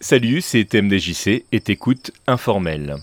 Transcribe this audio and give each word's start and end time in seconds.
Salut, 0.00 0.42
c'est 0.42 0.64
TMDJC 0.64 1.44
et 1.50 1.58
t'écoutes 1.60 2.12
Informel. 2.28 2.98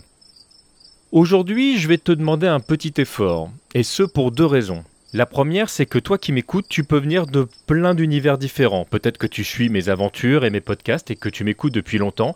Aujourd'hui, 1.11 1.77
je 1.77 1.89
vais 1.89 1.97
te 1.97 2.13
demander 2.13 2.47
un 2.47 2.61
petit 2.61 2.93
effort, 2.99 3.51
et 3.73 3.83
ce 3.83 4.03
pour 4.03 4.31
deux 4.31 4.45
raisons. 4.45 4.85
La 5.11 5.25
première, 5.25 5.69
c'est 5.69 5.85
que 5.85 5.99
toi 5.99 6.17
qui 6.17 6.31
m'écoutes, 6.31 6.67
tu 6.69 6.85
peux 6.85 6.97
venir 6.97 7.27
de 7.27 7.49
plein 7.67 7.95
d'univers 7.95 8.37
différents. 8.37 8.85
Peut-être 8.85 9.17
que 9.17 9.27
tu 9.27 9.43
suis 9.43 9.67
mes 9.67 9.89
aventures 9.89 10.45
et 10.45 10.49
mes 10.49 10.61
podcasts 10.61 11.11
et 11.11 11.17
que 11.17 11.27
tu 11.27 11.43
m'écoutes 11.43 11.73
depuis 11.73 11.97
longtemps. 11.97 12.33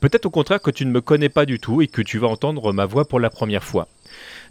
Peut-être 0.00 0.26
au 0.26 0.30
contraire 0.30 0.60
que 0.60 0.72
tu 0.72 0.84
ne 0.86 0.90
me 0.90 1.00
connais 1.00 1.28
pas 1.28 1.46
du 1.46 1.60
tout 1.60 1.80
et 1.80 1.86
que 1.86 2.02
tu 2.02 2.18
vas 2.18 2.26
entendre 2.26 2.72
ma 2.72 2.86
voix 2.86 3.04
pour 3.04 3.20
la 3.20 3.30
première 3.30 3.62
fois. 3.62 3.86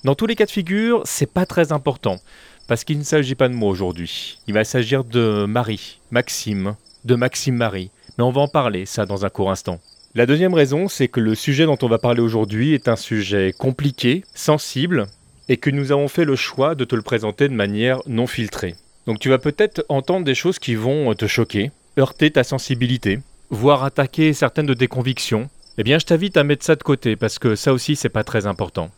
Dans 0.05 0.15
tous 0.15 0.25
les 0.25 0.37
cas 0.37 0.45
de 0.45 0.51
figure, 0.51 1.01
c'est 1.03 1.33
pas 1.33 1.45
très 1.45 1.73
important. 1.73 2.21
Parce 2.69 2.85
qu'il 2.85 2.97
ne 2.97 3.03
s'agit 3.03 3.35
pas 3.35 3.49
de 3.49 3.53
moi 3.55 3.69
aujourd'hui. 3.69 4.39
Il 4.47 4.53
va 4.53 4.63
s'agir 4.63 5.03
de 5.03 5.45
Marie, 5.45 5.99
Maxime, 6.11 6.75
de 7.03 7.15
Maxime 7.15 7.55
Marie. 7.55 7.91
On 8.21 8.31
va 8.31 8.41
en 8.41 8.47
parler, 8.49 8.85
ça, 8.85 9.05
dans 9.05 9.25
un 9.25 9.29
court 9.29 9.49
instant. 9.49 9.79
La 10.13 10.25
deuxième 10.25 10.53
raison, 10.53 10.89
c'est 10.89 11.07
que 11.07 11.21
le 11.21 11.35
sujet 11.35 11.65
dont 11.65 11.77
on 11.81 11.87
va 11.87 11.99
parler 11.99 12.19
aujourd'hui 12.19 12.73
est 12.73 12.89
un 12.89 12.97
sujet 12.97 13.53
compliqué, 13.57 14.25
sensible, 14.33 15.07
et 15.47 15.55
que 15.55 15.69
nous 15.69 15.93
avons 15.93 16.09
fait 16.09 16.25
le 16.25 16.35
choix 16.35 16.75
de 16.75 16.83
te 16.83 16.95
le 16.95 17.01
présenter 17.01 17.47
de 17.47 17.53
manière 17.53 18.01
non 18.07 18.27
filtrée. 18.27 18.75
Donc 19.07 19.19
tu 19.19 19.29
vas 19.29 19.37
peut-être 19.37 19.85
entendre 19.87 20.25
des 20.25 20.35
choses 20.35 20.59
qui 20.59 20.75
vont 20.75 21.13
te 21.13 21.27
choquer, 21.27 21.71
heurter 21.97 22.29
ta 22.29 22.43
sensibilité, 22.43 23.19
voire 23.49 23.83
attaquer 23.83 24.33
certaines 24.33 24.65
de 24.65 24.73
tes 24.73 24.87
convictions. 24.87 25.49
Eh 25.77 25.83
bien, 25.83 25.97
je 25.97 26.05
t'invite 26.05 26.35
à 26.35 26.43
mettre 26.43 26.65
ça 26.65 26.75
de 26.75 26.83
côté 26.83 27.15
parce 27.15 27.39
que 27.39 27.55
ça 27.55 27.71
aussi, 27.71 27.95
c'est 27.95 28.09
pas 28.09 28.25
très 28.25 28.47
important. 28.47 28.91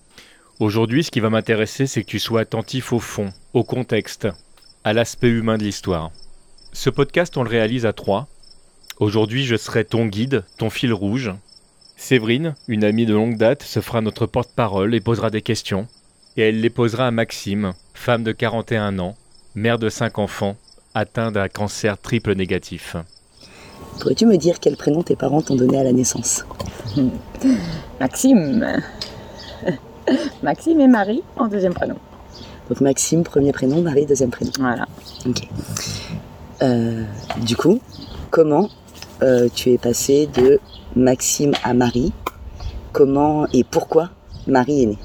Aujourd'hui, 0.60 1.04
ce 1.04 1.12
qui 1.12 1.20
va 1.20 1.30
m'intéresser, 1.30 1.86
c'est 1.86 2.04
que 2.04 2.10
tu 2.10 2.20
sois 2.20 2.42
attentif 2.42 2.92
au 2.92 3.00
fond, 3.00 3.32
au 3.54 3.64
contexte, 3.64 4.28
à 4.84 4.94
l'aspect 4.94 5.30
humain 5.30 5.58
de 5.60 5.64
l'histoire. 5.64 6.10
Ce 6.74 6.90
podcast, 6.90 7.38
on 7.38 7.44
le 7.44 7.50
réalise 7.50 7.86
à 7.86 7.94
trois. 7.94 8.28
Aujourd'hui, 9.00 9.46
je 9.46 9.56
serai 9.56 9.86
ton 9.86 10.06
guide, 10.06 10.44
ton 10.58 10.70
fil 10.70 10.94
rouge. 10.94 11.32
Séverine, 11.98 12.56
une 12.68 12.84
amie 12.84 13.06
de 13.06 13.14
longue 13.14 13.38
date, 13.38 13.64
se 13.64 13.80
fera 13.80 14.02
notre 14.02 14.26
porte-parole 14.26 14.94
et 14.96 15.02
posera 15.02 15.30
des 15.30 15.42
questions 15.42 15.88
et 16.38 16.44
elle 16.44 16.62
les 16.62 16.70
posera 16.70 17.08
à 17.08 17.12
Maxime, 17.12 17.74
femme 17.94 18.24
de 18.24 18.32
41 18.32 19.00
ans, 19.00 19.16
mère 19.56 19.80
de 19.80 19.90
5 19.90 20.18
enfants, 20.20 20.56
atteint 20.94 21.32
d'un 21.32 21.48
cancer 21.50 21.98
triple 21.98 22.36
négatif. 22.36 22.96
Pourrais-tu 24.00 24.26
me 24.26 24.38
dire 24.38 24.60
quel 24.60 24.78
prénom 24.78 25.04
tes 25.04 25.16
parents 25.16 25.42
t'ont 25.42 25.56
donné 25.56 25.78
à 25.78 25.84
la 25.84 25.92
naissance? 25.92 26.46
Maxime. 28.00 28.82
Maxime 30.44 30.80
et 30.80 30.88
Marie 30.88 31.24
en 31.38 31.48
deuxième 31.48 31.74
prénom. 31.74 31.98
Donc 32.70 32.82
Maxime, 32.82 33.24
premier 33.24 33.52
prénom, 33.52 33.82
Marie, 33.82 34.06
deuxième 34.06 34.32
prénom. 34.32 34.52
Voilà. 34.60 34.88
Ok. 35.26 35.48
Euh, 36.62 37.04
du 37.46 37.56
coup, 37.56 37.82
comment 38.30 38.70
euh, 39.24 39.48
tu 39.54 39.72
es 39.72 39.78
passé 39.78 40.28
de 40.36 40.60
Maxime 40.96 41.52
à 41.64 41.76
Marie 41.76 42.12
Comment 42.92 43.46
et 43.54 43.64
pourquoi 43.64 44.10
Marie 44.48 44.84
est 44.84 44.86
née 44.88 44.98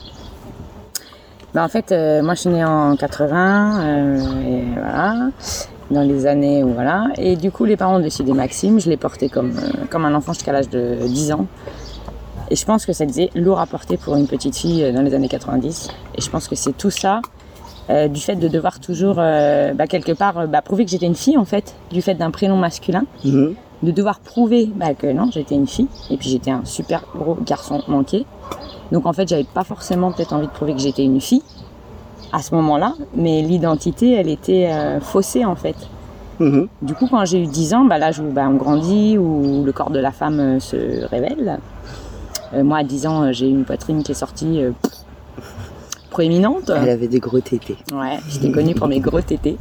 bah, 1.54 1.64
en 1.64 1.68
fait, 1.68 1.90
euh, 1.90 2.22
moi 2.22 2.34
je 2.34 2.40
suis 2.40 2.50
née 2.50 2.64
en 2.66 2.96
80, 2.96 3.80
euh, 3.80 4.18
et 4.46 4.64
voilà, 4.74 5.30
dans 5.90 6.02
les 6.02 6.26
années 6.26 6.62
où 6.62 6.74
voilà. 6.74 7.06
Et 7.16 7.34
du 7.34 7.50
coup, 7.50 7.64
les 7.64 7.78
parents 7.78 7.96
ont 7.96 8.02
décidé 8.02 8.34
Maxime, 8.34 8.78
je 8.78 8.90
l'ai 8.90 8.98
porté 8.98 9.30
comme, 9.30 9.54
comme 9.88 10.04
un 10.04 10.14
enfant 10.14 10.34
jusqu'à 10.34 10.52
l'âge 10.52 10.68
de 10.68 10.98
10 11.06 11.32
ans. 11.32 11.46
Et 12.50 12.56
je 12.56 12.64
pense 12.66 12.84
que 12.84 12.92
ça 12.92 13.06
faisait 13.06 13.30
lourd 13.34 13.58
à 13.58 13.64
porter 13.64 13.96
pour 13.96 14.16
une 14.16 14.26
petite 14.26 14.54
fille 14.54 14.92
dans 14.92 15.00
les 15.00 15.14
années 15.14 15.30
90. 15.30 15.88
Et 16.16 16.20
je 16.20 16.28
pense 16.28 16.46
que 16.46 16.56
c'est 16.56 16.76
tout 16.76 16.90
ça, 16.90 17.22
du 17.88 18.20
fait 18.20 18.36
de 18.36 18.48
devoir 18.48 18.78
toujours, 18.78 19.14
bah, 19.14 19.86
quelque 19.88 20.12
part, 20.12 20.46
bah, 20.48 20.60
prouver 20.60 20.84
que 20.84 20.90
j'étais 20.90 21.06
une 21.06 21.14
fille 21.14 21.38
en 21.38 21.46
fait, 21.46 21.74
du 21.90 22.02
fait 22.02 22.14
d'un 22.14 22.30
prénom 22.30 22.56
masculin. 22.56 23.04
Mhm. 23.24 23.54
De 23.82 23.90
devoir 23.90 24.20
prouver 24.20 24.70
bah, 24.74 24.94
que 24.94 25.06
non, 25.06 25.30
j'étais 25.30 25.54
une 25.54 25.66
fille. 25.66 25.88
Et 26.10 26.16
puis 26.16 26.28
j'étais 26.28 26.50
un 26.50 26.64
super 26.64 27.04
gros 27.14 27.36
garçon 27.44 27.82
manqué. 27.88 28.24
Donc 28.92 29.06
en 29.06 29.12
fait, 29.12 29.28
j'avais 29.28 29.44
pas 29.44 29.64
forcément 29.64 30.12
peut-être 30.12 30.32
envie 30.32 30.46
de 30.46 30.52
prouver 30.52 30.74
que 30.74 30.80
j'étais 30.80 31.04
une 31.04 31.20
fille 31.20 31.42
à 32.32 32.42
ce 32.42 32.54
moment-là, 32.54 32.94
mais 33.14 33.42
l'identité, 33.42 34.12
elle 34.12 34.28
était 34.28 34.68
euh, 34.70 35.00
faussée 35.00 35.44
en 35.44 35.56
fait. 35.56 35.76
Mhm. 36.38 36.68
Du 36.82 36.94
coup, 36.94 37.06
quand 37.10 37.24
j'ai 37.24 37.42
eu 37.42 37.46
10 37.46 37.74
ans, 37.74 37.84
bah, 37.84 37.98
l'âge 37.98 38.18
où 38.20 38.24
bah, 38.24 38.46
on 38.48 38.56
grandit, 38.56 39.16
où 39.16 39.64
le 39.64 39.72
corps 39.72 39.90
de 39.90 39.98
la 39.98 40.12
femme 40.12 40.40
euh, 40.40 40.60
se 40.60 41.06
révèle, 41.06 41.58
euh, 42.52 42.62
moi 42.62 42.78
à 42.78 42.84
10 42.84 43.06
ans, 43.06 43.32
j'ai 43.32 43.46
eu 43.46 43.50
une 43.50 43.64
poitrine 43.64 44.02
qui 44.02 44.12
est 44.12 44.16
sortie 44.16 44.60
proéminente. 46.10 46.70
Elle 46.70 46.90
avait 46.90 47.08
des 47.08 47.20
gros 47.20 47.40
tétés. 47.40 47.76
Ouais, 47.92 48.18
j'étais 48.28 48.50
connue 48.50 48.74
pour 48.74 48.88
mes 48.88 49.00
gros 49.00 49.20
tétés. 49.20 49.56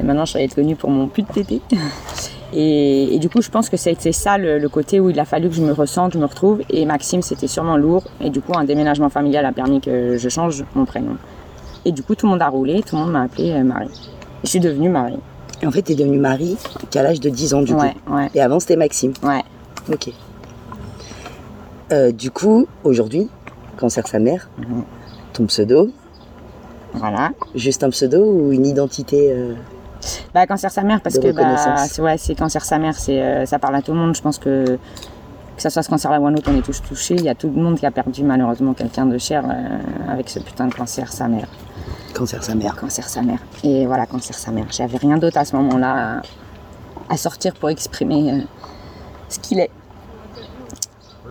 Et 0.00 0.02
maintenant, 0.04 0.24
je 0.24 0.34
vais 0.34 0.44
être 0.44 0.54
connue 0.54 0.76
pour 0.76 0.90
mon 0.90 1.08
pute 1.08 1.28
tété. 1.32 1.60
Et, 2.52 3.14
et, 3.14 3.18
du 3.18 3.28
coup, 3.28 3.40
je 3.42 3.48
pense 3.50 3.68
que 3.68 3.76
c'était 3.76 4.12
ça 4.12 4.36
le, 4.38 4.58
le, 4.58 4.68
côté 4.68 4.98
où 4.98 5.08
il 5.10 5.20
a 5.20 5.24
fallu 5.24 5.48
que 5.48 5.54
je 5.54 5.62
me 5.62 5.72
ressente, 5.72 6.14
je 6.14 6.18
me 6.18 6.24
retrouve. 6.24 6.62
Et 6.68 6.84
Maxime, 6.84 7.22
c'était 7.22 7.46
sûrement 7.46 7.76
lourd. 7.76 8.02
Et 8.20 8.30
du 8.30 8.40
coup, 8.40 8.52
un 8.56 8.64
déménagement 8.64 9.08
familial 9.08 9.46
a 9.46 9.52
permis 9.52 9.80
que 9.80 10.16
je 10.16 10.28
change 10.28 10.64
mon 10.74 10.84
prénom. 10.84 11.16
Et 11.84 11.92
du 11.92 12.02
coup, 12.02 12.14
tout 12.14 12.26
le 12.26 12.32
monde 12.32 12.42
a 12.42 12.48
roulé, 12.48 12.82
tout 12.82 12.96
le 12.96 13.02
monde 13.02 13.12
m'a 13.12 13.22
appelé 13.22 13.52
euh, 13.52 13.62
Marie. 13.62 13.88
Je 14.42 14.48
suis 14.50 14.60
devenue 14.60 14.88
Marie. 14.88 15.18
Et 15.62 15.66
en 15.66 15.70
fait, 15.70 15.82
tu 15.82 15.92
es 15.92 15.94
devenue 15.94 16.18
Marie 16.18 16.56
qu'à 16.90 17.02
l'âge 17.02 17.20
de 17.20 17.28
10 17.30 17.54
ans, 17.54 17.62
du 17.62 17.72
ouais, 17.74 17.94
coup. 18.06 18.14
Ouais. 18.14 18.28
Et 18.34 18.40
avant, 18.40 18.58
c'était 18.60 18.76
Maxime. 18.76 19.12
Ouais. 19.22 19.42
Ok. 19.92 20.10
Euh, 21.92 22.12
du 22.12 22.30
coup, 22.30 22.66
aujourd'hui, 22.84 23.28
Cancer 23.78 24.06
sa 24.06 24.18
mère, 24.18 24.48
Mhm. 24.58 24.84
ton 25.32 25.46
pseudo, 25.46 25.90
Voilà. 26.94 27.30
juste 27.54 27.82
un 27.82 27.90
pseudo 27.90 28.22
ou 28.24 28.52
une 28.52 28.66
identité 28.66 29.32
euh, 29.32 29.54
Bah, 30.34 30.46
cancer 30.46 30.70
sa 30.70 30.82
mère, 30.82 31.00
parce 31.00 31.16
De 31.16 31.20
que 31.20 31.32
bah, 31.32 31.76
c'est 31.86 32.00
ouais, 32.02 32.16
c'est 32.18 32.34
cancer 32.34 32.64
sa 32.64 32.78
mère, 32.78 32.94
c'est 32.94 33.20
euh, 33.20 33.46
ça 33.46 33.58
parle 33.58 33.76
à 33.76 33.82
tout 33.82 33.92
le 33.92 33.98
monde. 33.98 34.14
Je 34.14 34.22
pense 34.22 34.38
que 34.38 34.78
que 35.56 35.62
ça 35.62 35.68
soit 35.68 35.82
ce 35.82 35.90
cancer 35.90 36.10
là 36.10 36.18
ou 36.20 36.26
un 36.26 36.34
autre, 36.34 36.50
on 36.50 36.56
est 36.56 36.62
tous 36.62 36.80
touchés. 36.82 37.14
Il 37.16 37.24
y 37.24 37.28
a 37.28 37.34
tout 37.34 37.50
le 37.54 37.60
monde 37.60 37.78
qui 37.78 37.84
a 37.84 37.90
perdu 37.90 38.22
malheureusement 38.24 38.72
quelqu'un 38.72 39.04
de 39.04 39.18
cher 39.18 39.44
euh, 39.44 39.78
avec 40.10 40.30
ce 40.30 40.38
putain 40.38 40.66
de 40.66 40.74
cancer 40.74 41.12
sa 41.12 41.28
mère. 41.28 41.48
Cancer 42.14 42.42
sa 42.42 42.54
mère 42.54 42.76
Cancer 42.76 43.06
sa 43.08 43.22
mère. 43.22 43.38
Et 43.62 43.84
voilà, 43.86 44.06
cancer 44.06 44.36
sa 44.36 44.50
mère. 44.52 44.66
J'avais 44.70 44.96
rien 44.96 45.18
d'autre 45.18 45.36
à 45.36 45.44
ce 45.44 45.54
moment-là 45.56 46.20
à, 47.08 47.12
à 47.12 47.16
sortir 47.18 47.54
pour 47.54 47.68
exprimer 47.68 48.32
euh, 48.32 48.40
ce 49.28 49.38
qu'il 49.38 49.60
est. 49.60 49.70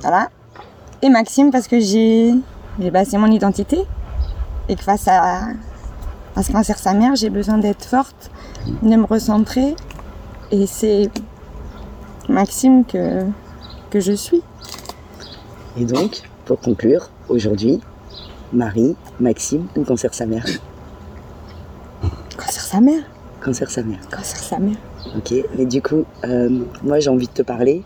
Voilà. 0.01 0.30
Et 1.01 1.09
Maxime, 1.09 1.50
parce 1.51 1.68
que 1.68 1.80
j'ai 1.80 2.34
j'ai 2.80 2.91
basé 2.91 3.18
mon 3.18 3.31
identité 3.31 3.84
et 4.69 4.75
que 4.75 4.84
face 4.84 5.07
à, 5.07 5.47
à 6.36 6.44
ce 6.44 6.51
cancer 6.51 6.78
sa 6.78 6.94
mère, 6.94 7.16
j'ai 7.16 7.30
besoin 7.30 7.57
d'être 7.57 7.84
forte, 7.84 8.30
de 8.81 8.95
me 8.95 9.05
recentrer. 9.05 9.75
Et 10.51 10.65
c'est 10.67 11.09
Maxime 12.27 12.85
que, 12.85 13.23
que 13.89 13.99
je 13.99 14.13
suis. 14.13 14.41
Et 15.77 15.85
donc, 15.85 16.21
pour 16.45 16.59
conclure, 16.59 17.09
aujourd'hui, 17.29 17.79
Marie, 18.51 18.95
Maxime 19.19 19.67
ou 19.75 19.83
Cancer 19.83 20.13
sa 20.13 20.25
mère 20.25 20.45
Cancer 22.37 22.61
sa 22.63 22.81
mère. 22.81 23.03
Cancer 23.43 23.69
sa 23.69 23.83
mère. 23.83 23.99
Cancer 24.09 24.37
sa 24.37 24.59
mère. 24.59 24.75
Ok, 25.15 25.33
mais 25.57 25.65
du 25.65 25.81
coup, 25.81 26.03
euh, 26.25 26.49
moi 26.83 26.99
j'ai 26.99 27.09
envie 27.09 27.27
de 27.27 27.31
te 27.31 27.41
parler. 27.41 27.83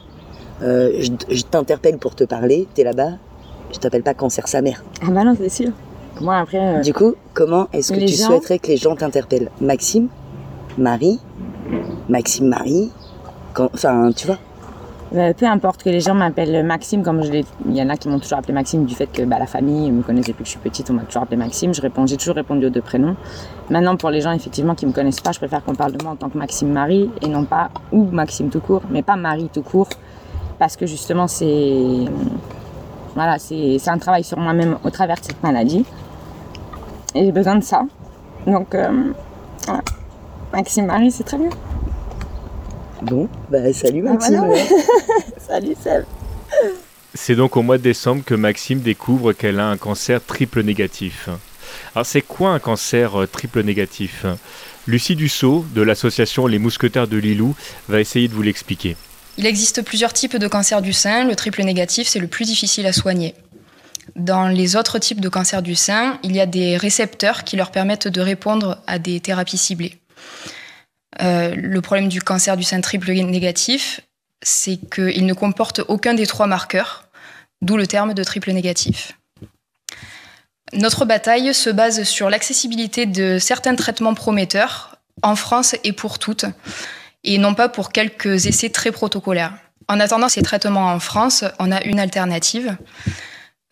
Euh, 0.61 0.91
je 0.99 1.11
je 1.35 1.43
t'interpelle 1.43 1.97
pour 1.97 2.15
te 2.15 2.23
parler, 2.23 2.67
t'es 2.73 2.83
là-bas, 2.83 3.11
je 3.71 3.77
t'appelle 3.79 4.03
pas 4.03 4.13
Cancer 4.13 4.47
sa 4.47 4.61
mère. 4.61 4.83
Ah 5.01 5.11
bah 5.11 5.23
non, 5.23 5.35
c'est 5.37 5.49
sûr. 5.49 5.71
Moi 6.21 6.37
après. 6.37 6.77
euh, 6.77 6.81
Du 6.81 6.93
coup, 6.93 7.13
comment 7.33 7.67
est-ce 7.73 7.91
que 7.93 7.99
Les 7.99 8.05
tu 8.07 8.13
gens- 8.15 8.27
souhaiterais 8.27 8.59
que 8.59 8.67
les 8.67 8.77
gens 8.77 8.95
t'interpellent? 8.95 9.49
Maxime 9.61 10.07
Marie 10.77 11.19
Maxime 12.09 12.47
Marie 12.47 12.91
Enfin, 13.57 14.11
tu 14.15 14.25
vois 14.27 14.37
Euh, 15.15 15.31
peu 15.33 15.45
importe 15.45 15.83
que 15.83 15.89
les 15.89 15.99
gens 15.99 16.15
m'appellent 16.15 16.65
Maxime, 16.65 17.03
comme 17.03 17.21
je 17.23 17.31
l'ai, 17.31 17.45
il 17.69 17.75
y 17.77 17.81
en 17.83 17.89
a 17.89 17.97
qui 17.97 18.09
m'ont 18.09 18.17
toujours 18.17 18.39
appelé 18.39 18.51
Maxime 18.53 18.83
du 18.85 18.95
fait 18.95 19.05
que 19.05 19.21
bah, 19.21 19.37
la 19.37 19.45
famille 19.45 19.91
me 19.91 20.01
connaît 20.01 20.21
depuis 20.21 20.39
que 20.39 20.45
je 20.45 20.49
suis 20.49 20.59
petite, 20.59 20.89
on 20.89 20.93
m'a 20.93 21.03
toujours 21.03 21.21
appelé 21.21 21.37
Maxime. 21.37 21.71
Je 21.71 21.81
réponds, 21.81 22.07
j'ai 22.07 22.17
toujours 22.17 22.33
répondu 22.35 22.65
aux 22.65 22.71
deux 22.71 22.81
prénoms. 22.81 23.15
Maintenant, 23.69 23.95
pour 23.95 24.09
les 24.09 24.21
gens 24.21 24.31
effectivement 24.31 24.73
qui 24.73 24.87
me 24.87 24.91
connaissent 24.91 25.21
pas, 25.21 25.31
je 25.31 25.37
préfère 25.37 25.63
qu'on 25.63 25.75
parle 25.75 25.91
de 25.91 26.03
moi 26.03 26.13
en 26.13 26.15
tant 26.15 26.29
que 26.29 26.37
Maxime 26.37 26.71
Marie 26.71 27.11
et 27.21 27.27
non 27.27 27.45
pas 27.45 27.69
ou 27.91 28.05
Maxime 28.05 28.49
tout 28.49 28.59
court, 28.59 28.81
mais 28.89 29.03
pas 29.03 29.15
Marie 29.15 29.49
tout 29.53 29.61
court, 29.61 29.89
parce 30.57 30.75
que 30.75 30.87
justement 30.87 31.27
c'est, 31.27 32.05
voilà, 33.13 33.37
c'est, 33.37 33.77
c'est 33.77 33.91
un 33.91 33.99
travail 33.99 34.23
sur 34.23 34.39
moi-même 34.39 34.77
au 34.83 34.89
travers 34.89 35.17
de 35.19 35.25
cette 35.25 35.43
maladie 35.43 35.85
et 37.13 37.23
j'ai 37.25 37.31
besoin 37.31 37.55
de 37.57 37.63
ça. 37.63 37.83
Donc 38.47 38.73
euh, 38.73 39.13
voilà. 39.67 39.81
Maxime 40.53 40.85
Marie, 40.85 41.11
c'est 41.11 41.23
très 41.23 41.37
bien. 41.37 41.49
Bon, 43.01 43.27
bah 43.49 43.73
salut 43.73 44.05
Ah, 44.07 44.13
Maxime. 44.13 44.37
voilà. 44.37 44.63
Salut 45.47 45.75
Seb. 45.83 46.05
C'est 47.13 47.35
donc 47.35 47.57
au 47.57 47.61
mois 47.61 47.77
de 47.77 47.83
décembre 47.83 48.23
que 48.25 48.33
Maxime 48.33 48.79
découvre 48.79 49.33
qu'elle 49.33 49.59
a 49.59 49.67
un 49.67 49.77
cancer 49.77 50.23
triple 50.23 50.63
négatif. 50.63 51.27
Alors 51.95 52.05
c'est 52.05 52.21
quoi 52.21 52.51
un 52.51 52.59
cancer 52.59 53.21
euh, 53.23 53.27
triple 53.27 53.61
négatif? 53.63 54.25
Lucie 54.87 55.15
Dussault, 55.15 55.65
de 55.73 55.81
l'association 55.81 56.47
Les 56.47 56.59
Mousquetaires 56.59 57.07
de 57.07 57.17
Lilou, 57.17 57.55
va 57.89 57.99
essayer 57.99 58.27
de 58.27 58.33
vous 58.33 58.41
l'expliquer. 58.41 58.95
Il 59.37 59.45
existe 59.45 59.81
plusieurs 59.83 60.13
types 60.13 60.37
de 60.37 60.47
cancer 60.47 60.81
du 60.81 60.93
sein. 60.93 61.25
Le 61.25 61.35
triple 61.35 61.63
négatif, 61.63 62.07
c'est 62.07 62.19
le 62.19 62.27
plus 62.27 62.45
difficile 62.45 62.85
à 62.85 62.93
soigner. 62.93 63.33
Dans 64.15 64.47
les 64.47 64.75
autres 64.75 64.99
types 64.99 65.21
de 65.21 65.29
cancer 65.29 65.61
du 65.61 65.75
sein, 65.75 66.19
il 66.23 66.35
y 66.35 66.39
a 66.39 66.45
des 66.45 66.77
récepteurs 66.77 67.43
qui 67.43 67.55
leur 67.57 67.71
permettent 67.71 68.07
de 68.07 68.21
répondre 68.21 68.79
à 68.87 68.99
des 68.99 69.19
thérapies 69.19 69.57
ciblées. 69.57 69.95
Euh, 71.21 71.53
le 71.55 71.81
problème 71.81 72.09
du 72.09 72.21
cancer 72.21 72.57
du 72.57 72.63
sein 72.63 72.81
triple 72.81 73.11
négatif, 73.11 74.01
c'est 74.41 74.77
qu'il 74.77 75.25
ne 75.25 75.33
comporte 75.33 75.81
aucun 75.87 76.13
des 76.13 76.27
trois 76.27 76.47
marqueurs, 76.47 77.07
d'où 77.61 77.77
le 77.77 77.87
terme 77.87 78.13
de 78.13 78.23
triple 78.23 78.51
négatif. 78.51 79.17
Notre 80.73 81.05
bataille 81.05 81.53
se 81.53 81.69
base 81.69 82.03
sur 82.03 82.29
l'accessibilité 82.29 83.05
de 83.05 83.37
certains 83.37 83.75
traitements 83.75 84.15
prometteurs 84.15 84.97
en 85.21 85.35
France 85.35 85.75
et 85.83 85.93
pour 85.93 86.17
toutes, 86.17 86.45
et 87.23 87.37
non 87.37 87.53
pas 87.53 87.69
pour 87.69 87.91
quelques 87.91 88.47
essais 88.47 88.69
très 88.69 88.91
protocolaires. 88.91 89.53
En 89.87 89.99
attendant 89.99 90.29
ces 90.29 90.41
traitements 90.41 90.87
en 90.87 90.99
France, 90.99 91.43
on 91.59 91.71
a 91.71 91.83
une 91.83 91.99
alternative. 91.99 92.75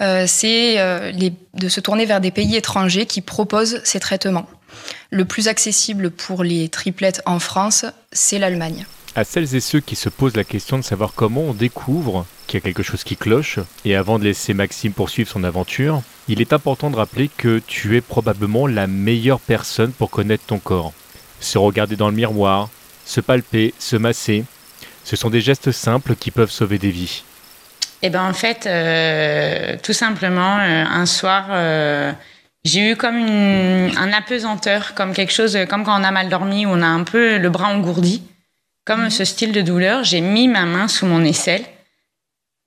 Euh, 0.02 0.26
c'est 0.28 0.80
euh, 0.80 1.12
de 1.54 1.70
se 1.70 1.80
tourner 1.80 2.06
vers 2.06 2.22
des 2.22 2.32
pays 2.32 2.56
étrangers 2.56 3.06
qui 3.06 3.22
proposent 3.22 3.82
ces 3.84 4.00
traitements. 4.00 4.48
Le 5.10 5.26
plus 5.26 5.48
accessible 5.48 6.12
pour 6.12 6.44
les 6.44 6.70
triplettes 6.70 7.22
en 7.26 7.40
France, 7.40 7.86
c'est 8.12 8.40
l'Allemagne. 8.40 8.86
À 9.14 9.26
celles 9.26 9.56
et 9.56 9.60
ceux 9.60 9.82
qui 9.82 9.98
se 9.98 10.08
posent 10.08 10.38
la 10.38 10.46
question 10.46 10.78
de 10.78 10.84
savoir 10.84 11.14
comment 11.14 11.42
on 11.42 11.54
découvre 11.54 12.26
qu'il 12.48 12.60
y 12.60 12.62
a 12.62 12.64
quelque 12.64 12.84
chose 12.84 13.04
qui 13.04 13.18
cloche, 13.18 13.60
et 13.84 13.96
avant 13.96 14.20
de 14.20 14.24
laisser 14.24 14.54
Maxime 14.54 14.94
poursuivre 14.94 15.30
son 15.30 15.44
aventure, 15.44 16.02
il 16.30 16.40
est 16.40 16.54
important 16.54 16.90
de 16.90 16.96
rappeler 16.96 17.30
que 17.36 17.62
tu 17.68 17.98
es 17.98 18.02
probablement 18.02 18.68
la 18.68 18.88
meilleure 18.88 19.42
personne 19.42 19.92
pour 19.92 20.10
connaître 20.10 20.46
ton 20.46 20.60
corps. 20.60 20.94
Se 21.42 21.58
regarder 21.58 21.98
dans 21.98 22.10
le 22.10 22.16
miroir, 22.16 22.70
se 23.06 23.20
palper, 23.20 23.74
se 23.80 23.98
masser, 23.98 24.46
ce 25.04 25.16
sont 25.16 25.30
des 25.30 25.42
gestes 25.42 25.72
simples 25.72 26.16
qui 26.16 26.32
peuvent 26.32 26.52
sauver 26.52 26.78
des 26.78 26.92
vies. 26.92 27.24
Eh 28.02 28.10
ben 28.10 28.24
en 28.24 28.34
fait, 28.34 28.66
euh, 28.66 29.78
tout 29.84 29.94
simplement, 29.94 30.58
euh, 30.58 30.86
un 30.86 31.06
soir, 31.06 31.46
euh, 31.50 32.12
j'ai 32.64 32.92
eu 32.92 32.96
comme 32.96 33.16
un 33.16 34.14
apesanteur, 34.14 34.94
comme 34.94 35.14
quelque 35.14 35.34
chose, 35.34 35.58
comme 35.70 35.84
quand 35.84 36.00
on 36.00 36.04
a 36.04 36.12
mal 36.12 36.30
dormi, 36.30 36.66
où 36.66 36.70
on 36.70 36.82
a 36.82 36.88
un 36.88 37.04
peu 37.04 37.38
le 37.38 37.50
bras 37.50 37.70
engourdi, 37.70 38.24
comme 38.86 39.10
ce 39.10 39.26
style 39.26 39.52
de 39.52 39.62
douleur. 39.62 40.04
J'ai 40.04 40.22
mis 40.22 40.48
ma 40.48 40.66
main 40.66 40.88
sous 40.88 41.06
mon 41.06 41.24
aisselle 41.24 41.64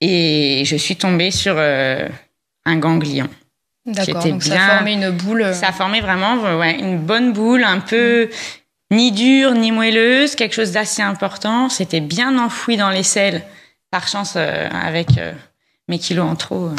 et 0.01 0.63
je 0.65 0.75
suis 0.75 0.95
tombée 0.95 1.31
sur 1.31 1.57
un 1.57 2.77
ganglion. 2.77 3.29
D'accord, 3.85 4.23
donc 4.23 4.41
bien, 4.41 4.57
ça 4.57 4.65
a 4.65 4.75
formé 4.77 4.93
une 4.93 5.11
boule. 5.11 5.53
Ça 5.53 5.67
a 5.67 5.71
formé 5.71 6.01
vraiment 6.01 6.57
ouais, 6.57 6.79
une 6.79 6.97
bonne 6.97 7.33
boule, 7.33 7.63
un 7.63 7.79
peu 7.79 8.29
ni 8.91 9.11
dure 9.11 9.53
ni 9.53 9.71
moelleuse, 9.71 10.35
quelque 10.35 10.53
chose 10.53 10.71
d'assez 10.71 11.01
important. 11.01 11.69
C'était 11.69 12.01
bien 12.01 12.37
enfoui 12.37 12.77
dans 12.77 12.89
l'aisselle. 12.89 13.43
Par 13.91 14.07
chance, 14.07 14.33
euh, 14.35 14.67
avec 14.69 15.17
euh, 15.17 15.31
mes 15.87 15.99
kilos 15.99 16.25
en 16.25 16.35
trop, 16.35 16.65
euh, 16.65 16.75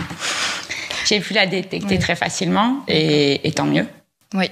j'ai 1.06 1.20
pu 1.20 1.34
la 1.34 1.46
détecter 1.46 1.98
très 1.98 2.16
facilement 2.16 2.84
et, 2.88 3.52
tant 3.54 3.66
mieux. 3.66 3.86
Oui, 4.34 4.50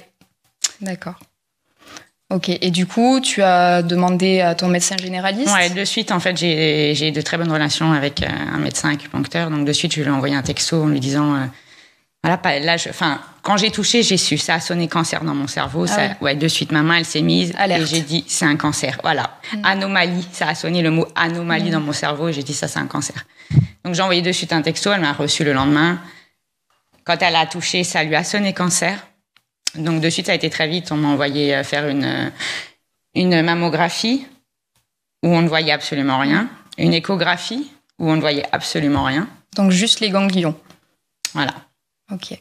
d'accord. 0.80 1.18
Ok, 2.30 2.48
et 2.48 2.70
du 2.70 2.86
coup, 2.86 3.20
tu 3.20 3.42
as 3.42 3.82
demandé 3.82 4.40
à 4.40 4.54
ton 4.54 4.68
médecin 4.68 4.96
généraliste? 4.96 5.52
Ouais, 5.52 5.70
de 5.70 5.84
suite, 5.84 6.10
en 6.10 6.20
fait, 6.20 6.36
j'ai 6.36 7.10
de 7.10 7.20
très 7.20 7.36
bonnes 7.36 7.52
relations 7.52 7.92
avec 7.92 8.22
un 8.22 8.58
médecin 8.58 8.90
acupuncteur. 8.90 9.50
Donc, 9.50 9.66
de 9.66 9.72
suite, 9.72 9.94
je 9.94 10.00
lui 10.00 10.08
ai 10.08 10.10
envoyé 10.10 10.34
un 10.34 10.42
texto 10.42 10.82
en 10.82 10.88
lui 10.88 11.00
disant 11.00 11.48
voilà, 12.24 12.40
là, 12.60 12.76
enfin, 12.88 13.20
quand 13.42 13.58
j'ai 13.58 13.70
touché, 13.70 14.02
j'ai 14.02 14.16
su. 14.16 14.38
Ça 14.38 14.54
a 14.54 14.60
sonné 14.60 14.88
cancer 14.88 15.22
dans 15.24 15.34
mon 15.34 15.46
cerveau. 15.46 15.84
Ah 15.84 15.88
ça, 15.88 16.02
ouais. 16.22 16.34
de 16.34 16.48
suite, 16.48 16.72
ma 16.72 16.82
main, 16.82 16.96
elle 16.96 17.04
s'est 17.04 17.20
mise 17.20 17.50
et 17.50 17.84
j'ai 17.84 18.00
dit, 18.00 18.24
c'est 18.26 18.46
un 18.46 18.56
cancer. 18.56 18.98
Voilà. 19.02 19.38
Mm. 19.52 19.58
Anomalie. 19.62 20.28
Ça 20.32 20.48
a 20.48 20.54
sonné 20.54 20.80
le 20.80 20.90
mot 20.90 21.06
anomalie 21.14 21.68
mm. 21.68 21.72
dans 21.72 21.80
mon 21.80 21.92
cerveau 21.92 22.28
et 22.28 22.32
j'ai 22.32 22.42
dit, 22.42 22.54
ça, 22.54 22.66
c'est 22.66 22.78
un 22.78 22.86
cancer. 22.86 23.26
Donc, 23.84 23.94
j'ai 23.94 24.00
envoyé 24.00 24.22
de 24.22 24.32
suite 24.32 24.54
un 24.54 24.62
texto. 24.62 24.90
Elle 24.90 25.02
m'a 25.02 25.12
reçu 25.12 25.44
le 25.44 25.52
lendemain. 25.52 26.00
Quand 27.04 27.20
elle 27.20 27.36
a 27.36 27.46
touché, 27.46 27.84
ça 27.84 28.02
lui 28.02 28.14
a 28.14 28.24
sonné 28.24 28.52
cancer. 28.52 29.06
Donc, 29.74 30.00
de 30.00 30.10
suite, 30.10 30.26
ça 30.26 30.32
a 30.32 30.34
été 30.34 30.50
très 30.50 30.68
vite. 30.68 30.90
On 30.92 30.96
m'a 30.96 31.08
envoyé 31.08 31.54
euh, 31.54 31.64
faire 31.64 31.88
une, 31.88 32.32
une 33.14 33.42
mammographie 33.42 34.26
où 35.22 35.28
on 35.28 35.42
ne 35.42 35.48
voyait 35.48 35.72
absolument 35.72 36.18
rien. 36.18 36.48
Une 36.78 36.94
échographie 36.94 37.70
où 37.98 38.10
on 38.10 38.16
ne 38.16 38.20
voyait 38.20 38.46
absolument 38.52 39.04
rien. 39.04 39.28
Donc, 39.56 39.70
juste 39.70 40.00
les 40.00 40.10
ganglions. 40.10 40.56
Voilà. 41.34 41.54
Ok. 42.12 42.38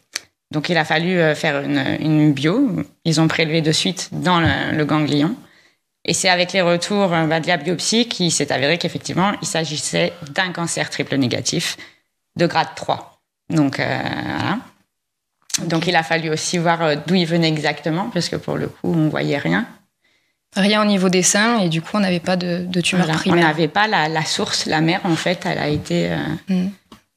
Donc 0.54 0.70
il 0.70 0.78
a 0.78 0.86
fallu 0.86 1.20
euh, 1.20 1.34
faire 1.34 1.62
une, 1.62 2.32
bio. 2.32 2.70
Ils 3.06 3.20
ont 3.20 3.28
prélevé 3.28 3.62
de 3.62 3.72
suite 3.72 4.10
dans 4.12 4.40
le, 4.40 4.86
ganglion. 4.86 5.36
Et 6.06 6.14
c'est 6.14 6.30
avec 6.30 6.54
les 6.54 6.62
retours 6.62 7.12
euh, 7.12 7.26
bah, 7.26 7.40
de 7.40 7.48
la 7.48 7.58
biopsie 7.58 8.08
qu'il 8.08 8.32
s'est 8.32 8.52
avéré 8.52 8.78
qu'effectivement, 8.78 9.34
il 9.42 9.48
s'agissait 9.48 10.14
d'un 10.30 10.52
cancer 10.52 10.92
triple 10.92 11.16
négatif 11.16 11.76
de 12.36 12.46
grade 12.46 12.68
3. 12.76 13.13
Donc 13.50 13.80
euh, 13.80 14.00
voilà. 14.38 14.60
Donc 15.68 15.88
il 15.88 15.96
a 15.96 16.04
fallu 16.04 16.30
aussi 16.30 16.58
voir 16.58 16.98
d'où 17.06 17.16
il 17.16 17.26
venait 17.26 17.48
exactement, 17.48 18.10
parce 18.10 18.30
que 18.30 18.36
pour 18.36 18.58
le 18.58 18.68
coup, 18.68 18.94
on 18.94 19.10
voyait 19.10 19.38
rien. 19.38 19.68
Rien 20.56 20.82
au 20.82 20.86
niveau 20.86 21.10
des 21.10 21.24
seins, 21.24 21.60
et 21.60 21.70
du 21.70 21.82
coup, 21.82 21.92
on 21.96 22.00
n'avait 22.00 22.20
pas 22.20 22.36
de, 22.36 22.68
tumeur 22.82 23.08
primaire. 23.08 23.44
On 23.44 23.48
n'avait 23.48 23.68
pas 23.68 23.88
la, 23.88 24.26
source, 24.26 24.68
la 24.68 24.82
mère, 24.82 25.02
en 25.04 25.16
fait, 25.16 25.46
elle 25.46 25.58
a 25.58 25.68
été... 25.68 26.16
Hmm. 26.48 26.70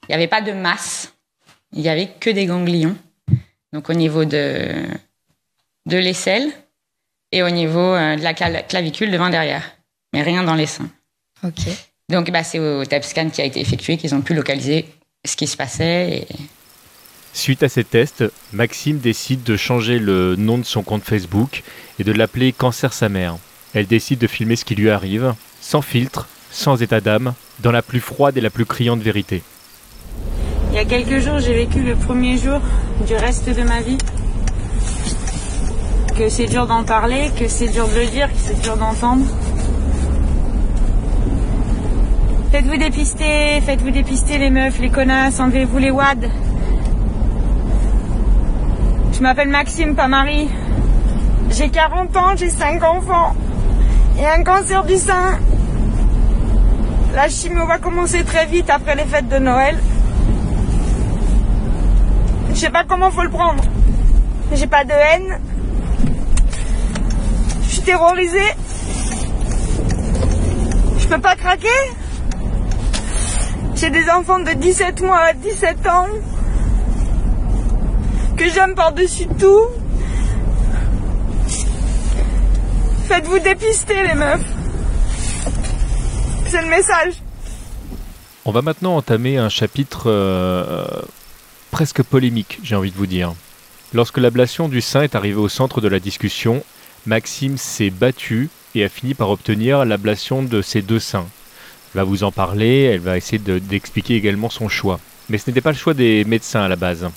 Il 0.08 0.10
n'y 0.10 0.14
avait 0.14 0.26
pas 0.26 0.40
de 0.40 0.52
masse 0.52 1.12
il 1.72 1.82
n'y 1.82 1.88
avait 1.88 2.08
que 2.08 2.30
des 2.30 2.46
ganglions. 2.46 2.96
Donc 3.72 3.90
au 3.90 3.94
niveau 3.94 4.24
de, 4.24 4.86
de 5.86 5.96
l'aisselle 5.96 6.50
et 7.32 7.42
au 7.42 7.50
niveau 7.50 7.94
euh, 7.94 8.16
de 8.16 8.22
la 8.22 8.34
clavicule 8.34 9.10
devant 9.10 9.28
derrière. 9.28 9.62
Mais 10.12 10.22
rien 10.22 10.42
dans 10.42 10.54
les 10.54 10.66
seins. 10.66 10.88
Ok. 11.44 11.68
Donc 12.08 12.30
bah, 12.30 12.44
c'est 12.44 12.58
au 12.58 12.84
TAP 12.84 13.04
scan 13.04 13.30
qui 13.30 13.42
a 13.42 13.44
été 13.44 13.60
effectué 13.60 13.96
qu'ils 13.96 14.14
ont 14.14 14.22
pu 14.22 14.34
localiser 14.34 14.86
ce 15.26 15.36
qui 15.36 15.46
se 15.46 15.56
passait. 15.56 16.26
Suite 17.32 17.62
à 17.62 17.68
ces 17.68 17.84
tests, 17.84 18.24
Maxime 18.52 18.98
décide 18.98 19.42
de 19.42 19.56
changer 19.56 19.98
le 19.98 20.36
nom 20.36 20.56
de 20.56 20.64
son 20.64 20.82
compte 20.82 21.02
Facebook 21.02 21.62
et 21.98 22.04
de 22.04 22.12
l'appeler 22.12 22.52
Cancer 22.52 22.92
sa 22.92 23.08
mère. 23.08 23.36
Elle 23.74 23.86
décide 23.86 24.18
de 24.18 24.26
filmer 24.26 24.56
ce 24.56 24.64
qui 24.64 24.74
lui 24.74 24.88
arrive, 24.88 25.34
sans 25.60 25.82
filtre, 25.82 26.28
sans 26.50 26.80
état 26.80 27.02
d'âme, 27.02 27.34
dans 27.60 27.72
la 27.72 27.82
plus 27.82 28.00
froide 28.00 28.38
et 28.38 28.40
la 28.40 28.48
plus 28.48 28.64
criante 28.64 29.00
vérité. 29.00 29.42
Il 30.70 30.76
y 30.76 30.78
a 30.78 30.84
quelques 30.84 31.20
jours, 31.20 31.38
j'ai 31.38 31.54
vécu 31.54 31.82
le 31.82 31.94
premier 31.94 32.38
jour 32.38 32.60
du 33.06 33.14
reste 33.14 33.48
de 33.48 33.62
ma 33.62 33.82
vie. 33.82 33.98
Que 36.16 36.30
c'est 36.30 36.46
dur 36.46 36.66
d'en 36.66 36.84
parler, 36.84 37.30
que 37.38 37.48
c'est 37.48 37.68
dur 37.68 37.86
de 37.88 38.00
le 38.00 38.06
dire, 38.06 38.28
que 38.28 38.38
c'est 38.38 38.62
dur 38.62 38.76
d'entendre. 38.76 39.26
Faites-vous 42.52 42.76
dépister, 42.76 43.60
faites-vous 43.66 43.90
dépister 43.90 44.38
les 44.38 44.50
meufs, 44.50 44.78
les 44.78 44.88
connasses, 44.88 45.40
enlevez-vous 45.40 45.78
les 45.78 45.90
wads. 45.90 46.28
Je 49.12 49.20
m'appelle 49.20 49.48
Maxime, 49.48 49.94
pas 49.94 50.08
Marie. 50.08 50.48
J'ai 51.50 51.68
40 51.68 52.16
ans, 52.16 52.36
j'ai 52.36 52.50
5 52.50 52.82
enfants 52.82 53.34
et 54.18 54.26
un 54.26 54.42
cancer 54.42 54.84
du 54.84 54.96
sein. 54.96 55.38
La 57.14 57.28
chimio 57.28 57.66
va 57.66 57.78
commencer 57.78 58.24
très 58.24 58.46
vite 58.46 58.70
après 58.70 58.94
les 58.94 59.04
fêtes 59.04 59.28
de 59.28 59.38
Noël. 59.38 59.78
Je 62.50 62.56
sais 62.56 62.70
pas 62.70 62.84
comment 62.84 63.10
faut 63.10 63.22
le 63.22 63.30
prendre. 63.30 63.62
J'ai 64.52 64.66
pas 64.66 64.84
de 64.84 64.92
haine. 64.92 65.40
Je 67.62 67.68
suis 67.68 67.82
terrorisée. 67.82 68.54
Je 70.98 71.08
peux 71.08 71.20
pas 71.20 71.34
craquer. 71.36 71.68
J'ai 73.76 73.90
des 73.90 74.08
enfants 74.08 74.38
de 74.38 74.52
17 74.52 75.02
mois 75.02 75.18
à 75.18 75.32
17 75.34 75.86
ans 75.86 76.08
que 78.36 78.48
j'aime 78.48 78.74
par-dessus 78.74 79.26
tout. 79.38 79.66
Faites-vous 83.06 83.38
dépister 83.38 84.02
les 84.02 84.14
meufs. 84.14 84.44
C'est 86.48 86.62
le 86.62 86.68
message. 86.68 87.14
On 88.46 88.50
va 88.50 88.62
maintenant 88.62 88.96
entamer 88.96 89.36
un 89.36 89.50
chapitre 89.50 90.04
euh, 90.06 90.86
presque 91.70 92.02
polémique, 92.02 92.60
j'ai 92.62 92.76
envie 92.76 92.90
de 92.90 92.96
vous 92.96 93.06
dire. 93.06 93.34
Lorsque 93.92 94.18
l'ablation 94.18 94.68
du 94.68 94.80
sein 94.80 95.02
est 95.02 95.14
arrivée 95.14 95.40
au 95.40 95.50
centre 95.50 95.82
de 95.82 95.88
la 95.88 96.00
discussion, 96.00 96.64
Maxime 97.04 97.58
s'est 97.58 97.90
battu 97.90 98.48
et 98.74 98.84
a 98.84 98.88
fini 98.88 99.12
par 99.12 99.28
obtenir 99.28 99.84
l'ablation 99.84 100.42
de 100.42 100.62
ses 100.62 100.80
deux 100.80 100.98
seins. 100.98 101.26
Elle 101.96 102.02
va 102.02 102.10
vous 102.10 102.24
en 102.24 102.30
parler, 102.30 102.82
elle 102.82 103.00
va 103.00 103.16
essayer 103.16 103.38
d'expliquer 103.38 104.16
également 104.16 104.50
son 104.50 104.68
choix. 104.68 105.00
Mais 105.30 105.38
ce 105.38 105.48
n'était 105.48 105.62
pas 105.62 105.72
le 105.72 105.78
choix 105.78 105.94
des 105.94 106.26
médecins 106.26 106.60
à 106.60 106.68
la 106.68 106.76
base. 106.76 107.08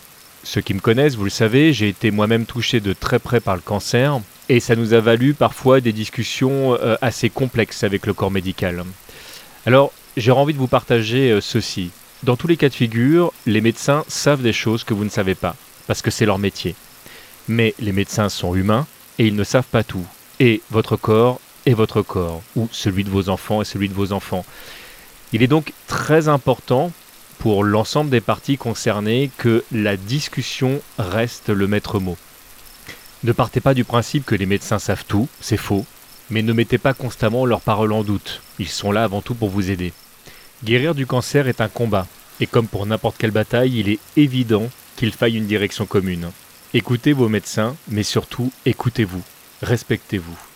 Ceux 0.44 0.62
qui 0.62 0.74
me 0.74 0.80
connaissent, 0.80 1.16
vous 1.16 1.26
le 1.26 1.30
savez, 1.30 1.74
j'ai 1.74 1.90
été 1.90 2.12
moi-même 2.12 2.46
touché 2.46 2.80
de 2.80 2.94
très 2.94 3.20
près 3.20 3.42
par 3.42 3.58
le 3.58 3.62
cancer, 3.62 4.22
et 4.48 4.62
ça 4.62 4.78
nous 4.78 4.94
a 4.94 5.02
valu 5.02 5.34
parfois 5.34 5.82
des 5.82 5.92
discussions 5.92 6.76
euh, 6.76 6.96
assez 7.02 7.30
complexes 7.30 7.84
avec 7.84 8.06
le 8.06 8.14
corps 8.14 8.32
médical. 8.32 8.86
Alors, 9.66 9.92
j'ai 10.16 10.32
envie 10.32 10.54
de 10.54 10.60
vous 10.60 10.68
partager 10.68 11.30
euh, 11.30 11.42
ceci. 11.42 11.92
Dans 12.24 12.38
tous 12.38 12.48
les 12.48 12.56
cas 12.56 12.70
de 12.70 12.74
figure, 12.74 13.34
les 13.46 13.60
médecins 13.60 14.06
savent 14.08 14.44
des 14.44 14.54
choses 14.54 14.86
que 14.86 14.94
vous 14.94 15.04
ne 15.04 15.10
savez 15.10 15.36
pas, 15.36 15.58
parce 15.88 16.02
que 16.02 16.10
c'est 16.10 16.26
leur 16.26 16.40
métier. 16.40 16.74
Mais 17.50 17.76
les 17.80 17.92
médecins 17.92 18.30
sont 18.30 18.56
humains 18.56 18.88
et 19.18 19.28
ils 19.28 19.36
ne 19.36 19.44
savent 19.44 19.68
pas 19.70 19.84
tout. 19.84 20.08
Et 20.40 20.62
votre 20.72 20.96
corps 20.96 21.42
est 21.66 21.74
votre 21.74 22.02
corps, 22.02 22.42
ou 22.56 22.68
celui 22.72 23.04
de 23.04 23.10
vos 23.10 23.30
enfants 23.30 23.62
et 23.62 23.66
celui 23.66 23.90
de 23.90 23.94
vos 23.94 24.12
enfants. 24.12 24.46
Il 25.34 25.44
est 25.44 25.48
donc 25.48 25.74
très 25.88 26.28
important 26.28 26.92
pour 27.38 27.64
l'ensemble 27.64 28.10
des 28.10 28.22
parties 28.22 28.58
concernées 28.58 29.32
que 29.38 29.64
la 29.72 29.96
discussion 29.96 30.82
reste 30.98 31.50
le 31.50 31.68
maître 31.68 32.00
mot. 32.00 32.18
Ne 33.24 33.32
partez 33.32 33.60
pas 33.60 33.74
du 33.74 33.84
principe 33.84 34.26
que 34.26 34.36
les 34.36 34.46
médecins 34.46 34.80
savent 34.80 35.06
tout, 35.08 35.28
c'est 35.42 35.58
faux. 35.58 35.86
Mais 36.30 36.42
ne 36.44 36.54
mettez 36.54 36.78
pas 36.78 36.94
constamment 36.94 37.46
leurs 37.46 37.62
paroles 37.62 37.92
en 37.92 38.04
doute, 38.04 38.42
ils 38.60 38.68
sont 38.68 38.92
là 38.92 39.04
avant 39.04 39.22
tout 39.22 39.34
pour 39.34 39.50
vous 39.50 39.72
aider. 39.72 39.94
Guérir 40.64 40.94
du 40.94 41.08
cancer 41.08 41.48
est 41.48 41.60
un 41.60 41.70
combat, 41.70 42.06
et 42.40 42.46
comme 42.46 42.68
pour 42.68 42.86
n'importe 42.86 43.18
quelle 43.18 43.32
bataille, 43.32 43.80
il 43.80 43.90
est 43.90 44.00
évident 44.16 44.70
qu'il 44.96 45.12
faille 45.12 45.38
une 45.38 45.48
direction 45.48 45.88
commune. 45.88 46.30
Écoutez 46.74 47.14
vos 47.14 47.30
médecins, 47.30 47.76
mais 47.88 48.04
surtout 48.04 48.52
écoutez-vous, 48.66 49.24
respectez-vous. 49.64 50.49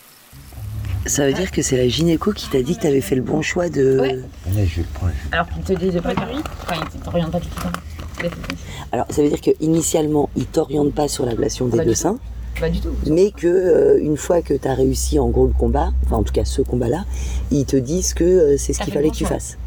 Ça 1.05 1.25
veut 1.27 1.33
dire 1.33 1.51
que 1.51 1.61
c'est 1.61 1.75
la 1.77 1.87
gynéco 1.87 2.31
qui 2.31 2.47
t'a 2.49 2.61
dit 2.61 2.77
que 2.77 2.81
t'avais 2.83 3.01
fait 3.01 3.15
le 3.15 3.21
bon 3.21 3.41
choix 3.41 3.69
de. 3.69 3.99
Ouais. 3.99 4.15
Là, 4.15 4.21
je 4.65 4.75
vais 4.77 4.81
le 4.83 4.87
prendre. 4.93 5.11
Alors 5.31 5.49
qu'ils 5.49 5.63
te 5.63 5.73
disent 5.73 5.93
de 5.93 5.99
pas 5.99 6.13
faire. 6.13 6.29
Enfin, 6.63 6.81
ils 6.95 6.99
t'orientent 7.01 7.31
pas 7.31 7.39
tout 7.39 7.47
le 7.57 7.61
temps. 7.61 8.29
Alors, 8.91 9.05
ça 9.09 9.21
veut 9.21 9.29
dire 9.29 9.41
que 9.41 9.51
initialement, 9.59 10.29
ils 10.35 10.45
t'orientent 10.45 10.93
pas 10.93 11.07
sur 11.09 11.25
l'ablation 11.25 11.67
des 11.67 11.77
Pas 11.77 11.83
deux 11.85 11.93
seins, 11.95 12.17
Pas 12.59 12.69
du 12.69 12.79
tout. 12.79 12.91
mais 13.09 13.31
que 13.31 13.47
euh, 13.47 13.99
une 14.01 14.15
fois 14.15 14.41
que 14.41 14.53
t'as 14.53 14.75
réussi 14.75 15.19
en 15.19 15.27
gros 15.29 15.47
le 15.47 15.53
combat, 15.53 15.91
enfin 16.05 16.17
en 16.17 16.23
tout 16.23 16.31
cas 16.31 16.45
ce 16.45 16.61
combat-là, 16.61 17.03
ils 17.51 17.65
te 17.65 17.75
disent 17.75 18.13
que 18.13 18.23
euh, 18.23 18.55
c'est 18.57 18.71
ce 18.71 18.79
qu'il 18.81 18.93
fallait 18.93 19.07
bon 19.07 19.11
que 19.11 19.17
tu 19.17 19.25
fasses. 19.25 19.57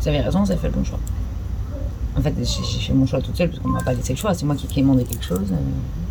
Vous 0.00 0.08
avez 0.08 0.20
raison, 0.20 0.44
vous 0.44 0.50
avez 0.52 0.60
fait 0.60 0.68
le 0.68 0.74
bon 0.74 0.84
choix. 0.84 1.00
En 2.16 2.20
fait, 2.22 2.32
j'ai 2.38 2.78
fait 2.86 2.92
mon 2.94 3.06
choix 3.06 3.20
toute 3.20 3.36
seule 3.36 3.48
parce 3.50 3.60
qu'on 3.60 3.68
m'a 3.70 3.82
pas 3.82 3.94
laissé 3.94 4.12
le 4.12 4.18
choix. 4.18 4.32
C'est 4.32 4.44
moi 4.46 4.54
qui 4.54 4.66
ai 4.78 4.82
demandé 4.82 5.02
quelque 5.04 5.24
chose. 5.24 5.40
euh, 5.52 5.56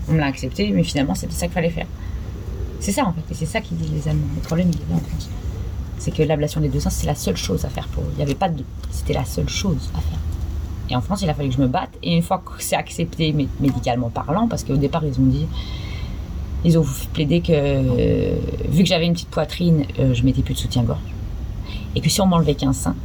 On 0.10 0.14
me 0.14 0.18
l'a 0.20 0.26
accepté, 0.28 0.70
mais 0.72 0.84
finalement, 0.84 1.16
c'était 1.16 1.34
ça 1.34 1.46
qu'il 1.46 1.54
fallait 1.54 1.70
faire. 1.70 1.88
C'est 2.80 2.92
ça 2.92 3.06
en 3.06 3.14
fait, 3.14 3.22
et 3.32 3.34
c'est 3.34 3.46
ça 3.46 3.62
qui 3.62 3.74
dit 3.76 3.90
les 3.94 4.08
Allemands. 4.08 4.28
Le 4.36 4.42
problème, 4.42 4.70
il 4.72 4.76
est 4.76 4.90
là 4.90 4.96
en 4.96 5.00
France. 5.10 5.30
C'est 5.98 6.12
que 6.12 6.22
l'ablation 6.24 6.62
des 6.62 6.70
deux 6.70 6.80
seins, 6.80 6.90
c'est 6.90 7.08
la 7.08 7.16
seule 7.16 7.38
chose 7.38 7.66
à 7.66 7.70
faire 7.70 7.88
pour 7.88 8.04
eux. 8.04 8.10
Il 8.14 8.18
n'y 8.18 8.24
avait 8.24 8.36
pas 8.36 8.50
de. 8.50 8.64
C'était 8.92 9.14
la 9.14 9.26
seule 9.26 9.50
chose 9.50 9.90
à 9.96 10.00
faire. 10.02 10.20
Et 10.90 10.96
en 10.96 11.02
France, 11.02 11.22
il 11.24 11.30
a 11.30 11.34
fallu 11.34 11.50
que 11.50 11.56
je 11.56 11.62
me 11.62 11.68
batte. 11.68 11.90
Et 12.04 12.16
une 12.16 12.22
fois 12.22 12.44
que 12.46 12.52
c'est 12.62 12.76
accepté 12.76 13.32
mé- 13.34 13.48
médicalement 13.60 14.10
parlant, 14.10 14.48
parce 14.48 14.64
qu'au 14.64 14.76
départ, 14.78 15.04
ils 15.06 15.20
ont 15.20 15.26
dit. 15.26 15.48
Ils 16.64 16.78
ont 16.78 16.86
plaidé 17.14 17.42
que, 17.42 18.70
vu 18.70 18.84
que 18.84 18.90
j'avais 18.90 19.06
une 19.06 19.14
petite 19.14 19.30
poitrine, 19.30 19.86
euh, 20.00 20.14
je 20.14 20.24
mettais 20.24 20.42
plus 20.42 20.56
de 20.56 20.60
soutien-gorge. 20.60 21.00
Et 21.96 22.02
que 22.02 22.10
si 22.10 22.22
on 22.22 22.26
m'enlevait 22.28 22.56
qu'un 22.56 22.74
sein, 22.74 22.96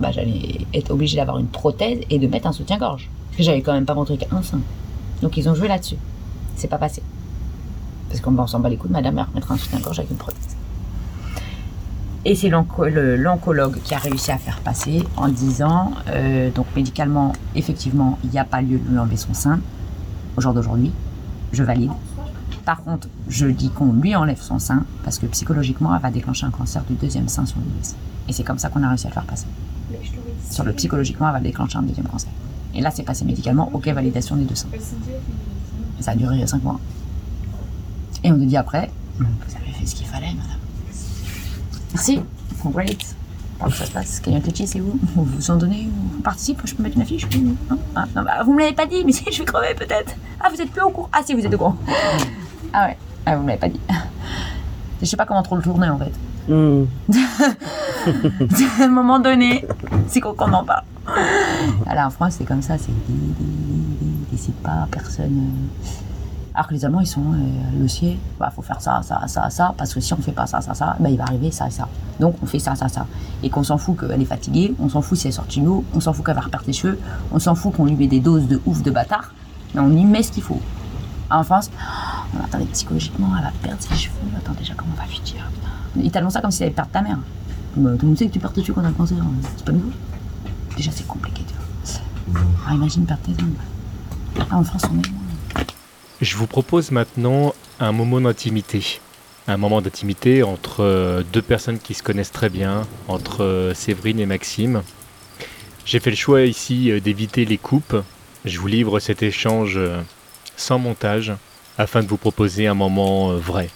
bah, 0.00 0.10
j'allais 0.12 0.66
être 0.72 0.90
obligée 0.92 1.16
d'avoir 1.16 1.38
une 1.38 1.48
prothèse 1.48 1.98
et 2.10 2.18
de 2.18 2.26
mettre 2.28 2.46
un 2.46 2.52
soutien-gorge. 2.52 3.08
Parce 3.26 3.36
que 3.38 3.42
j'avais 3.42 3.60
quand 3.60 3.72
même 3.72 3.84
pas 3.86 3.94
montré 3.94 4.16
qu'un 4.16 4.42
sein. 4.42 4.60
Donc 5.20 5.36
ils 5.36 5.48
ont 5.48 5.54
joué 5.54 5.68
là-dessus. 5.68 5.96
C'est 6.56 6.68
pas 6.68 6.78
passé. 6.78 7.02
Parce 8.10 8.20
qu'on 8.20 8.36
on 8.36 8.46
s'en 8.46 8.60
bat 8.60 8.68
les 8.68 8.76
coups 8.76 8.88
de 8.90 8.94
madame 8.94 9.16
à 9.18 9.24
remettre 9.24 9.50
un 9.52 9.56
soutien-gorge 9.56 9.98
avec 10.00 10.10
une 10.10 10.18
prothèse. 10.18 10.56
Et 12.26 12.34
c'est 12.34 12.50
l'onco- 12.50 12.84
le- 12.84 13.16
l'oncologue 13.16 13.78
qui 13.82 13.94
a 13.94 13.98
réussi 13.98 14.30
à 14.30 14.36
faire 14.36 14.58
passer 14.60 15.02
en 15.16 15.28
disant, 15.28 15.92
euh, 16.08 16.50
donc 16.50 16.66
médicalement, 16.76 17.32
effectivement, 17.54 18.18
il 18.24 18.30
n'y 18.30 18.38
a 18.38 18.44
pas 18.44 18.60
lieu 18.60 18.78
de 18.78 18.88
lui 18.90 18.98
enlever 18.98 19.16
son 19.16 19.32
sein 19.32 19.58
au 20.36 20.40
jour 20.40 20.52
d'aujourd'hui. 20.52 20.92
Je 21.52 21.62
valide. 21.62 21.92
Par 22.66 22.84
contre, 22.84 23.08
je 23.28 23.46
dis 23.46 23.70
qu'on 23.70 23.92
lui 23.94 24.14
enlève 24.14 24.40
son 24.40 24.58
sein 24.58 24.84
parce 25.02 25.18
que 25.18 25.26
psychologiquement, 25.26 25.94
elle 25.94 26.02
va 26.02 26.10
déclencher 26.10 26.44
un 26.46 26.50
cancer 26.50 26.82
du 26.84 26.94
deuxième 26.94 27.28
sein 27.28 27.46
sur 27.46 27.56
l'US. 27.58 27.94
Et 28.28 28.32
c'est 28.34 28.44
comme 28.44 28.58
ça 28.58 28.68
qu'on 28.68 28.82
a 28.82 28.88
réussi 28.88 29.06
à 29.06 29.10
le 29.10 29.14
faire 29.14 29.24
passer. 29.24 29.46
Sur 30.50 30.64
le 30.64 30.72
psychologiquement, 30.72 31.26
elle 31.28 31.32
va 31.34 31.40
déclencher 31.40 31.78
un 31.78 31.82
deuxième 31.82 32.06
cancer. 32.06 32.30
Et 32.74 32.80
là, 32.82 32.90
c'est 32.90 33.02
passé 33.02 33.24
médicalement, 33.24 33.70
ok, 33.72 33.88
validation 33.88 34.36
des 34.36 34.44
deux 34.44 34.54
seins. 34.54 34.68
Ça 36.00 36.10
a 36.12 36.14
duré 36.14 36.46
5 36.46 36.62
mois. 36.62 36.78
Et 38.24 38.30
on 38.32 38.36
nous 38.36 38.44
dit 38.46 38.56
après, 38.56 38.90
vous 39.18 39.24
avez 39.56 39.72
fait 39.72 39.86
ce 39.86 39.94
qu'il 39.94 40.06
fallait, 40.06 40.28
madame. 40.34 40.58
Merci, 41.94 42.20
great. 42.66 43.16
Comment 43.58 43.72
ça 43.72 43.84
se 43.84 43.90
passe 43.90 44.22
it, 44.26 44.66
c'est 44.66 44.78
vous 44.78 44.98
Vous 45.14 45.24
vous 45.24 45.50
en 45.50 45.56
donnez 45.56 45.88
Vous 46.14 46.20
participez 46.20 46.62
Je 46.64 46.74
peux 46.74 46.82
mettre 46.82 46.96
une 46.96 47.02
affiche 47.02 47.28
Non 47.36 47.54
Ah, 47.94 48.06
non, 48.16 48.22
bah, 48.22 48.42
Vous 48.44 48.54
me 48.54 48.60
l'avez 48.60 48.72
pas 48.74 48.86
dit, 48.86 49.04
mais 49.04 49.12
si, 49.12 49.24
je 49.32 49.38
vais 49.40 49.44
crever 49.44 49.74
peut-être. 49.74 50.14
Ah, 50.40 50.48
vous 50.54 50.60
êtes 50.60 50.70
plus 50.70 50.80
au 50.80 50.90
courant 50.90 51.10
Ah, 51.12 51.20
si, 51.24 51.34
vous 51.34 51.44
êtes 51.44 51.52
au 51.52 51.58
courant. 51.58 51.76
Ah 52.72 52.86
ouais, 52.86 52.96
ah, 53.26 53.36
vous 53.36 53.42
me 53.42 53.48
l'avez 53.48 53.60
pas 53.60 53.68
dit. 53.68 53.80
Je 55.00 55.06
sais 55.06 55.16
pas 55.16 55.26
comment 55.26 55.42
trop 55.42 55.56
le 55.56 55.62
tourner 55.62 55.88
en 55.88 55.98
fait. 55.98 56.12
Hmm. 56.48 56.84
à 58.80 58.84
un 58.84 58.88
moment 58.88 59.18
donné, 59.18 59.64
c'est 60.08 60.20
qu'on 60.20 60.34
en 60.52 60.64
parle. 60.64 60.84
Alors 61.86 62.06
en 62.06 62.10
France, 62.10 62.34
c'est 62.38 62.44
comme 62.44 62.62
ça, 62.62 62.78
c'est 62.78 62.92
décide 64.30 64.54
pas, 64.54 64.86
personne. 64.90 65.36
euh. 65.36 66.09
Alors 66.60 66.68
que 66.68 66.74
les 66.74 66.84
Allemands, 66.84 67.00
ils 67.00 67.06
sont 67.06 67.22
euh, 67.22 67.80
le 67.80 67.88
ciel, 67.88 68.18
bah 68.38 68.52
faut 68.54 68.60
faire 68.60 68.82
ça, 68.82 69.00
ça, 69.02 69.26
ça, 69.28 69.48
ça, 69.48 69.74
parce 69.78 69.94
que 69.94 70.00
si 70.00 70.12
on 70.12 70.18
fait 70.18 70.30
pas 70.30 70.46
ça, 70.46 70.60
ça, 70.60 70.74
ça, 70.74 70.94
bah 71.00 71.08
il 71.08 71.16
va 71.16 71.24
arriver 71.24 71.50
ça 71.50 71.66
et 71.66 71.70
ça. 71.70 71.88
Donc 72.20 72.36
on 72.42 72.44
fait 72.44 72.58
ça, 72.58 72.74
ça, 72.74 72.86
ça. 72.86 73.06
Et 73.42 73.48
qu'on 73.48 73.62
s'en 73.62 73.78
fout 73.78 73.98
qu'elle 73.98 74.20
est 74.20 74.26
fatiguée, 74.26 74.74
on 74.78 74.90
s'en 74.90 75.00
fout 75.00 75.16
si 75.16 75.28
elle 75.28 75.32
sort 75.32 75.46
de 75.46 75.58
l'eau, 75.62 75.86
on 75.94 76.00
s'en 76.00 76.12
fout 76.12 76.22
qu'elle 76.22 76.34
va 76.34 76.42
reperdre 76.42 76.66
ses 76.66 76.74
cheveux, 76.74 77.00
on 77.32 77.38
s'en 77.38 77.54
fout 77.54 77.74
qu'on 77.74 77.86
lui 77.86 77.94
met 77.94 78.08
des 78.08 78.20
doses 78.20 78.46
de 78.46 78.60
ouf 78.66 78.82
de 78.82 78.90
bâtard, 78.90 79.32
mais 79.74 79.80
on 79.80 79.90
y 79.90 80.04
met 80.04 80.22
ce 80.22 80.32
qu'il 80.32 80.42
faut. 80.42 80.60
En 81.30 81.42
France, 81.44 81.70
oh, 82.34 82.38
attendez, 82.44 82.66
psychologiquement, 82.66 83.28
elle 83.38 83.44
va 83.44 83.52
perdre 83.62 83.80
ses 83.80 83.94
cheveux, 83.94 84.16
attends 84.36 84.52
déjà 84.52 84.74
comment 84.74 84.92
on 84.94 85.00
va 85.00 85.08
lui 85.08 85.20
dire. 85.20 85.50
Ils 85.96 86.10
t'annoncent 86.10 86.34
ça 86.34 86.40
comme 86.42 86.50
si 86.50 86.62
elle 86.62 86.66
allait 86.66 86.74
perdre 86.74 86.90
ta 86.90 87.00
mère. 87.00 87.20
Bah, 87.74 87.92
tout 87.92 88.02
le 88.02 88.08
monde 88.08 88.18
sait 88.18 88.26
que 88.26 88.34
tu 88.34 88.38
perds 88.38 88.52
tes 88.52 88.60
cheveux 88.60 88.74
quand 88.74 88.82
t'as 88.82 88.88
le 88.88 88.94
cancer, 88.94 89.16
hein. 89.18 89.32
c'est 89.56 89.64
pas 89.64 89.72
nouveau. 89.72 89.92
Déjà, 90.76 90.90
c'est 90.94 91.06
compliqué, 91.06 91.42
tu 91.48 91.54
vois. 91.54 92.42
Ah, 92.68 92.74
imagine 92.74 93.06
perdre 93.06 93.22
tes 93.22 93.42
ongles. 93.42 94.44
Ah, 94.50 94.58
en 94.58 94.62
France, 94.62 94.82
on 94.92 94.98
est. 94.98 95.19
Je 96.20 96.36
vous 96.36 96.46
propose 96.46 96.90
maintenant 96.90 97.54
un 97.78 97.92
moment 97.92 98.20
d'intimité. 98.20 99.00
Un 99.48 99.56
moment 99.56 99.80
d'intimité 99.80 100.42
entre 100.42 100.84
euh, 100.84 101.22
deux 101.32 101.40
personnes 101.40 101.78
qui 101.78 101.94
se 101.94 102.02
connaissent 102.02 102.30
très 102.30 102.50
bien, 102.50 102.86
entre 103.08 103.42
euh, 103.42 103.72
Séverine 103.72 104.20
et 104.20 104.26
Maxime. 104.26 104.82
J'ai 105.86 105.98
fait 105.98 106.10
le 106.10 106.16
choix 106.16 106.42
ici 106.42 106.90
euh, 106.90 107.00
d'éviter 107.00 107.46
les 107.46 107.56
coupes. 107.56 107.96
Je 108.44 108.60
vous 108.60 108.66
livre 108.66 109.00
cet 109.00 109.22
échange 109.22 109.80
sans 110.56 110.78
montage 110.78 111.32
afin 111.78 112.02
de 112.02 112.06
vous 112.06 112.18
proposer 112.18 112.66
un 112.66 112.74
moment 112.74 113.32
vrai. 113.32 113.70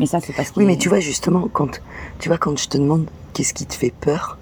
Mais 0.00 0.06
ça, 0.06 0.20
c'est 0.20 0.32
parce 0.32 0.50
que. 0.50 0.60
Oui, 0.60 0.64
mais 0.64 0.78
tu 0.78 0.88
vois, 0.88 1.00
justement, 1.00 1.48
quand, 1.52 1.82
tu 2.18 2.30
vois, 2.30 2.38
quand 2.38 2.58
je 2.58 2.68
te 2.68 2.78
demande 2.78 3.10
qu'est-ce 3.34 3.52
qui 3.52 3.66
te 3.66 3.74
fait 3.74 3.92
peur, 4.00 4.38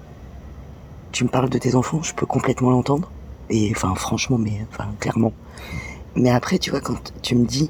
tu 1.11 1.25
me 1.25 1.29
parles 1.29 1.49
de 1.49 1.57
tes 1.57 1.75
enfants, 1.75 2.01
je 2.03 2.13
peux 2.13 2.25
complètement 2.25 2.69
l'entendre. 2.69 3.11
Et 3.49 3.71
enfin, 3.75 3.95
franchement, 3.95 4.37
mais 4.37 4.65
enfin, 4.71 4.87
clairement. 5.01 5.33
Mais 6.17 6.31
après, 6.31 6.57
tu 6.57 6.71
vois, 6.71 6.81
quand 6.81 7.13
tu 7.21 7.35
me 7.35 7.45
dis 7.45 7.69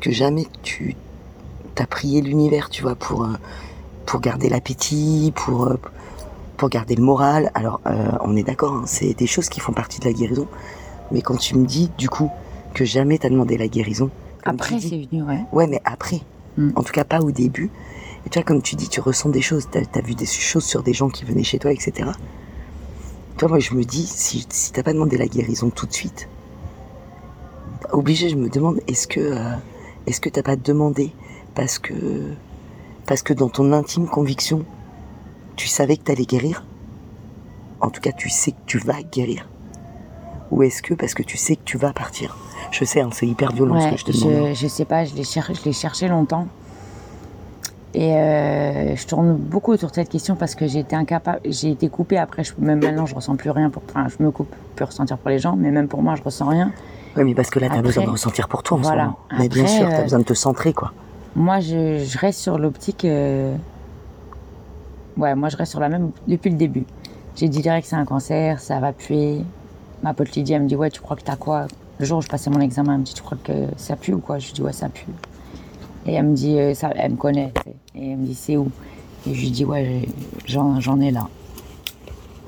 que 0.00 0.10
jamais 0.10 0.46
tu 0.62 0.96
t'as 1.74 1.86
prié 1.86 2.20
l'univers, 2.20 2.70
tu 2.70 2.82
vois, 2.82 2.94
pour, 2.94 3.24
euh, 3.24 3.32
pour 4.06 4.20
garder 4.20 4.48
l'appétit, 4.48 5.32
pour, 5.34 5.66
euh, 5.66 5.76
pour 6.56 6.68
garder 6.68 6.94
le 6.94 7.02
moral. 7.02 7.50
Alors, 7.54 7.80
euh, 7.86 8.12
on 8.20 8.36
est 8.36 8.42
d'accord, 8.42 8.74
hein, 8.74 8.82
c'est 8.86 9.14
des 9.14 9.26
choses 9.26 9.48
qui 9.48 9.60
font 9.60 9.72
partie 9.72 9.98
de 10.00 10.04
la 10.04 10.12
guérison. 10.12 10.46
Mais 11.10 11.22
quand 11.22 11.36
tu 11.36 11.56
me 11.56 11.66
dis, 11.66 11.90
du 11.98 12.08
coup, 12.08 12.30
que 12.74 12.84
jamais 12.84 13.18
t'as 13.18 13.30
demandé 13.30 13.56
la 13.56 13.68
guérison, 13.68 14.10
Après, 14.44 14.80
c'est 14.80 15.06
venu, 15.06 15.22
ouais. 15.22 15.40
Ouais, 15.52 15.66
mais 15.66 15.80
après. 15.84 16.20
Mm. 16.56 16.70
En 16.76 16.82
tout 16.82 16.92
cas, 16.92 17.04
pas 17.04 17.20
au 17.20 17.30
début. 17.30 17.70
Et 18.26 18.28
tu 18.28 18.38
vois, 18.38 18.44
comme 18.44 18.62
tu 18.62 18.76
dis, 18.76 18.88
tu 18.88 19.00
ressens 19.00 19.30
des 19.30 19.42
choses. 19.42 19.68
T'as 19.70 19.80
as 19.94 20.02
vu 20.02 20.14
des 20.14 20.26
choses 20.26 20.64
sur 20.64 20.82
des 20.82 20.92
gens 20.92 21.08
qui 21.08 21.24
venaient 21.24 21.44
chez 21.44 21.58
toi, 21.58 21.72
etc. 21.72 22.10
Toi, 23.38 23.48
moi, 23.48 23.58
je 23.58 23.74
me 23.74 23.84
dis, 23.84 24.06
si, 24.06 24.46
si 24.48 24.72
t'as 24.72 24.82
pas 24.82 24.92
demandé 24.92 25.16
la 25.16 25.26
guérison 25.26 25.70
tout 25.70 25.86
de 25.86 25.92
suite, 25.92 26.28
obligé, 27.92 28.28
je 28.28 28.36
me 28.36 28.48
demande, 28.48 28.80
est-ce 28.88 29.06
que, 29.06 29.20
euh, 29.20 29.52
est-ce 30.06 30.20
que 30.20 30.28
t'as 30.28 30.42
pas 30.42 30.56
demandé 30.56 31.12
parce 31.54 31.78
que, 31.78 31.94
parce 33.06 33.22
que 33.22 33.32
dans 33.32 33.48
ton 33.48 33.72
intime 33.72 34.06
conviction, 34.06 34.64
tu 35.56 35.68
savais 35.68 35.96
que 35.96 36.02
t'allais 36.04 36.24
guérir? 36.24 36.64
En 37.80 37.90
tout 37.90 38.00
cas, 38.00 38.12
tu 38.12 38.28
sais 38.28 38.52
que 38.52 38.56
tu 38.66 38.78
vas 38.78 39.02
guérir 39.02 39.48
Ou 40.50 40.62
est-ce 40.62 40.82
que 40.82 40.94
parce 40.94 41.14
que 41.14 41.22
tu 41.22 41.36
sais 41.36 41.56
que 41.56 41.62
tu 41.64 41.76
vas 41.78 41.92
partir? 41.92 42.36
Je 42.70 42.84
sais, 42.84 43.00
hein, 43.00 43.10
c'est 43.12 43.26
hyper 43.26 43.52
violent 43.52 43.80
ce 43.80 43.88
que 43.88 43.96
je 43.96 44.04
te 44.04 44.12
demande. 44.12 44.46
hein. 44.46 44.54
je, 44.54 44.60
je 44.62 44.68
sais 44.68 44.84
pas, 44.84 45.04
je 45.04 45.14
l'ai 45.14 45.24
cher- 45.24 45.50
cherché 45.72 46.08
longtemps. 46.08 46.46
Et 47.94 48.14
euh, 48.14 48.96
je 48.96 49.06
tourne 49.06 49.34
beaucoup 49.36 49.72
autour 49.72 49.90
de 49.90 49.94
cette 49.96 50.08
question 50.08 50.34
parce 50.34 50.54
que 50.54 50.66
j'ai 50.66 50.78
été 50.78 50.96
incapable, 50.96 51.40
j'ai 51.44 51.70
été 51.72 51.90
coupée 51.90 52.16
après, 52.16 52.42
je, 52.42 52.52
même 52.58 52.80
maintenant 52.80 53.04
je 53.04 53.14
ressens 53.14 53.36
plus 53.36 53.50
rien 53.50 53.68
pour, 53.68 53.82
enfin 53.90 54.06
je 54.08 54.22
me 54.24 54.30
coupe, 54.30 54.48
peux 54.76 54.84
ressentir 54.84 55.18
pour 55.18 55.28
les 55.28 55.38
gens, 55.38 55.56
mais 55.56 55.70
même 55.70 55.88
pour 55.88 56.02
moi 56.02 56.14
je 56.14 56.22
ressens 56.22 56.48
rien. 56.48 56.72
Oui, 57.16 57.24
mais 57.24 57.34
parce 57.34 57.50
que 57.50 57.58
là, 57.58 57.68
t'as 57.68 57.74
Après- 57.74 57.82
besoin 57.88 58.04
de 58.04 58.10
ressentir 58.10 58.48
pour 58.48 58.62
toi 58.62 58.78
en 58.78 58.80
Voilà. 58.80 59.02
ce 59.02 59.06
moment. 59.06 59.18
Mais 59.38 59.48
bien 59.48 59.66
sûr, 59.66 59.88
t'as 59.88 60.00
euh, 60.00 60.02
besoin 60.04 60.18
de 60.20 60.24
te 60.24 60.34
centrer, 60.34 60.72
quoi. 60.72 60.92
Moi 61.34 61.60
je, 61.60 62.04
je 62.04 62.18
reste 62.18 62.40
sur 62.40 62.58
l'optique, 62.58 63.04
euh, 63.06 63.54
ouais, 65.16 65.34
moi 65.34 65.48
je 65.48 65.56
reste 65.56 65.70
sur 65.70 65.80
la 65.80 65.88
même 65.88 66.10
depuis 66.28 66.50
le 66.50 66.56
début. 66.56 66.84
J'ai 67.36 67.48
dit 67.48 67.60
direct 67.62 67.84
que 67.84 67.90
c'est 67.90 67.96
un 67.96 68.04
cancer, 68.04 68.60
ça 68.60 68.80
va 68.80 68.92
puer. 68.92 69.40
Ma 70.02 70.12
pote 70.14 70.32
Lydie, 70.32 70.52
elle 70.52 70.62
me 70.62 70.68
dit 70.68 70.76
ouais, 70.76 70.90
tu 70.90 71.00
crois 71.00 71.16
que 71.16 71.22
t'as 71.22 71.36
quoi? 71.36 71.66
Le 71.98 72.04
jour 72.04 72.18
où 72.18 72.22
je 72.22 72.28
passais 72.28 72.50
mon 72.50 72.60
examen, 72.60 72.94
elle 72.94 72.98
me 73.00 73.04
dit 73.04 73.14
tu 73.14 73.22
crois 73.22 73.38
que 73.42 73.52
ça 73.76 73.96
pue 73.96 74.12
ou 74.12 74.18
quoi? 74.18 74.38
Je 74.38 74.46
lui 74.48 74.52
dis 74.54 74.62
ouais, 74.62 74.72
ça 74.72 74.88
pue. 74.88 75.06
Et 76.04 76.14
elle 76.14 76.26
me 76.26 76.34
dit, 76.34 76.58
euh, 76.58 76.74
ça, 76.74 76.90
elle 76.96 77.12
me 77.12 77.16
connaît, 77.16 77.52
tu 77.64 77.70
et 77.98 78.10
elle 78.10 78.18
me 78.18 78.26
dit 78.26 78.34
c'est 78.34 78.56
où? 78.56 78.70
Et 79.26 79.34
je 79.34 79.40
lui 79.40 79.50
dis 79.50 79.64
ouais, 79.64 80.08
j'en 80.46 80.80
j'en 80.80 81.00
ai 81.00 81.10
là. 81.12 81.28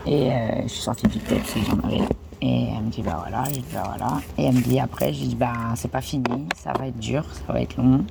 Et 0.07 0.31
euh, 0.33 0.63
je 0.65 0.69
suis 0.69 0.83
sortie 0.83 1.07
du 1.07 1.21
texte, 1.21 1.57
j'en 1.67 1.79
avais 1.89 1.99
là. 1.99 2.07
Et 2.47 2.65
elle 2.77 2.83
me 2.85 2.91
dit 2.91 3.01
bah 3.01 3.17
voilà, 3.19 3.45
je 3.49 3.55
dis 3.61 3.65
bah 3.73 3.85
voilà. 3.87 4.21
Et 4.37 4.45
elle 4.45 4.55
me 4.55 4.61
dit 4.61 4.79
après, 4.79 5.15
je 5.15 5.25
dis 5.25 5.35
bah 5.35 5.53
c'est 5.77 5.91
pas 5.91 6.03
fini, 6.03 6.47
ça 6.63 6.73
va 6.79 6.89
être 6.89 6.99
dur, 6.99 7.25
ça 7.47 7.53
va 7.55 7.61
être 7.63 7.77
long. 7.79 8.05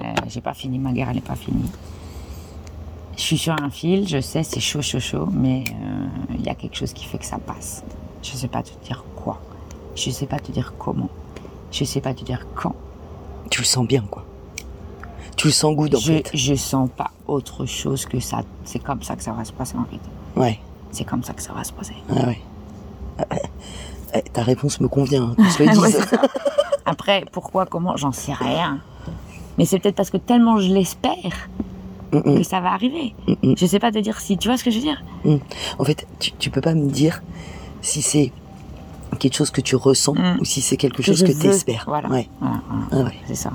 Euh, 0.00 0.14
j'ai 0.28 0.40
pas 0.40 0.54
fini, 0.54 0.78
ma 0.78 0.92
guerre 0.92 1.08
elle 1.08 1.16
n'est 1.16 1.20
pas 1.20 1.34
finie. 1.34 1.68
Je 3.16 3.20
suis 3.22 3.38
sur 3.38 3.60
un 3.60 3.70
fil, 3.70 4.06
je 4.08 4.20
sais 4.20 4.44
c'est 4.44 4.60
chaud, 4.60 4.82
chaud, 4.82 5.00
chaud, 5.00 5.26
mais 5.32 5.64
euh, 5.68 6.06
il 6.38 6.42
y 6.44 6.48
a 6.48 6.54
quelque 6.54 6.76
chose 6.76 6.92
qui 6.92 7.04
fait 7.06 7.18
que 7.18 7.24
ça 7.26 7.38
passe. 7.38 7.82
Je 8.22 8.30
sais 8.36 8.46
pas 8.48 8.62
te 8.62 8.70
dire 8.84 9.04
quoi. 9.16 9.40
Je 9.96 10.10
sais 10.10 10.26
pas 10.26 10.38
te 10.38 10.52
dire 10.52 10.74
comment. 10.78 11.10
Je 11.72 11.82
sais 11.84 12.00
pas 12.00 12.14
te 12.14 12.22
dire 12.24 12.46
quand. 12.54 12.76
Tu 13.50 13.62
le 13.62 13.66
sens 13.66 13.84
bien, 13.86 14.02
quoi. 14.08 14.24
Tu 15.36 15.48
le 15.48 15.52
sens 15.52 15.74
good 15.74 15.94
en 15.96 15.98
je, 15.98 16.12
fait. 16.12 16.30
je 16.34 16.54
sens 16.54 16.88
pas 16.96 17.10
autre 17.26 17.66
chose 17.66 18.06
que 18.06 18.20
ça. 18.20 18.42
C'est 18.64 18.78
comme 18.78 19.02
ça 19.02 19.16
que 19.16 19.22
ça 19.24 19.32
va 19.32 19.44
se 19.44 19.52
passer 19.52 19.76
en 19.76 19.84
fait. 19.84 20.40
Ouais, 20.40 20.60
C'est 20.92 21.04
comme 21.04 21.24
ça 21.24 21.32
que 21.32 21.42
ça 21.42 21.52
va 21.52 21.64
se 21.64 21.72
passer. 21.72 21.94
ouais, 22.10 22.26
ouais. 22.26 22.38
Euh, 23.20 24.20
ta 24.32 24.42
réponse 24.42 24.80
me 24.80 24.88
convient, 24.88 25.22
hein, 25.30 25.34
qu'on 25.36 25.48
se 25.50 25.62
le 25.62 25.68
dise. 25.86 26.06
Après, 26.84 27.24
pourquoi, 27.32 27.64
comment, 27.66 27.96
j'en 27.96 28.12
sais 28.12 28.32
rien. 28.34 28.78
Mais 29.58 29.64
c'est 29.64 29.78
peut-être 29.78 29.94
parce 29.96 30.10
que 30.10 30.16
tellement 30.18 30.58
je 30.58 30.72
l'espère 30.72 31.48
Mm, 32.14 32.18
mm, 32.18 32.36
que 32.36 32.42
ça 32.42 32.60
va 32.60 32.72
arriver. 32.72 33.14
mm, 33.26 33.32
mm. 33.42 33.54
Je 33.56 33.64
sais 33.64 33.78
pas 33.78 33.90
te 33.90 33.98
dire 33.98 34.20
si. 34.20 34.36
Tu 34.36 34.48
vois 34.48 34.58
ce 34.58 34.64
que 34.64 34.70
je 34.70 34.76
veux 34.76 34.82
dire 34.82 35.02
En 35.78 35.84
fait, 35.84 36.06
tu, 36.18 36.32
tu 36.32 36.50
peux 36.50 36.60
pas 36.60 36.74
me 36.74 36.90
dire 36.90 37.22
si 37.80 38.02
c'est 38.02 38.32
quelque 39.18 39.34
chose 39.34 39.50
que 39.50 39.62
tu 39.62 39.76
ressens 39.76 40.12
Mm. 40.14 40.36
ou 40.40 40.44
si 40.44 40.60
c'est 40.60 40.76
quelque 40.76 40.98
Que 40.98 41.02
chose 41.04 41.22
que 41.22 41.32
tu 41.32 41.46
espères. 41.46 41.84
Voilà. 41.86 42.10
Ouais. 42.10 42.28
Voilà, 42.40 42.60
voilà. 42.68 42.86
Ah 42.92 43.08
ouais. 43.08 43.16
C'est 43.28 43.34
ça. 43.34 43.52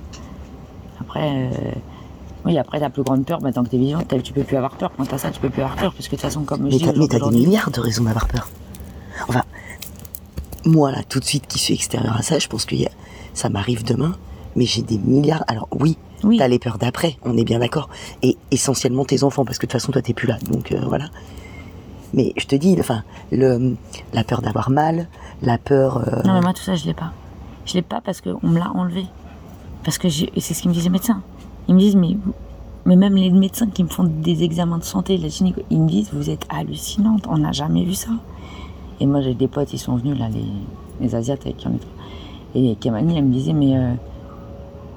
Après, 0.99 1.21
euh, 1.35 1.49
oui, 2.45 2.57
après, 2.57 2.79
ta 2.79 2.89
plus 2.89 3.03
grande 3.03 3.25
peur, 3.25 3.39
bah, 3.41 3.51
tant 3.51 3.63
que 3.63 3.69
t'es 3.69 3.77
vivant, 3.77 4.01
t'as- 4.07 4.19
tu 4.21 4.33
peux 4.33 4.41
plus 4.43 4.57
avoir 4.57 4.71
peur. 4.71 4.91
Quand 4.97 5.05
t'as 5.05 5.19
ça, 5.19 5.29
tu 5.29 5.39
peux 5.39 5.49
plus 5.51 5.61
avoir 5.61 5.75
peur. 5.77 5.93
Parce 5.93 6.07
que 6.07 6.15
de 6.15 6.15
toute 6.15 6.21
façon, 6.21 6.41
comme 6.41 6.61
je 6.61 6.63
Mais 6.63 6.69
dis 6.77 6.99
mais 6.99 7.07
t'as 7.07 7.19
des 7.29 7.37
milliards 7.37 7.69
de 7.69 7.79
raisons 7.79 8.05
d'avoir 8.05 8.27
peur. 8.27 8.49
Enfin, 9.27 9.43
moi 10.65 10.91
là, 10.91 11.03
tout 11.07 11.19
de 11.19 11.25
suite, 11.25 11.47
qui 11.47 11.59
suis 11.59 11.74
extérieur 11.74 12.15
à 12.17 12.21
ça, 12.21 12.39
je 12.39 12.47
pense 12.47 12.65
que 12.65 12.75
y 12.75 12.86
a- 12.86 12.91
ça 13.33 13.50
m'arrive 13.50 13.83
demain, 13.83 14.15
mais 14.55 14.65
j'ai 14.65 14.81
des 14.81 14.97
milliards. 14.97 15.43
Alors 15.47 15.67
oui, 15.71 15.97
Oui. 16.24 16.38
t'as 16.38 16.47
les 16.47 16.59
peurs 16.59 16.77
d'après, 16.77 17.17
on 17.24 17.38
est 17.38 17.43
bien 17.43 17.59
d'accord. 17.59 17.89
Et 18.24 18.38
essentiellement 18.51 19.05
tes 19.05 19.24
enfants, 19.24 19.45
parce 19.45 19.57
que 19.57 19.65
de 19.65 19.71
toute 19.71 19.79
façon, 19.79 19.91
toi, 19.91 20.01
t'es 20.01 20.13
plus 20.13 20.27
là. 20.27 20.38
Donc 20.50 20.71
euh, 20.71 20.81
voilà. 20.88 21.05
Mais 22.13 22.33
je 22.38 22.45
te 22.47 22.55
dis, 22.55 22.75
enfin, 22.79 23.03
le, 23.31 23.75
la 24.13 24.24
peur 24.24 24.41
d'avoir 24.41 24.69
mal, 24.69 25.07
la 25.41 25.57
peur. 25.57 25.97
euh, 26.07 26.21
Non, 26.24 26.33
mais 26.36 26.41
moi, 26.41 26.53
tout 26.53 26.63
ça, 26.63 26.75
je 26.75 26.86
l'ai 26.86 26.93
pas. 26.93 27.12
Je 27.65 27.74
l'ai 27.74 27.81
pas 27.81 28.01
parce 28.01 28.21
qu'on 28.21 28.39
me 28.47 28.57
l'a 28.59 28.71
enlevé. 28.71 29.05
Parce 29.83 29.97
que 29.97 30.09
c'est 30.09 30.29
ce 30.53 30.62
qu'ils 30.62 30.69
me 30.69 30.74
disent 30.74 30.86
les 30.86 30.89
médecins. 30.89 31.21
Ils 31.67 31.75
me 31.75 31.79
disent, 31.79 31.95
mais, 31.97 32.17
mais 32.86 32.95
même 32.95 33.15
les 33.15 33.29
médecins 33.29 33.67
qui 33.67 33.83
me 33.83 33.89
font 33.89 34.05
des 34.05 34.43
examens 34.43 34.77
de 34.77 34.83
santé, 34.86 35.17
la 35.17 35.27
gynéco, 35.27 35.62
ils 35.69 35.79
me 35.81 35.88
disent, 35.88 36.09
vous 36.13 36.29
êtes 36.29 36.45
hallucinante, 36.50 37.25
on 37.27 37.38
n'a 37.39 37.51
jamais 37.51 37.83
vu 37.83 37.93
ça. 37.93 38.09
Et 38.99 39.05
moi, 39.05 39.21
j'ai 39.21 39.33
des 39.33 39.47
potes, 39.47 39.73
ils 39.73 39.79
sont 39.79 39.95
venus, 39.95 40.17
là, 40.17 40.27
les, 40.29 40.43
les 41.05 41.15
Asiates 41.15 41.41
avec 41.45 41.57
qui 41.57 41.67
on 41.67 41.73
est. 41.73 41.81
Et 42.71 42.75
Kamani, 42.75 43.17
elle 43.17 43.25
me 43.25 43.33
disait, 43.33 43.53
mais 43.53 43.77
euh, 43.77 43.93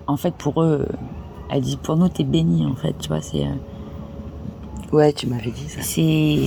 en 0.07 0.16
fait, 0.16 0.35
pour 0.35 0.62
eux, 0.62 0.87
elle 1.50 1.61
dit, 1.62 1.76
pour 1.76 1.97
nous, 1.97 2.09
t'es 2.09 2.25
béni, 2.25 2.64
en 2.66 2.75
fait, 2.75 2.95
tu 2.99 3.09
vois, 3.09 3.21
c'est. 3.21 3.45
euh, 3.45 3.50
Ouais, 4.92 5.12
tu 5.12 5.28
m'avais 5.28 5.50
dit 5.52 5.69
ça. 5.69 5.83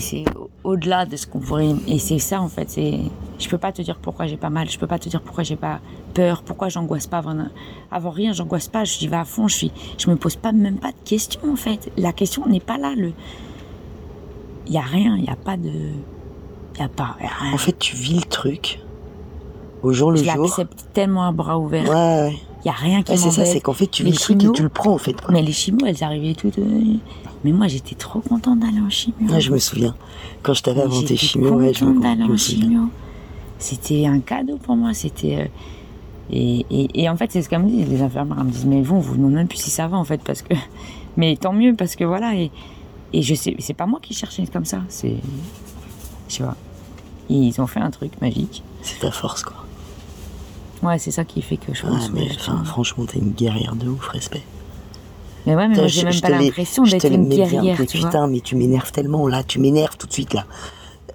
c'est 0.02 0.26
au-delà 0.66 1.06
de 1.06 1.16
ce 1.16 1.26
qu'on 1.28 1.40
pourrait 1.40 1.76
et 1.88 1.98
c'est 1.98 2.20
ça 2.20 2.42
en 2.42 2.48
fait 2.50 2.70
c'est 2.70 3.00
je 3.40 3.48
peux 3.50 3.58
pas 3.58 3.72
te 3.72 3.82
dire 3.82 3.98
pourquoi 4.02 4.28
j'ai 4.28 4.36
pas 4.38 4.50
mal 4.50 4.70
je 4.70 4.78
peux 4.78 4.88
pas 4.88 5.00
te 5.00 5.08
dire 5.08 5.22
pourquoi 5.22 5.44
j'ai 5.46 5.56
pas 5.56 5.80
peur 6.14 6.42
pourquoi 6.44 6.68
j'angoisse 6.70 7.08
pas 7.08 7.18
avant, 7.20 7.38
avant 7.92 8.10
rien 8.10 8.32
j'angoisse 8.34 8.68
pas 8.70 8.84
je 8.86 9.08
vais 9.08 9.16
à 9.16 9.24
fond 9.26 9.48
je 9.48 9.56
suis 9.56 9.72
je 9.98 10.10
me 10.10 10.16
pose 10.18 10.36
pas 10.38 10.52
même 10.54 10.76
pas 10.78 10.92
de 10.92 10.98
questions 11.06 11.40
en 11.52 11.56
fait 11.56 11.90
la 11.98 12.12
question 12.14 12.46
n'est 12.48 12.60
pas 12.62 12.78
là 12.78 12.94
le 12.98 13.12
il 14.68 14.74
y 14.74 14.78
a 14.78 14.82
rien 14.82 15.16
il 15.18 15.24
y 15.24 15.30
a 15.30 15.36
pas 15.38 15.56
de 15.58 15.72
y 16.80 16.82
a 16.84 16.88
pas 16.90 17.16
y 17.22 17.26
a 17.26 17.30
rien 17.42 17.54
En 17.54 17.58
fait, 17.58 17.78
tu 17.78 17.96
vis 17.96 18.16
le 18.16 18.24
truc 18.24 18.80
au 19.82 19.92
jour 19.94 20.12
le 20.12 20.18
je 20.18 20.24
jour. 20.24 20.44
l'accepte 20.44 20.86
tellement 20.94 21.28
à 21.28 21.32
bras 21.32 21.60
ouverts 21.60 21.84
Ouais, 21.90 21.90
ouais. 22.30 22.38
y 22.66 22.70
a 22.70 22.74
rien 22.74 23.04
qui 23.04 23.12
Ouais, 23.12 23.18
c'est 23.18 23.32
ça, 23.32 23.46
c'est 23.46 23.60
qu'en 23.60 23.74
fait, 23.74 23.88
tu 23.88 24.04
Les 24.04 24.12
vis 24.12 24.16
le 24.18 24.22
truc 24.22 24.44
et 24.44 24.52
tu 24.54 24.64
le 24.64 24.70
prends, 24.70 24.94
en 24.94 24.98
fait. 24.98 25.14
Quoi. 25.20 25.32
mais 25.34 25.42
les 25.42 25.52
chimios 25.52 25.86
elles 25.86 26.04
arrivaient 26.04 26.34
toutes 26.36 26.58
euh, 26.60 26.82
mais 27.44 27.52
moi 27.52 27.68
j'étais 27.68 27.96
trop 27.96 28.22
contente 28.22 28.60
d'aller 28.60 28.80
en 28.80 28.90
chimio 28.90 29.30
Ouais, 29.30 29.42
je 29.42 29.52
me 29.52 29.58
souviens. 29.58 29.94
Quand 30.42 30.54
je 30.54 30.64
t'avais 30.64 30.82
inventé 30.82 31.08
j'étais 31.08 31.18
chimio, 31.18 31.52
ouais, 31.56 31.74
je 31.74 31.84
me, 31.84 31.90
contente 31.94 32.04
d'aller 32.04 32.24
je 32.28 32.32
en 32.32 32.38
chimio. 32.38 32.82
C'était 33.60 34.06
un 34.06 34.20
cadeau 34.20 34.58
pour 34.58 34.76
moi. 34.78 34.94
C'était 34.94 35.36
euh, 35.42 35.46
et, 36.32 36.66
et, 36.72 37.02
et 37.04 37.10
en 37.10 37.18
fait 37.18 37.32
c'est 37.34 37.42
ce 37.42 37.50
qu'elle 37.50 37.62
me 37.64 37.70
dit. 37.70 37.84
Les 37.84 38.02
infirmières 38.02 38.38
elles 38.40 38.46
me 38.46 38.52
disent 38.52 38.66
mais 38.66 38.82
vous 38.82 39.02
vous 39.02 39.18
demandez 39.18 39.36
même 39.36 39.48
plus 39.50 39.58
si 39.60 39.70
ça 39.70 39.88
va 39.88 39.98
en 39.98 40.06
fait 40.06 40.22
parce 40.24 40.42
que 40.42 40.54
mais 41.18 41.36
tant 41.36 41.52
mieux 41.52 41.76
parce 41.76 41.98
que 41.98 42.06
voilà 42.06 42.34
et, 42.36 42.50
et 43.12 43.22
je 43.22 43.36
sais 43.36 43.54
c'est 43.60 43.74
pas 43.74 43.86
moi 43.86 44.00
qui 44.02 44.14
cherchais 44.14 44.46
comme 44.48 44.64
ça. 44.66 44.80
C'est 44.88 45.16
tu 46.28 46.44
vois 46.44 46.56
ils 47.30 47.60
ont 47.62 47.68
fait 47.68 47.80
un 47.80 47.90
truc 47.90 48.20
magique. 48.22 48.64
C'est 48.82 49.00
ta 49.00 49.10
force, 49.12 49.44
quoi. 49.44 49.56
Ouais 50.84 51.00
c'est 51.00 51.12
ça 51.12 51.24
qui 51.24 51.42
fait 51.42 51.56
que 51.58 51.74
je 51.74 51.84
Ouais, 51.86 51.90
pense. 51.92 52.12
mais 52.12 52.28
que- 52.28 52.36
enfin, 52.36 52.64
franchement, 52.66 53.06
t'es 53.06 53.18
une 53.20 53.32
guerrière 53.32 53.76
de 53.76 53.88
ouf, 53.88 54.08
respect. 54.10 54.44
mais 55.46 55.56
ouais 55.56 55.68
mais 55.70 55.76
moi 55.78 55.88
j'ai 55.88 56.04
même 56.04 56.20
pas 56.22 56.30
l'impression 56.30 56.84
d'être 56.84 57.06
une 57.10 57.28
bien, 57.30 57.46
guerrière 57.48 57.76
mais 57.80 57.86
tu 57.86 57.98
vois. 57.98 58.10
putain, 58.10 58.28
mais 58.28 58.42
tu 58.42 58.56
m'énerves 58.58 58.92
tellement, 58.92 59.28
là. 59.28 59.44
Tu 59.44 59.60
m'énerves 59.60 59.96
tout 59.98 60.08
de 60.08 60.14
suite, 60.14 60.34
là. 60.34 60.46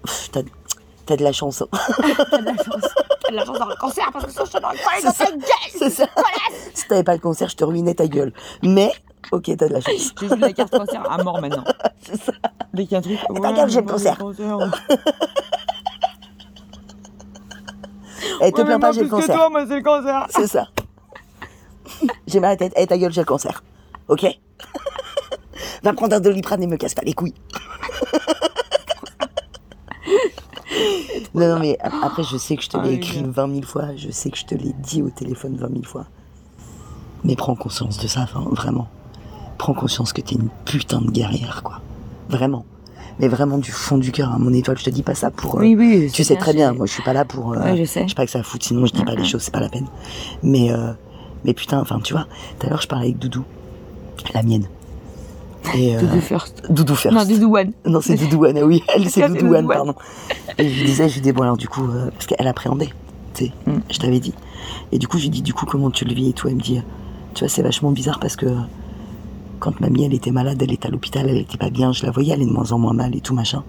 Pff, 0.05 0.31
T'as 1.07 1.17
de 1.17 1.23
la 1.25 1.33
chance. 1.33 1.63
hein. 1.63 1.69
T'as 2.31 2.39
de 2.39 2.45
la 2.45 2.57
chance. 2.57 2.83
T'as 3.23 3.31
de 3.31 3.37
la 3.37 3.45
chance 3.47 3.59
dans 3.59 3.67
le 3.67 3.77
cancer 3.77 4.11
parce 4.13 4.27
que 4.27 4.31
ça 4.33 4.45
je 4.45 4.51
te 4.51 4.57
donne 4.59 4.63
pas 4.63 4.91
C'est 5.01 5.11
ça. 5.11 5.25
C'est 5.79 5.91
ça. 5.91 6.07
Si 6.75 6.87
t'avais 6.87 7.03
pas 7.03 7.15
le 7.15 7.19
cancer, 7.21 7.49
je 7.49 7.57
te 7.57 7.65
ruinais 7.65 7.95
ta 7.95 8.07
gueule. 8.07 8.33
Mais, 8.63 8.93
ok, 9.33 9.57
t'as 9.57 9.69
de 9.69 9.73
la 9.75 9.81
chance. 9.81 10.13
Je 10.21 10.27
joue 10.29 10.37
la 10.37 10.53
carte 10.53 10.71
cancer 10.71 11.11
à 11.11 11.23
mort 11.23 11.41
maintenant. 11.41 11.65
C'est 12.01 12.21
ça. 12.21 12.33
Dès 12.73 12.85
qu'il 12.85 12.93
y 12.93 12.95
a 12.97 12.99
un 12.99 13.03
truc. 13.03 13.19
ta 13.43 13.53
gueule, 13.53 13.71
j'ai 13.71 13.81
le 13.81 13.87
cancer. 13.87 14.19
Eh, 18.41 18.53
te 18.53 18.63
plains 18.63 18.79
pas, 18.79 18.93
j'ai 18.93 19.03
le 19.03 19.09
cancer. 19.09 19.51
moi 19.51 19.65
c'est 19.67 19.77
le 19.77 19.83
cancer. 19.83 20.27
C'est 20.31 20.47
ça. 20.47 20.69
j'ai 22.27 22.41
mal 22.41 22.51
à 22.51 22.53
la 22.53 22.57
tête. 22.57 22.73
Eh, 22.77 22.87
ta 22.87 22.97
gueule, 22.99 23.13
j'ai 23.13 23.21
le 23.23 23.27
cancer. 23.27 23.63
Ok 24.09 24.25
Va 25.83 25.93
prendre 25.93 26.17
un 26.17 26.21
doliprane 26.21 26.63
et 26.63 26.67
me 26.67 26.77
casse 26.77 26.95
pas 26.95 27.03
les 27.03 27.13
couilles. 27.15 27.35
non, 31.35 31.49
non, 31.55 31.59
mais 31.59 31.79
après, 31.81 32.23
je 32.23 32.37
sais 32.37 32.57
que 32.57 32.63
je 32.63 32.69
te 32.69 32.77
Ah, 32.77 32.83
l'ai 32.83 32.91
les 32.91 32.97
écrit 32.97 33.23
gars. 33.23 33.29
20 33.31 33.55
000 33.55 33.63
fois. 33.67 33.97
Je 33.97 34.11
sais 34.11 34.31
que 34.31 34.39
je 34.39 34.45
te 34.47 34.55
l'ai 34.55 34.73
dit 34.79 35.03
au 35.03 35.11
téléphone 35.11 35.57
20 35.57 35.69
000 35.69 35.83
fois. 35.85 36.07
Mais 37.25 37.37
prends 37.37 37.55
conscience 37.57 37.99
de 37.99 38.07
ça, 38.07 38.21
enfin, 38.23 38.45
vraiment. 38.51 38.89
Prends 39.59 39.75
conscience 39.75 40.13
que 40.13 40.21
t'es 40.21 40.37
une 40.37 40.49
putain 40.65 41.01
de 41.01 41.11
guerrière, 41.11 41.63
quoi. 41.65 41.81
Vraiment. 42.29 42.65
Mais 43.21 43.27
vraiment 43.27 43.59
du 43.59 43.73
fond 43.73 43.99
du 43.99 44.13
cœur, 44.13 44.33
à 44.33 44.39
mon 44.39 44.53
étoile. 44.53 44.79
Je 44.79 44.85
te 44.85 44.91
dis 44.91 45.03
pas 45.03 45.15
ça 45.17 45.31
pour. 45.33 45.57
euh, 45.57 45.61
Oui, 45.61 45.75
oui. 45.77 46.11
tu 46.13 46.23
sais 46.23 46.37
très 46.37 46.53
bien, 46.55 46.73
moi 46.73 46.87
je 46.87 46.93
suis 46.93 47.03
pas 47.03 47.13
là 47.13 47.25
pour. 47.25 47.53
euh, 47.55 47.63
Ouais, 47.63 47.77
je 47.77 47.85
sais. 47.85 48.07
sais 48.09 48.15
pas 48.15 48.25
que 48.25 48.31
ça 48.31 48.43
fout, 48.45 48.63
sinon 48.63 48.87
je 48.87 48.93
dis 48.93 49.05
pas 49.05 49.15
les 49.17 49.25
choses, 49.25 49.43
c'est 49.43 49.53
pas 49.53 49.59
la 49.61 49.69
peine. 49.69 49.87
Mais, 50.45 50.71
euh, 50.71 50.93
mais 51.45 51.53
putain, 51.55 51.81
enfin 51.81 51.99
tu 52.03 52.13
vois, 52.13 52.27
tout 52.61 52.67
à 52.69 52.71
l'heure 52.71 52.81
je 52.81 52.87
parlais 52.87 53.07
avec 53.07 53.19
Doudou, 53.19 53.43
la 54.35 54.43
mienne. 54.45 54.67
Et, 55.75 55.97
euh, 55.97 56.01
Doudou 56.01 56.21
first. 56.21 56.63
Doudou 56.71 56.95
first. 56.95 57.17
Non, 57.17 57.25
Doudou 57.25 57.57
one. 57.57 57.73
Non, 57.85 58.01
c'est 58.01 58.15
Doudou 58.15 58.45
Anne, 58.45 58.61
oui, 58.63 58.85
elle 58.95 59.11
c'est 59.11 59.27
Doudou 59.29 59.53
Anne. 59.55 59.67
pardon. 59.67 59.95
Et 60.57 60.69
je 60.69 60.79
lui 60.79 60.87
disais, 60.87 61.09
je 61.09 61.15
lui 61.15 61.21
dis, 61.21 61.33
bon 61.33 61.43
alors 61.43 61.57
du 61.57 61.67
coup, 61.69 61.85
euh, 61.89 62.11
parce 62.13 62.27
qu'elle 62.27 62.47
appréhendait, 62.47 62.91
tu 63.35 63.47
sais, 63.47 63.53
Mm. 63.67 63.79
je 63.91 63.99
t'avais 63.99 64.21
dit. 64.21 64.33
Et 64.93 64.99
du 64.99 65.09
coup, 65.09 65.19
je 65.19 65.25
lui 65.25 65.31
dis, 65.31 65.43
du 65.43 65.53
coup, 65.53 65.67
comment 65.67 65.91
tu 65.91 66.05
le 66.05 66.15
vis? 66.15 66.31
Et 66.31 66.33
tout 66.33 66.47
Elle 66.49 66.55
me 66.55 66.61
dit, 66.61 66.81
tu 67.35 67.41
vois, 67.41 67.49
c'est 67.49 67.63
vachement 67.63 67.91
bizarre 67.91 68.21
parce 68.21 68.37
que 68.37 68.47
quand 69.59 69.81
mamie, 69.81 70.05
elle 70.05 70.15
était 70.15 70.31
malade, 70.31 70.63
elle 70.63 70.73
était 70.73 70.89
à 70.89 70.91
l'hôpital, 70.91 71.29
elle 71.29 71.37
était 71.37 71.59
pas 71.59 71.71
bien, 71.71 71.93
je 71.93 72.05
la 72.05 72.11
voyais, 72.11 72.33
elle 72.35 72.43
est 72.43 72.47
de 72.47 72.53
moins 72.53 72.73
en 72.73 72.79
moins 72.79 72.93
mal 72.93 73.15
et 73.15 73.21
tout, 73.21 73.35
machin. 73.35 73.65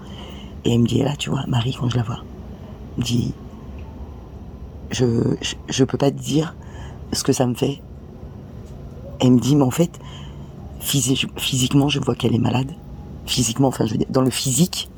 Et 0.66 0.74
elle 0.74 0.80
me 0.80 0.88
dit, 0.88 1.00
là, 1.00 1.16
tu 1.16 1.30
vois, 1.30 1.46
Marie, 1.48 1.76
quand 1.80 1.90
je 1.90 1.98
la 1.98 2.04
vois, 2.04 2.24
me 2.98 3.04
dit, 3.04 3.34
je, 4.92 5.36
je, 5.70 5.84
peux 5.84 5.98
pas 5.98 6.12
te 6.12 6.20
dire 6.20 6.56
ce 7.14 7.24
que 7.24 7.34
ça 7.34 7.46
me 7.46 7.54
fait. 7.54 7.82
Elle 9.20 9.32
me 9.32 9.40
dit, 9.40 9.56
mais 9.56 9.64
en 9.64 9.72
fait, 9.72 10.00
physi- 10.82 11.28
physiquement, 11.38 11.90
je 11.90 12.00
vois 12.00 12.16
qu'elle 12.16 12.36
est 12.36 12.40
malade. 12.40 12.72
Physiquement, 13.26 13.68
enfin, 13.68 13.86
je 13.86 13.92
veux 13.92 13.98
dire, 13.98 14.08
dans 14.10 14.22
le 14.22 14.32
physique. 14.32 14.90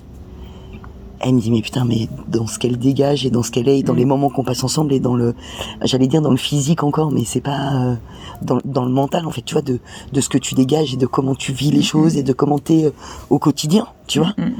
Elle 1.23 1.35
me 1.35 1.39
dit, 1.39 1.51
mais 1.51 1.61
putain, 1.61 1.85
mais 1.85 2.07
dans 2.27 2.47
ce 2.47 2.57
qu'elle 2.57 2.77
dégage 2.77 3.25
et 3.25 3.29
dans 3.29 3.43
ce 3.43 3.51
qu'elle 3.51 3.69
est, 3.69 3.79
et 3.79 3.83
dans 3.83 3.93
Mm. 3.93 3.97
les 3.97 4.05
moments 4.05 4.29
qu'on 4.29 4.43
passe 4.43 4.63
ensemble 4.63 4.91
et 4.93 4.99
dans 4.99 5.15
le, 5.15 5.35
j'allais 5.83 6.07
dire 6.07 6.21
dans 6.21 6.31
le 6.31 6.37
physique 6.37 6.83
encore, 6.83 7.11
mais 7.11 7.25
c'est 7.25 7.41
pas 7.41 7.73
euh, 7.75 7.95
dans, 8.41 8.57
dans 8.65 8.85
le 8.85 8.91
mental, 8.91 9.27
en 9.27 9.31
fait, 9.31 9.43
tu 9.43 9.53
vois, 9.53 9.61
de, 9.61 9.79
de 10.11 10.21
ce 10.21 10.29
que 10.29 10.39
tu 10.39 10.55
dégages 10.55 10.93
et 10.93 10.97
de 10.97 11.05
comment 11.05 11.35
tu 11.35 11.51
vis 11.53 11.69
les 11.69 11.83
choses 11.83 12.17
et 12.17 12.23
de 12.23 12.33
comment 12.33 12.57
t'es 12.57 12.85
euh, 12.85 12.91
au 13.29 13.37
quotidien, 13.37 13.85
tu 14.07 14.17
vois. 14.19 14.33
Mm. 14.37 14.51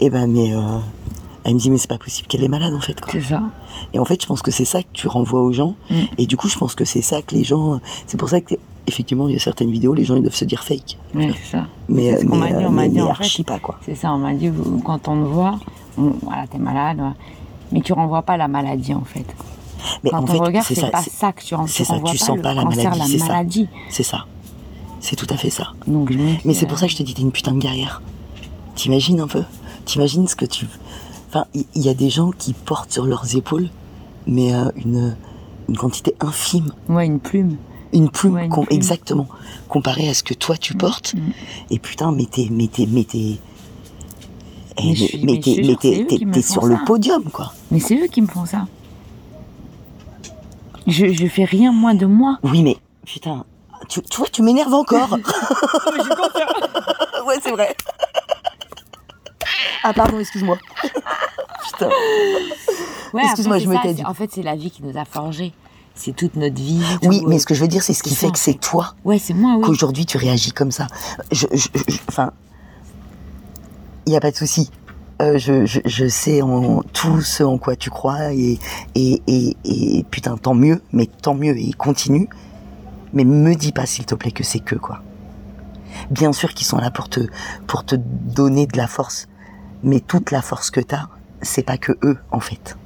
Et 0.00 0.10
ben, 0.10 0.26
mais, 0.28 0.52
euh, 0.54 0.60
elle 1.44 1.54
me 1.54 1.58
dit, 1.60 1.70
mais 1.70 1.78
c'est 1.78 1.88
pas 1.88 1.98
possible 1.98 2.26
qu'elle 2.26 2.42
est 2.42 2.48
malade, 2.48 2.74
en 2.74 2.80
fait, 2.80 3.00
quoi. 3.00 3.12
C'est 3.12 3.20
ça. 3.22 3.42
Et 3.94 3.98
en 4.00 4.04
fait, 4.04 4.20
je 4.20 4.26
pense 4.26 4.42
que 4.42 4.50
c'est 4.50 4.64
ça 4.64 4.82
que 4.82 4.88
tu 4.92 5.06
renvoies 5.06 5.40
aux 5.40 5.52
gens. 5.52 5.76
Mm. 5.88 5.94
Et 6.18 6.26
du 6.26 6.36
coup, 6.36 6.48
je 6.48 6.58
pense 6.58 6.74
que 6.74 6.84
c'est 6.84 7.00
ça 7.02 7.22
que 7.22 7.34
les 7.36 7.44
gens. 7.44 7.80
C'est 8.08 8.16
pour 8.16 8.28
ça 8.28 8.40
que, 8.40 8.56
effectivement, 8.88 9.28
il 9.28 9.34
y 9.34 9.36
a 9.36 9.40
certaines 9.40 9.70
vidéos, 9.70 9.94
les 9.94 10.04
gens 10.04 10.16
ils 10.16 10.22
doivent 10.22 10.34
se 10.34 10.44
dire 10.44 10.64
fake. 10.64 10.98
Oui, 11.14 11.30
c'est 11.44 11.56
ça. 11.58 11.66
Mais, 11.88 12.10
C'est 12.16 12.22
ce 12.22 12.26
qu'on 12.26 12.36
mais, 12.36 12.50
m'a 12.52 12.58
dit, 12.58 12.64
euh, 12.64 12.68
on 12.68 12.72
m'a 12.72 12.82
mais- 12.82 12.88
dit, 12.88 13.00
en 13.00 13.14
fait. 13.14 13.44
pas, 13.44 13.60
quoi. 13.60 13.78
C'est 13.86 13.94
ça, 13.94 14.12
on 14.12 14.18
m'a 14.18 14.34
dit, 14.34 14.50
quand 14.84 15.06
on 15.08 15.22
te 15.24 15.28
voit, 15.28 15.58
voilà, 16.22 16.46
t'es 16.46 16.58
malade, 16.58 17.00
mais 17.72 17.80
tu 17.80 17.92
renvoies 17.92 18.22
pas 18.22 18.36
la 18.36 18.48
maladie 18.48 18.94
en 18.94 19.04
fait. 19.04 19.26
Mais 20.02 20.10
Quand 20.10 20.22
en 20.22 20.26
fait, 20.26 20.38
regarde, 20.38 20.66
c'est 20.66 20.74
ça. 20.74 20.88
pas 20.88 21.02
ça 21.02 21.32
que 21.32 21.42
tu 21.42 21.54
renvoies. 21.54 21.70
c'est 21.72 21.84
ça, 21.84 22.00
tu 22.04 22.18
sens 22.18 22.38
pas 22.40 22.52
la 22.54 22.62
cancer, 22.64 22.90
maladie, 22.90 23.12
c'est 23.12 23.18
la 23.18 23.24
ça. 23.26 23.32
maladie. 23.32 23.68
C'est 23.90 24.02
ça. 24.02 24.26
C'est 25.00 25.14
tout 25.16 25.26
à 25.30 25.36
fait 25.36 25.50
ça. 25.50 25.68
Donc, 25.86 26.12
Mais 26.44 26.52
c'est 26.54 26.64
euh, 26.64 26.68
pour 26.68 26.78
ça 26.78 26.86
que 26.86 26.92
je 26.92 26.96
te 26.96 27.02
dis, 27.04 27.14
t'es 27.14 27.22
une 27.22 27.30
putain 27.30 27.52
de 27.52 27.58
guerrière. 27.58 28.02
T'imagines 28.74 29.20
un 29.20 29.28
peu 29.28 29.44
T'imagines 29.84 30.26
ce 30.26 30.34
que 30.36 30.44
tu. 30.44 30.66
Enfin, 31.28 31.44
il 31.54 31.82
y, 31.82 31.88
a 31.88 31.94
des 31.94 32.10
gens 32.10 32.30
qui 32.30 32.52
portent 32.54 32.92
sur 32.92 33.04
leurs 33.06 33.36
épaules, 33.36 33.68
mais 34.26 34.52
euh, 34.54 34.70
une, 34.76 35.16
une 35.68 35.76
quantité 35.76 36.14
infime, 36.20 36.72
Ouais, 36.88 37.06
une 37.06 37.20
plume. 37.20 37.56
une 37.92 38.10
plume, 38.10 38.34
Ouais, 38.34 38.44
une 38.46 38.50
com- 38.50 38.64
plume. 38.66 38.76
exactement, 38.76 39.26
comparée 39.68 40.08
à 40.08 40.14
ce 40.14 40.22
que 40.22 40.34
toi 40.34 40.56
tu 40.56 40.74
portes. 40.74 41.14
Mm. 41.14 41.20
Et 41.70 41.78
putain, 41.78 42.12
mais 42.12 42.24
t'es. 42.26 42.48
Mais 42.50 42.66
t'es. 42.66 42.86
Mais 42.86 43.04
t'es. 43.04 43.38
Mais 45.24 45.40
t'es 45.40 46.42
sur 46.42 46.66
le 46.66 46.76
podium, 46.84 47.24
quoi. 47.24 47.52
Mais 47.70 47.80
c'est 47.80 47.96
eux 47.96 48.06
qui 48.06 48.22
me 48.22 48.26
font 48.26 48.46
ça. 48.46 48.66
Je, 50.86 51.12
je 51.12 51.26
fais 51.26 51.44
rien 51.44 51.72
moins 51.72 51.94
de 51.94 52.06
moi. 52.06 52.38
Oui, 52.42 52.62
mais 52.62 52.76
putain, 53.04 53.44
tu, 53.88 54.00
tu 54.02 54.16
vois, 54.18 54.28
tu 54.28 54.42
m'énerves 54.42 54.72
encore. 54.72 55.10
ouais, 57.26 57.36
c'est 57.42 57.50
vrai. 57.50 57.74
Ah, 59.82 59.92
pardon, 59.92 60.18
excuse-moi. 60.18 60.58
Putain. 61.72 61.88
Ouais, 63.12 63.22
Excuse-moi, 63.24 63.58
je 63.58 63.68
me 63.68 63.76
c'est- 63.82 64.04
En 64.04 64.14
fait, 64.14 64.30
c'est 64.32 64.42
la 64.42 64.56
vie 64.56 64.70
qui 64.70 64.82
nous 64.82 64.96
a 64.98 65.04
forgés. 65.04 65.52
C'est 65.94 66.14
toute 66.14 66.36
notre 66.36 66.56
vie. 66.56 66.80
Oui, 67.02 67.20
tout, 67.20 67.28
mais 67.28 67.36
euh, 67.36 67.38
ce 67.38 67.46
que 67.46 67.54
je 67.54 67.60
veux 67.60 67.68
dire, 67.68 67.82
c'est 67.82 67.94
ce 67.94 68.02
qui 68.02 68.14
fait 68.14 68.26
ça, 68.26 68.32
que 68.32 68.38
c'est 68.38 68.54
toi. 68.54 68.94
Ouais, 69.04 69.18
c'est 69.18 69.34
moi, 69.34 69.54
oui. 69.56 69.62
qu'aujourd'hui 69.64 70.06
tu 70.06 70.16
réagis 70.16 70.52
comme 70.52 70.70
ça. 70.70 70.86
Je, 71.32 71.46
je- 71.52 71.68
je- 71.74 71.96
enfin, 72.08 72.32
il 74.08 74.12
n'y 74.12 74.16
a 74.16 74.20
pas 74.20 74.30
de 74.30 74.36
souci. 74.36 74.70
Euh, 75.20 75.36
je, 75.36 75.66
je, 75.66 76.08
sais 76.08 76.40
en 76.40 76.80
tout 76.94 77.20
ce 77.20 77.42
en 77.42 77.58
quoi 77.58 77.76
tu 77.76 77.90
crois 77.90 78.32
et, 78.32 78.58
et, 78.94 79.20
et, 79.26 79.56
et 79.64 80.04
putain, 80.04 80.38
tant 80.38 80.54
mieux, 80.54 80.80
mais 80.92 81.06
tant 81.06 81.34
mieux 81.34 81.58
et 81.58 81.72
continue. 81.72 82.26
Mais 83.12 83.24
me 83.24 83.54
dis 83.54 83.72
pas 83.72 83.84
s'il 83.84 84.06
te 84.06 84.14
plaît 84.14 84.30
que 84.30 84.44
c'est 84.44 84.60
que 84.60 84.76
quoi. 84.76 85.02
Bien 86.10 86.32
sûr 86.32 86.54
qu'ils 86.54 86.66
sont 86.66 86.78
là 86.78 86.90
pour 86.90 87.10
te, 87.10 87.20
pour 87.66 87.84
te 87.84 87.96
donner 87.96 88.66
de 88.66 88.78
la 88.78 88.86
force, 88.86 89.28
mais 89.82 90.00
toute 90.00 90.30
la 90.30 90.40
force 90.40 90.70
que 90.70 90.80
t'as, 90.80 91.08
c'est 91.42 91.64
pas 91.64 91.76
que 91.76 91.92
eux 92.02 92.16
en 92.30 92.40
fait. 92.40 92.78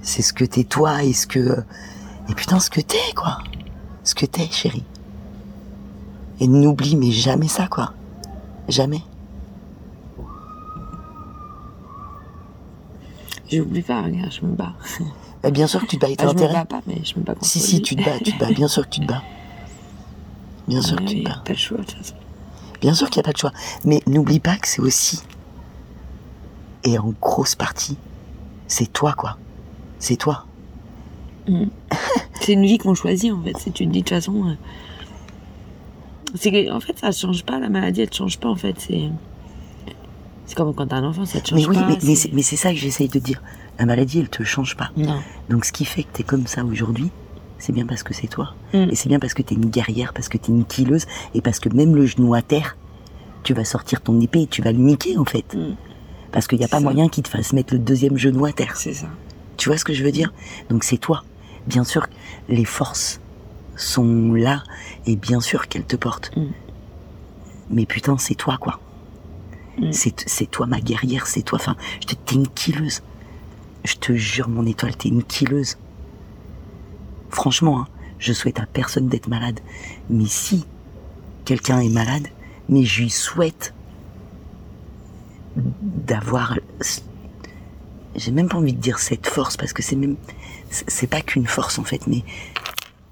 C'est 0.00 0.22
ce 0.22 0.32
que 0.32 0.44
t'es 0.44 0.64
toi 0.64 1.04
et 1.04 1.12
ce 1.12 1.26
que 1.26 1.62
et 2.30 2.34
putain, 2.34 2.58
ce 2.58 2.70
que 2.70 2.80
t'es, 2.80 3.12
quoi. 3.14 3.38
Ce 4.02 4.14
que 4.14 4.24
t'es, 4.24 4.48
chérie. 4.50 4.84
Et 6.40 6.48
n'oublie, 6.48 6.96
mais 6.96 7.10
jamais 7.10 7.48
ça, 7.48 7.66
quoi. 7.68 7.92
Jamais. 8.68 9.02
J'oublie 13.50 13.82
pas, 13.82 14.02
regarde, 14.02 14.32
je 14.32 14.44
me 14.44 14.54
bats. 14.54 14.74
Bah, 15.42 15.50
bien 15.50 15.66
sûr 15.66 15.82
que 15.82 15.86
tu 15.86 15.96
te 15.98 16.00
bats, 16.00 16.08
et 16.10 16.16
t'as 16.16 16.24
Enfin, 16.24 16.32
je 16.32 16.38
me 16.38 16.44
intérêt. 16.44 16.60
bats 16.60 16.64
pas, 16.64 16.80
mais 16.86 17.04
je 17.04 17.18
me 17.18 17.22
bats 17.22 17.34
contre 17.34 17.44
Si, 17.44 17.60
si, 17.60 17.82
tu 17.82 17.96
te 17.96 18.02
bats, 18.02 18.18
tu 18.18 18.32
te 18.32 18.38
bats. 18.38 18.50
Bien 18.50 18.66
sûr 18.66 18.84
que 18.84 18.94
tu 18.94 19.00
te 19.00 19.06
bats. 19.06 19.22
Bien 20.66 20.80
sûr 20.80 20.96
que 20.96 21.04
tu 21.04 21.22
te 21.22 21.28
bats. 21.28 21.42
Pas 21.44 21.52
le 21.52 21.58
choix, 21.58 21.76
de 21.76 21.82
toute 21.82 21.98
façon. 21.98 22.14
Bien 22.80 22.94
sûr 22.94 23.10
qu'il 23.10 23.18
n'y 23.20 23.24
a 23.24 23.28
pas 23.28 23.32
de 23.34 23.36
choix. 23.36 23.52
Mais 23.84 24.00
n'oublie 24.06 24.40
pas 24.40 24.56
que 24.56 24.66
c'est 24.66 24.80
aussi, 24.80 25.20
et 26.82 26.98
en 26.98 27.12
grosse 27.20 27.54
partie, 27.54 27.98
c'est 28.68 28.90
toi, 28.90 29.12
quoi. 29.12 29.36
C'est 29.98 30.16
toi. 30.16 30.46
C'est 32.40 32.52
une 32.54 32.64
vie 32.64 32.78
qu'on 32.78 32.94
choisit, 32.94 33.30
en 33.32 33.42
fait. 33.42 33.56
Si 33.58 33.70
tu 33.70 33.86
te 33.86 33.92
dis, 33.92 33.98
de 34.00 34.04
toute 34.04 34.16
façon... 34.16 34.48
euh, 34.48 34.54
C'est 36.34 36.50
que, 36.50 36.70
en 36.72 36.80
fait, 36.80 36.98
ça 36.98 37.12
change 37.12 37.44
pas, 37.44 37.58
la 37.60 37.68
maladie, 37.68 38.02
elle 38.02 38.12
change 38.12 38.38
pas, 38.38 38.48
en 38.48 38.56
fait. 38.56 38.74
C'est... 38.78 39.08
C'est 40.46 40.56
comme 40.56 40.74
quand 40.74 40.86
t'as 40.88 40.96
un 40.96 41.04
enfant, 41.04 41.24
ça 41.24 41.40
te 41.40 41.48
change 41.48 41.60
Mais 41.60 41.66
oui, 41.66 41.74
pas. 41.76 41.86
mais, 41.86 41.94
mais 42.02 42.14
c'est- 42.14 42.28
c'est 42.28 42.32
mais 42.34 42.42
c'est 42.42 42.56
ça 42.56 42.70
que 42.70 42.76
j'essaye 42.76 43.08
de 43.08 43.18
dire. 43.18 43.40
La 43.78 43.86
maladie, 43.86 44.18
elle 44.20 44.28
te 44.28 44.42
change 44.42 44.76
pas. 44.76 44.90
Non. 44.96 45.18
Donc 45.48 45.64
ce 45.64 45.72
qui 45.72 45.84
fait 45.86 46.02
que 46.02 46.08
t'es 46.12 46.22
comme 46.22 46.46
ça 46.46 46.64
aujourd'hui, 46.64 47.10
c'est 47.58 47.72
bien 47.72 47.86
parce 47.86 48.02
que 48.02 48.12
c'est 48.12 48.26
toi. 48.26 48.54
Mm. 48.74 48.88
Et 48.90 48.94
c'est 48.94 49.08
bien 49.08 49.18
parce 49.18 49.32
que 49.32 49.40
t'es 49.42 49.54
une 49.54 49.70
guerrière, 49.70 50.12
parce 50.12 50.28
que 50.28 50.36
t'es 50.36 50.52
une 50.52 50.66
killeuse, 50.66 51.06
et 51.34 51.40
parce 51.40 51.58
que 51.60 51.70
même 51.70 51.96
le 51.96 52.04
genou 52.04 52.34
à 52.34 52.42
terre, 52.42 52.76
tu 53.42 53.54
vas 53.54 53.64
sortir 53.64 54.02
ton 54.02 54.20
épée 54.20 54.42
et 54.42 54.46
tu 54.46 54.60
vas 54.60 54.72
le 54.72 54.78
niquer 54.78 55.16
en 55.16 55.24
fait. 55.24 55.54
Mm. 55.54 55.76
Parce 56.30 56.46
qu'il 56.46 56.58
n'y 56.58 56.64
a 56.64 56.68
pas 56.68 56.76
ça. 56.78 56.82
moyen 56.82 57.08
qu'il 57.08 57.22
te 57.22 57.28
fasse 57.30 57.52
mettre 57.54 57.72
le 57.72 57.80
deuxième 57.80 58.18
genou 58.18 58.44
à 58.44 58.52
terre. 58.52 58.76
C'est 58.76 58.92
ça. 58.94 59.06
Tu 59.56 59.70
vois 59.70 59.78
ce 59.78 59.84
que 59.84 59.94
je 59.94 60.04
veux 60.04 60.12
dire? 60.12 60.32
Donc 60.68 60.84
c'est 60.84 60.98
toi. 60.98 61.24
Bien 61.66 61.84
sûr, 61.84 62.06
les 62.50 62.66
forces 62.66 63.20
sont 63.76 64.34
là, 64.34 64.62
et 65.06 65.16
bien 65.16 65.40
sûr 65.40 65.68
qu'elles 65.68 65.86
te 65.86 65.96
portent. 65.96 66.36
Mm. 66.36 66.46
Mais 67.70 67.86
putain, 67.86 68.18
c'est 68.18 68.34
toi 68.34 68.56
quoi. 68.58 68.80
Mm. 69.78 69.92
C'est 69.92 70.50
toi 70.50 70.66
ma 70.66 70.80
guerrière, 70.80 71.26
c'est 71.26 71.42
toi. 71.42 71.58
Enfin, 71.60 71.76
je 72.00 72.06
te 72.06 72.14
t'es 72.14 72.34
une 72.34 72.48
killeuse. 72.48 73.02
Je 73.84 73.94
te 73.96 74.14
jure, 74.14 74.48
mon 74.48 74.64
étoile, 74.64 74.96
t'es 74.96 75.08
une 75.08 75.22
killeuse. 75.22 75.76
Franchement, 77.28 77.80
hein, 77.80 77.88
je 78.18 78.32
souhaite 78.32 78.60
à 78.60 78.66
personne 78.66 79.08
d'être 79.08 79.28
malade. 79.28 79.60
Mais 80.08 80.26
si 80.26 80.64
quelqu'un 81.44 81.80
est 81.80 81.90
malade, 81.90 82.28
mais 82.68 82.84
je 82.84 83.02
lui 83.02 83.10
souhaite 83.10 83.74
d'avoir. 85.56 86.58
J'ai 88.16 88.30
même 88.30 88.48
pas 88.48 88.58
envie 88.58 88.72
de 88.72 88.80
dire 88.80 88.98
cette 88.98 89.26
force 89.26 89.56
parce 89.56 89.72
que 89.72 89.82
c'est 89.82 89.96
même. 89.96 90.16
C'est 90.70 91.06
pas 91.06 91.20
qu'une 91.20 91.46
force 91.46 91.78
en 91.78 91.84
fait, 91.84 92.06
mais 92.06 92.24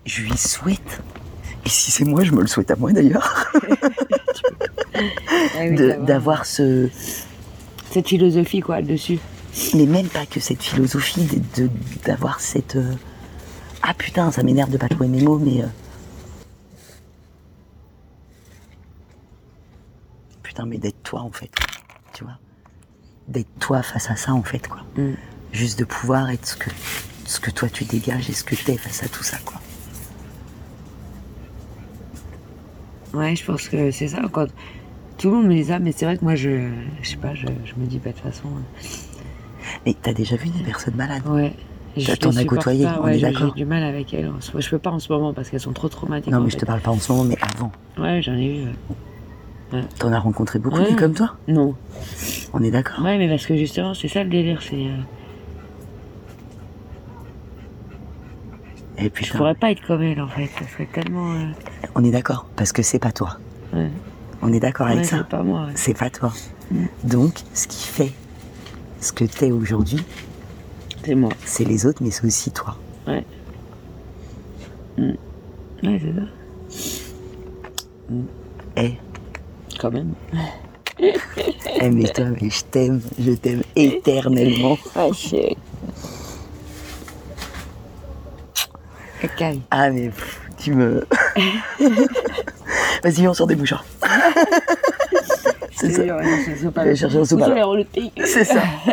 je 0.06 0.22
lui 0.22 0.36
souhaite. 0.36 1.02
Et 1.64 1.68
si 1.68 1.90
c'est 1.90 2.04
moi, 2.04 2.24
je 2.24 2.32
me 2.32 2.40
le 2.40 2.46
souhaite 2.46 2.70
à 2.70 2.76
moi 2.76 2.92
d'ailleurs, 2.92 3.52
Ah 5.58 5.68
d'avoir 5.98 6.44
ce. 6.46 6.88
Cette 7.90 8.08
philosophie, 8.08 8.60
quoi, 8.60 8.82
dessus. 8.82 9.18
Mais 9.74 9.86
même 9.86 10.08
pas 10.08 10.24
que 10.26 10.40
cette 10.40 10.62
philosophie 10.62 11.28
d'avoir 12.04 12.40
cette. 12.40 12.76
euh, 12.76 12.94
Ah 13.82 13.94
putain, 13.94 14.30
ça 14.32 14.42
m'énerve 14.42 14.70
de 14.70 14.78
pas 14.78 14.88
trouver 14.88 15.08
mes 15.08 15.22
mots, 15.22 15.38
mais. 15.38 15.62
euh, 15.62 15.66
Putain, 20.42 20.66
mais 20.66 20.78
d'être 20.78 21.02
toi 21.02 21.20
en 21.20 21.30
fait. 21.30 21.50
Tu 22.12 22.24
vois? 22.24 22.38
D'être 23.28 23.48
toi 23.60 23.82
face 23.82 24.10
à 24.10 24.16
ça 24.16 24.32
en 24.32 24.42
fait, 24.42 24.66
quoi. 24.68 24.82
Mm. 24.96 25.12
Juste 25.52 25.78
de 25.78 25.84
pouvoir 25.84 26.30
être 26.30 26.46
ce 26.46 26.56
que, 26.56 26.70
ce 27.24 27.40
que 27.40 27.50
toi 27.50 27.68
tu 27.68 27.84
dégages 27.84 28.28
et 28.30 28.32
ce 28.32 28.44
que 28.44 28.54
t'es 28.54 28.76
face 28.76 29.02
à 29.02 29.08
tout 29.08 29.22
ça, 29.22 29.38
quoi. 29.44 29.60
Ouais, 33.14 33.36
je 33.36 33.44
pense 33.44 33.68
que 33.68 33.90
c'est 33.90 34.08
ça. 34.08 34.20
Quand 34.32 34.46
tout 35.18 35.30
le 35.30 35.36
monde 35.36 35.46
me 35.46 35.54
dit 35.54 35.64
ça, 35.64 35.78
mais 35.78 35.92
c'est 35.92 36.04
vrai 36.06 36.16
que 36.16 36.24
moi, 36.24 36.34
je, 36.34 36.68
je 37.02 37.08
sais 37.08 37.16
pas, 37.16 37.34
je, 37.34 37.46
je 37.64 37.74
me 37.80 37.86
dis 37.86 37.98
pas 37.98 38.10
de 38.10 38.14
toute 38.14 38.24
façon. 38.24 38.48
euh, 38.48 38.86
Mais 39.86 39.94
t'as 40.00 40.12
déjà 40.14 40.36
vu 40.36 40.48
des 40.48 40.62
personnes 40.64 40.94
malades? 40.96 41.22
Ouais. 41.26 41.52
Je 41.96 42.14
T'en 42.14 42.34
as 42.34 42.44
côtoyé, 42.46 42.84
pas, 42.86 43.00
on 43.00 43.04
ouais, 43.04 43.16
est 43.16 43.18
j'ai- 43.18 43.26
d'accord. 43.32 43.52
J'ai 43.54 43.64
du 43.64 43.68
mal 43.68 43.82
avec 43.82 44.14
elles. 44.14 44.30
Je 44.58 44.68
peux 44.70 44.78
pas 44.78 44.90
en 44.90 44.98
ce 44.98 45.12
moment 45.12 45.34
parce 45.34 45.50
qu'elles 45.50 45.60
sont 45.60 45.74
trop 45.74 45.88
traumatiques. 45.90 46.32
Non, 46.32 46.40
mais 46.40 46.48
je 46.48 46.54
te 46.54 46.60
fait. 46.60 46.66
parle 46.66 46.80
pas 46.80 46.90
en 46.90 46.98
ce 46.98 47.12
moment, 47.12 47.24
mais 47.24 47.36
avant. 47.42 47.70
Ouais, 47.98 48.22
j'en 48.22 48.34
ai 48.34 48.46
eu. 48.46 48.64
euh, 49.74 49.82
T'en 49.98 50.10
as 50.12 50.18
rencontré 50.18 50.58
beaucoup 50.58 50.78
Ouais. 50.78 50.88
des 50.90 50.96
comme 50.96 51.12
toi? 51.12 51.36
Non. 51.48 51.74
On 52.54 52.62
est 52.62 52.70
d'accord 52.70 53.04
Ouais, 53.04 53.18
mais 53.18 53.28
parce 53.28 53.44
que 53.46 53.56
justement, 53.56 53.92
c'est 53.92 54.08
ça 54.08 54.24
le 54.24 54.30
délire. 54.30 54.60
C'est. 54.62 54.74
euh, 54.76 54.96
Et 58.98 59.04
Je 59.04 59.08
putain, 59.08 59.38
pourrais 59.38 59.54
pas 59.54 59.70
être 59.70 59.84
comme 59.86 60.02
elle 60.02 60.20
en 60.20 60.28
fait. 60.28 60.48
Ça 60.58 60.66
serait 60.72 60.86
tellement. 60.92 61.32
euh, 61.32 61.46
on 61.94 62.04
est 62.04 62.10
d'accord, 62.10 62.46
parce 62.56 62.72
que 62.72 62.82
c'est 62.82 62.98
pas 62.98 63.12
toi. 63.12 63.38
Ouais. 63.72 63.90
On 64.42 64.52
est 64.52 64.60
d'accord 64.60 64.86
avec 64.88 65.04
ça 65.04 65.18
c'est 65.18 65.28
pas 65.28 65.42
moi. 65.42 65.66
ouais. 65.66 65.72
C'est 65.74 65.96
pas 65.98 66.10
toi. 66.10 66.32
Donc, 67.04 67.34
ce 67.54 67.66
qui 67.68 67.86
fait 67.86 68.12
ce 69.00 69.12
que 69.12 69.24
t'es 69.24 69.50
aujourd'hui, 69.50 70.04
C'est 71.04 71.14
moi. 71.14 71.30
c'est 71.44 71.64
les 71.64 71.86
autres, 71.86 72.02
mais 72.02 72.10
c'est 72.10 72.24
aussi 72.26 72.50
toi. 72.50 72.76
Ouais. 73.06 73.24
Mm. 74.98 75.12
Ouais, 75.84 76.00
c'est 76.02 76.14
ça. 76.14 76.26
Eh, 78.76 78.94
Quand 79.80 79.90
même. 79.90 80.12
eh, 80.98 81.90
mais 81.90 82.04
toi, 82.04 82.26
mais 82.40 82.50
je 82.50 82.64
t'aime, 82.64 83.00
je 83.18 83.32
t'aime 83.32 83.62
éternellement. 83.76 84.76
Ouais, 84.96 85.56
Ah, 89.70 89.90
mais 89.90 90.08
pff, 90.08 90.40
tu 90.58 90.72
me. 90.74 91.06
Vas-y, 93.02 93.26
on 93.26 93.34
sort 93.34 93.46
des 93.46 93.56
bouchons. 93.56 93.76
c'est 95.72 95.90
ça. 95.90 96.02
Je 96.02 96.80
vais 96.80 96.96
chercher 96.96 97.18
un 97.18 97.24
C'est 98.24 98.44
ça. 98.44 98.62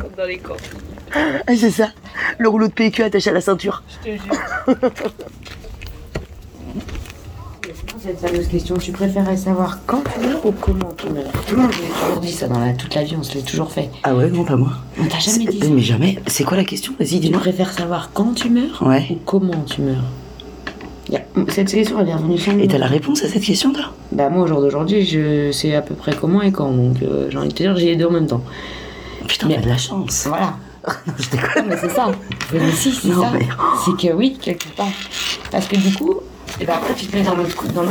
Comme 0.00 0.12
dans 0.16 0.24
les 0.24 0.38
camps. 0.38 0.56
Ah, 1.14 1.54
c'est 1.56 1.70
ça. 1.70 1.90
Le 2.38 2.48
rouleau 2.48 2.68
de 2.68 2.72
PQ 2.72 3.02
attaché 3.04 3.30
à 3.30 3.34
la 3.34 3.40
ceinture. 3.40 3.82
Je 4.04 4.10
te 4.10 4.22
jure. 4.22 4.34
Cette 8.06 8.20
fameuse 8.20 8.46
question, 8.48 8.76
tu 8.76 8.92
préférais 8.92 9.36
savoir 9.36 9.80
quand 9.86 10.02
tu 10.04 10.20
meurs 10.26 10.44
ou 10.46 10.52
comment 10.52 10.92
tu 10.96 11.08
meurs 11.10 11.24
Tout 11.46 11.56
le 11.56 11.62
monde 11.62 11.70
me 11.72 11.82
l'a 11.82 12.06
toujours 12.06 12.20
dit 12.20 12.32
ça 12.32 12.46
dans 12.46 12.58
la, 12.60 12.72
toute 12.72 12.94
la 12.94 13.02
vie, 13.02 13.16
on 13.18 13.22
se 13.22 13.34
l'est 13.34 13.40
toujours 13.44 13.72
fait. 13.72 13.90
Ah 14.04 14.14
ouais, 14.14 14.28
non, 14.30 14.44
pas 14.44 14.54
moi. 14.56 14.70
On 15.00 15.06
t'a 15.06 15.18
jamais 15.18 15.46
dit 15.46 15.58
ça. 15.58 15.66
Mais 15.68 15.80
jamais. 15.82 16.18
C'est 16.28 16.44
quoi 16.44 16.56
la 16.56 16.64
question? 16.64 16.92
Vas-y, 17.00 17.08
Tu 17.08 17.18
dis-moi. 17.18 17.40
préfères 17.40 17.72
savoir 17.72 18.10
quand 18.12 18.32
tu 18.34 18.48
meurs 18.50 18.80
Ouais. 18.86 19.06
ou 19.10 19.16
comment 19.24 19.60
tu 19.64 19.80
meurs? 19.80 20.04
Y 21.10 21.16
a- 21.16 21.24
Cette 21.48 21.68
question, 21.70 21.98
elle 22.00 22.08
est 22.08 22.14
revenue 22.14 22.38
sans 22.38 22.56
Et 22.58 22.68
t'as 22.68 22.78
la 22.78 22.86
réponse 22.86 23.24
à 23.24 23.28
cette 23.28 23.42
question, 23.42 23.72
toi? 23.72 23.86
Bah 24.12 24.28
moi, 24.28 24.44
au 24.44 24.46
jour 24.46 24.60
d'aujourd'hui, 24.60 25.04
je 25.04 25.50
sais 25.50 25.74
à 25.74 25.82
peu 25.82 25.94
près 25.94 26.14
comment 26.14 26.42
et 26.42 26.52
quand, 26.52 26.70
donc 26.70 27.02
euh, 27.02 27.28
j'ai 27.30 27.38
envie 27.38 27.48
de 27.48 27.54
te 27.54 27.62
dire, 27.62 27.76
j'ai 27.76 27.86
les 27.86 27.96
deux 27.96 28.06
en 28.06 28.10
même 28.12 28.26
temps. 28.28 28.42
Putain, 29.26 29.48
Mais- 29.48 29.56
t'as 29.56 29.62
de 29.62 29.68
la 29.68 29.78
chance. 29.78 30.26
Voilà. 30.28 30.54
Non, 31.06 31.12
je 31.18 31.30
déconne. 31.30 31.62
Non, 31.64 31.68
mais 31.70 31.76
c'est 31.80 31.90
ça. 31.90 32.12
Mais 32.52 32.70
si, 32.70 32.92
c'est 32.92 33.08
Non, 33.08 33.22
ça. 33.22 33.30
mais- 33.32 33.48
C'est 33.84 33.96
que 34.08 34.12
oui, 34.14 34.38
quelque 34.40 34.68
part. 34.76 34.86
Parce 35.50 35.66
que 35.66 35.74
du 35.76 35.92
coup, 35.92 36.14
et 36.60 36.64
ben 36.64 36.74
après, 36.74 36.94
tu 36.94 37.06
te 37.06 37.16
mets 37.16 37.22
dans 37.22 37.34
l'autre 37.34 37.64
dans. 37.74 37.82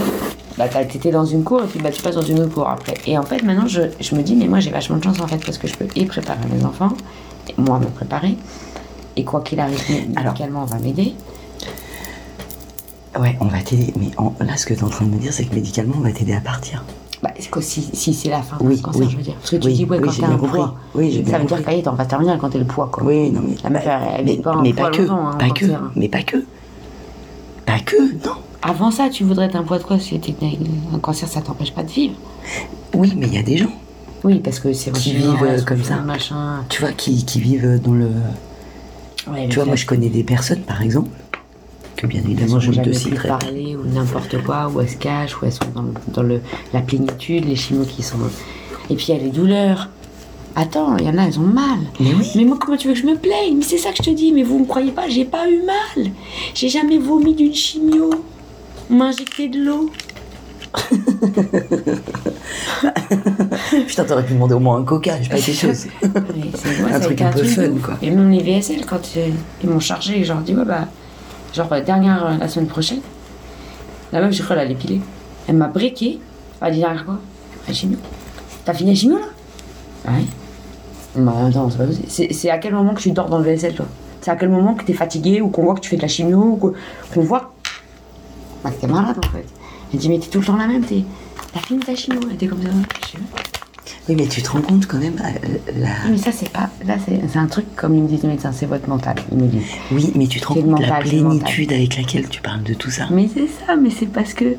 Bah, 0.57 0.67
t'étais 0.69 1.11
dans 1.11 1.25
une 1.25 1.43
cour 1.43 1.61
et 1.63 1.67
puis 1.67 1.79
bah, 1.79 1.91
tu 1.91 2.01
passes 2.01 2.15
dans 2.15 2.21
une 2.21 2.39
autre 2.39 2.53
cour 2.53 2.67
après. 2.69 2.93
Et 3.05 3.17
en 3.17 3.23
fait, 3.23 3.43
maintenant, 3.43 3.67
je, 3.67 3.81
je 3.99 4.15
me 4.15 4.21
dis, 4.23 4.35
mais 4.35 4.47
moi, 4.47 4.59
j'ai 4.61 4.71
vachement 4.71 4.97
de 4.97 5.03
chance 5.03 5.19
en 5.19 5.27
fait 5.27 5.43
parce 5.45 5.57
que 5.57 5.67
je 5.67 5.75
peux 5.75 5.85
et 5.95 6.05
préparer 6.05 6.39
mes 6.51 6.63
enfants, 6.63 6.93
et 7.49 7.53
moi, 7.61 7.77
me 7.79 7.85
préparer. 7.87 8.37
Et 9.17 9.23
quoi 9.23 9.41
qu'il 9.41 9.59
arrive, 9.59 9.79
médicalement, 10.15 10.63
on 10.63 10.65
va 10.65 10.77
m'aider. 10.79 11.13
Ouais, 13.19 13.37
on 13.39 13.45
va 13.45 13.59
t'aider. 13.61 13.93
Mais 13.97 14.09
en- 14.17 14.33
là, 14.41 14.57
ce 14.57 14.65
que 14.65 14.73
t'es 14.73 14.83
en 14.83 14.89
train 14.89 15.05
de 15.05 15.11
me 15.11 15.17
dire, 15.19 15.31
c'est 15.31 15.45
que 15.45 15.55
médicalement, 15.55 15.95
on 15.97 16.01
va 16.01 16.11
t'aider 16.11 16.33
à 16.33 16.41
partir. 16.41 16.83
Bah, 17.23 17.29
c'est 17.39 17.49
que 17.49 17.61
si, 17.61 17.81
si 17.93 18.13
c'est 18.13 18.29
la 18.29 18.41
fin 18.41 18.57
Oui, 18.59 18.75
du 18.75 18.81
cancer, 18.81 19.01
oui. 19.03 19.07
je 19.09 19.15
veux 19.17 19.23
dire. 19.23 19.35
Parce 19.35 19.51
que 19.51 19.55
tu 19.55 19.67
Oui, 19.67 19.73
dis, 19.73 19.85
ouais, 19.85 19.99
oui, 20.01 20.05
quand 20.05 20.13
t'as 20.19 20.27
un 20.27 20.37
compris. 20.37 20.57
poids, 20.57 20.75
Oui, 20.95 21.11
ça 21.13 21.17
veut 21.19 21.23
dire 21.23 21.39
compris. 21.57 21.63
qu'ailleurs, 21.63 21.83
t'en 21.83 21.93
vas 21.93 22.05
terminer 22.05 22.33
quand 22.39 22.49
t'as 22.49 22.59
le 22.59 22.65
poids, 22.65 22.89
quoi. 22.91 23.03
Oui, 23.03 23.31
non, 23.31 23.41
mais. 23.47 23.55
La 23.63 23.69
meuf, 23.69 23.83
elle, 23.85 23.99
elle 24.19 24.25
mais, 24.25 24.37
pas 24.37 24.61
mais 24.61 24.73
pas 24.73 24.89
que. 24.89 25.01
hein, 25.09 25.35
pas 25.39 25.49
que. 25.49 25.65
Mais 25.95 26.09
pas 26.09 26.23
que. 26.23 26.37
Pas 27.65 27.79
que, 27.79 27.95
non. 28.25 28.33
Avant 28.67 28.89
ça, 28.89 29.09
tu 29.09 29.23
voudrais 29.23 29.45
être 29.45 29.55
un 29.55 29.63
poids 29.63 29.77
de 29.77 29.83
quoi 29.83 29.99
Si 29.99 30.19
un 30.93 30.99
cancer, 30.99 31.29
ça 31.29 31.41
t'empêche 31.41 31.71
pas 31.71 31.83
de 31.83 31.91
vivre. 31.91 32.15
Oui, 32.95 33.13
mais 33.15 33.27
il 33.27 33.33
y 33.35 33.37
a 33.37 33.43
des 33.43 33.57
gens, 33.57 33.71
Oui, 34.23 34.39
parce 34.39 34.59
que 34.59 34.73
c'est 34.73 34.91
Qui 34.91 35.13
vivent, 35.13 35.43
euh, 35.43 35.61
comme 35.61 35.83
ça. 35.83 35.97
Machin. 35.97 36.63
tu 36.69 36.81
vois, 36.81 36.91
qui, 36.91 37.23
qui 37.25 37.39
vivent 37.39 37.79
dans 37.83 37.93
le. 37.93 38.09
Ouais, 39.31 39.47
Tu 39.49 39.55
vois, 39.55 39.65
moi, 39.65 39.75
je 39.75 39.85
connais 39.85 40.09
des 40.09 40.23
personnes, 40.23 40.61
par 40.61 40.81
exemple, 40.81 41.09
que 41.95 42.07
bien 42.07 42.21
évidemment, 42.21 42.59
je 42.59 42.71
ne 42.71 42.83
te 42.83 42.91
citerai 42.91 43.27
pas. 43.27 43.37
parler 43.37 43.75
ou 43.75 43.85
n'importe 43.87 44.41
quoi, 44.43 44.67
ou 44.73 44.81
elles 44.81 44.89
se 44.89 44.97
cachent, 44.97 45.39
ou 45.41 45.45
elles 45.45 45.51
sont 45.53 45.65
dans, 45.75 45.83
le- 45.83 45.93
dans 46.13 46.23
le, 46.23 46.41
la 46.73 46.81
plénitude, 46.81 47.45
les 47.45 47.55
chimios 47.55 47.85
qui 47.85 48.01
sont. 48.01 48.17
Et 48.89 48.95
puis 48.95 49.05
il 49.09 49.15
y 49.15 49.19
a 49.19 49.21
les 49.23 49.29
douleurs. 49.29 49.89
Attends, 50.55 50.95
il 50.97 51.05
y 51.05 51.09
en 51.09 51.17
a, 51.17 51.23
elles 51.27 51.37
ont 51.39 51.43
mal. 51.43 51.79
Mais 51.99 52.13
oui. 52.13 52.31
Mais 52.35 52.45
moi, 52.45 52.57
comment 52.59 52.77
tu 52.77 52.87
veux 52.87 52.93
que 52.93 52.99
je 52.99 53.05
me 53.05 53.15
plaigne? 53.17 53.57
Mais 53.57 53.63
c'est 53.63 53.77
ça 53.77 53.89
que 53.91 53.97
je 53.97 54.03
te 54.03 54.09
dis, 54.15 54.31
mais 54.31 54.43
vous 54.43 54.57
me 54.59 54.65
croyez 54.65 54.91
pas, 54.91 55.07
j'ai 55.09 55.25
pas 55.25 55.49
eu 55.49 55.61
mal. 55.65 56.11
J'ai 56.53 56.69
jamais 56.69 56.97
vomi 56.97 57.35
d'une 57.35 57.53
chimio. 57.53 58.09
Injecté 58.91 59.47
de 59.49 59.63
l'eau. 59.63 59.91
Putain, 63.87 64.03
t'aurais 64.05 64.25
pu 64.25 64.33
demander 64.33 64.53
au 64.55 64.59
moins 64.59 64.77
un 64.77 64.83
coca, 64.83 65.17
je 65.21 65.23
sais 65.23 65.29
pas 65.29 65.37
quelque 65.37 65.53
chose. 65.59 65.87
Un 66.91 66.99
truc 66.99 67.13
été 67.13 67.23
un 67.23 67.31
peu 67.31 67.43
fun, 67.43 67.71
quoi. 67.83 67.95
Et 68.01 68.09
même 68.11 68.29
les 68.31 68.41
VSL, 68.43 68.85
quand 68.85 68.99
ils 69.63 69.69
m'ont 69.69 69.79
chargé, 69.79 70.23
je 70.23 70.33
leur 70.33 70.41
dis, 70.41 70.55
ouais, 70.55 70.65
bah, 70.65 70.87
genre, 71.53 71.71
euh, 71.71 71.81
dernière, 71.81 72.25
euh, 72.25 72.37
la 72.37 72.47
semaine 72.47 72.67
prochaine, 72.67 72.99
la 74.11 74.21
meuf, 74.21 74.31
j'ai 74.33 74.43
cru 74.43 74.49
qu'elle 74.49 74.59
allait 74.65 74.75
piler. 74.75 75.01
Elle 75.47 75.55
m'a 75.55 75.67
briqué. 75.67 76.19
Elle 76.61 76.67
a 76.67 76.71
dit, 76.71 76.79
dernière 76.79 77.05
quoi? 77.05 77.19
La 77.67 77.73
chimio. 77.73 77.97
T'as 78.65 78.73
fini 78.73 78.91
la 78.91 78.95
chimio, 78.95 79.17
là? 79.17 79.25
Ah 80.07 80.11
Oui. 80.17 80.27
Bah, 81.17 81.33
attends, 81.47 81.69
c'est 81.69 81.77
pas 81.77 81.85
possible. 81.85 82.07
C'est 82.33 82.49
à 82.49 82.57
quel 82.57 82.73
moment 82.73 82.93
que 82.93 83.01
tu 83.01 83.11
dors 83.11 83.29
dans 83.29 83.39
le 83.39 83.45
VSL, 83.45 83.73
toi? 83.75 83.85
C'est 84.21 84.31
à 84.31 84.35
quel 84.35 84.49
moment 84.49 84.73
que 84.73 84.83
t'es 84.83 84.93
fatigué 84.93 85.39
ou 85.41 85.49
qu'on 85.49 85.63
voit 85.63 85.75
que 85.75 85.79
tu 85.79 85.89
fais 85.89 85.97
de 85.97 86.01
la 86.01 86.07
chimio 86.07 86.59
ou 86.61 86.73
qu'on 87.13 87.21
voit 87.21 87.53
que 88.71 88.81
t'es 88.81 88.87
malade, 88.87 89.17
en 89.17 89.29
fait. 89.31 89.45
Elle 89.93 89.99
dit, 89.99 90.09
mais 90.09 90.19
t'es 90.19 90.27
tout 90.29 90.39
le 90.39 90.45
temps 90.45 90.55
la 90.57 90.67
même, 90.67 90.83
t'es. 90.83 91.03
T'as 91.53 91.59
fini 91.61 91.79
ta 91.79 91.95
chimio, 91.95 92.19
elle 92.27 92.35
était 92.35 92.47
comme 92.47 92.61
ça. 92.61 92.69
Je. 93.13 93.17
Oui, 94.07 94.15
mais 94.19 94.27
tu 94.27 94.41
te 94.43 94.49
rends 94.51 94.61
compte 94.61 94.85
quand 94.85 94.99
même, 94.99 95.15
euh, 95.19 95.57
la... 95.79 95.89
Mais 96.11 96.17
ça, 96.17 96.31
c'est 96.31 96.49
pas. 96.49 96.69
Là, 96.85 96.95
c'est 97.07 97.37
un 97.39 97.47
truc, 97.47 97.65
comme 97.75 97.95
ils 97.95 98.03
me 98.03 98.07
disent 98.07 98.21
les 98.23 98.29
médecins, 98.29 98.51
c'est 98.51 98.67
votre 98.67 98.87
mental. 98.87 99.15
Ils 99.31 99.37
me 99.37 99.47
disent. 99.47 99.63
Oui, 99.91 100.11
mais 100.15 100.27
tu 100.27 100.39
te 100.39 100.47
rends 100.47 100.55
compte 100.55 100.79
la 100.81 100.87
mental, 100.87 101.03
plénitude 101.03 101.71
avec 101.73 101.97
laquelle 101.97 102.29
tu 102.29 102.41
parles 102.41 102.61
de 102.63 102.73
tout 102.75 102.91
ça. 102.91 103.07
Mais 103.11 103.27
c'est 103.33 103.47
ça, 103.65 103.75
mais 103.75 103.89
c'est 103.89 104.05
parce 104.07 104.33
que. 104.33 104.55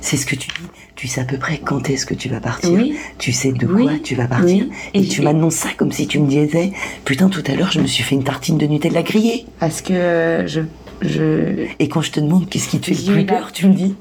C'est 0.00 0.16
ce 0.16 0.26
que 0.26 0.34
tu 0.36 0.48
dis. 0.48 0.66
Tu 0.96 1.08
sais 1.08 1.20
à 1.20 1.24
peu 1.24 1.38
près 1.38 1.58
quand 1.58 1.88
est-ce 1.90 2.04
que 2.06 2.14
tu 2.14 2.28
vas 2.28 2.40
partir. 2.40 2.70
Oui. 2.72 2.96
Tu 3.18 3.32
sais 3.32 3.52
de 3.52 3.66
Oui. 3.66 3.84
quoi 3.84 3.92
tu 4.02 4.14
vas 4.14 4.26
partir. 4.26 4.64
Oui. 4.68 4.70
Et, 4.92 5.00
Et 5.00 5.08
tu 5.08 5.22
m'annonces 5.22 5.54
ça 5.54 5.68
comme 5.76 5.92
si 5.92 6.06
tu 6.06 6.18
me 6.18 6.28
disais 6.28 6.72
Putain, 7.04 7.28
tout 7.28 7.42
à 7.46 7.54
l'heure, 7.54 7.70
je 7.72 7.80
me 7.80 7.86
suis 7.86 8.04
fait 8.04 8.14
une 8.14 8.24
tartine 8.24 8.58
de 8.58 8.66
Nutella 8.66 9.02
grillée. 9.02 9.46
Parce 9.58 9.80
que 9.80 10.44
je. 10.46 10.60
Je 11.02 11.66
Et 11.78 11.88
quand 11.88 12.00
je 12.02 12.12
te 12.12 12.20
demande 12.20 12.48
qu'est-ce 12.48 12.68
qui 12.68 12.80
te 12.80 12.86
fait 12.86 12.94
J'ai 12.94 13.06
le 13.08 13.12
plus 13.12 13.24
la- 13.26 13.32
peur, 13.40 13.52
tu 13.52 13.66
me 13.68 13.74
dis 13.74 13.94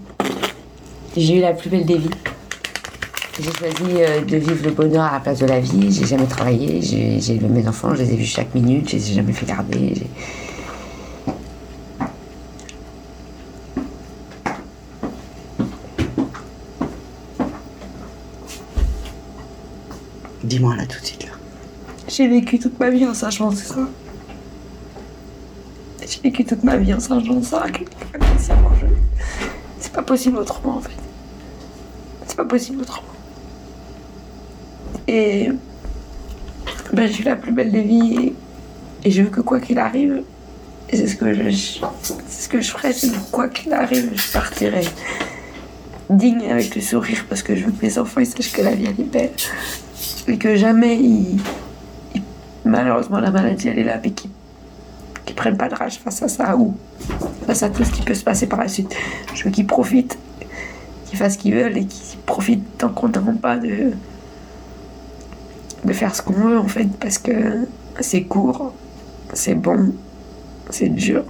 j'ai 1.16 1.38
eu 1.38 1.42
la 1.42 1.54
plus 1.54 1.70
belle 1.70 1.86
des 1.86 1.98
vies. 2.00 2.10
J'ai 3.40 3.52
choisi 3.52 4.02
euh, 4.02 4.22
de 4.22 4.38
vivre 4.38 4.64
le 4.66 4.72
bonheur 4.72 5.04
à 5.04 5.14
la 5.14 5.20
place 5.20 5.38
de 5.40 5.46
la 5.46 5.60
vie. 5.60 5.92
J'ai 5.92 6.08
jamais 6.08 6.26
travaillé. 6.26 6.82
J'ai 6.82 7.18
élevé 7.34 7.48
mes 7.50 7.68
enfants. 7.68 7.94
Je 7.94 8.02
les 8.02 8.14
ai 8.14 8.16
vus 8.16 8.26
chaque 8.26 8.54
minute. 8.56 8.90
Je 8.90 8.96
les 8.96 9.12
ai 9.12 9.14
jamais 9.16 9.32
fait 9.34 9.46
garder. 9.46 9.94
Dis-moi 20.44 20.76
là 20.76 20.86
tout 20.86 21.00
de 21.00 21.06
suite. 21.06 21.24
Là. 21.26 21.32
J'ai 22.08 22.28
vécu 22.28 22.60
toute 22.60 22.80
ma 22.80 22.90
vie 22.90 23.06
en 23.06 23.14
sachant 23.14 23.52
ça. 23.52 23.76
Vécu 26.24 26.46
toute 26.46 26.64
ma 26.64 26.78
vie 26.78 26.94
en 26.94 27.00
ça. 27.00 27.18
que 27.20 27.84
inconsciemment, 28.16 28.70
je- 28.80 28.88
C'est 29.80 29.92
pas 29.92 30.02
possible 30.04 30.38
autrement 30.38 30.78
en 30.78 30.82
fait. 30.82 30.92
C'est 32.26 32.38
pas 32.38 32.46
possible 32.46 32.82
autrement. 32.82 33.08
Et 35.08 35.50
ben, 36.94 37.12
j'ai 37.12 37.22
eu 37.22 37.26
la 37.26 37.36
plus 37.36 37.52
belle 37.52 37.72
des 37.72 37.82
vies 37.82 38.34
et, 39.04 39.12
je 39.12 39.22
veux 39.24 39.30
que 39.30 39.42
quoi 39.42 39.60
qu'il 39.60 39.78
arrive, 39.80 40.24
c'est 40.90 41.08
ce 41.08 41.16
que 41.18 41.34
je, 41.34 41.50
ce 42.30 42.48
que 42.48 42.62
je 42.62 42.72
ferai, 42.72 42.94
c'est 42.94 43.12
quoi 43.32 43.50
qu'il 43.50 43.74
arrive, 43.74 44.12
je 44.16 44.32
partirai 44.32 44.88
digne 46.10 46.46
avec 46.50 46.76
le 46.76 46.82
sourire 46.82 47.26
parce 47.28 47.42
que 47.44 47.56
je 47.56 47.66
veux 47.66 47.72
que 47.72 47.84
mes 47.86 47.98
enfants 47.98 48.20
ils 48.22 48.28
sachent 48.28 48.52
que 48.52 48.62
la 48.62 48.76
vie 48.76 48.86
elle 48.86 49.00
est 49.02 49.10
belle 49.10 49.32
et 50.28 50.38
que 50.38 50.56
jamais 50.56 50.98
ils- 51.00 51.40
malheureusement 52.66 53.20
la 53.20 53.32
maladie 53.32 53.70
elle 53.70 53.80
est 53.80 53.84
là 53.84 54.00
mais 54.04 54.12
qu'ils 54.12 54.30
qu'ils 55.26 55.36
prennent 55.36 55.58
pas 55.58 55.70
de 55.70 55.76
rage 55.76 56.00
face 56.00 56.22
à 56.22 56.28
ça 56.28 56.58
ou 56.58 56.76
face 57.48 57.64
à 57.64 57.70
tout 57.70 57.84
ce 57.84 57.92
qui 57.92 58.02
peut 58.02 58.14
se 58.14 58.24
passer 58.24 58.48
par 58.48 58.60
la 58.60 58.68
suite. 58.68 58.96
Je 59.34 59.44
veux 59.44 59.52
qu'ils 59.52 59.68
profitent, 59.68 60.18
qu'ils 61.06 61.18
fassent 61.18 61.34
ce 61.34 61.38
qu'ils 61.38 61.56
veulent 61.56 61.78
et 61.78 61.86
qu'ils 61.86 62.20
profitent 62.20 62.78
tant 62.78 62.90
qu'on 62.90 63.10
n'aura 63.10 63.34
pas 63.34 63.58
de 63.58 63.92
de 65.86 65.94
faire 65.94 66.16
ce 66.16 66.22
qu'on 66.22 66.34
veut 66.34 66.58
en 66.58 66.68
fait 66.68 66.88
parce 67.00 67.18
que 67.18 67.68
c'est 68.00 68.24
court, 68.24 68.74
c'est 69.34 69.56
bon, 69.56 69.94
c'est 70.70 70.90
dur. 70.90 71.24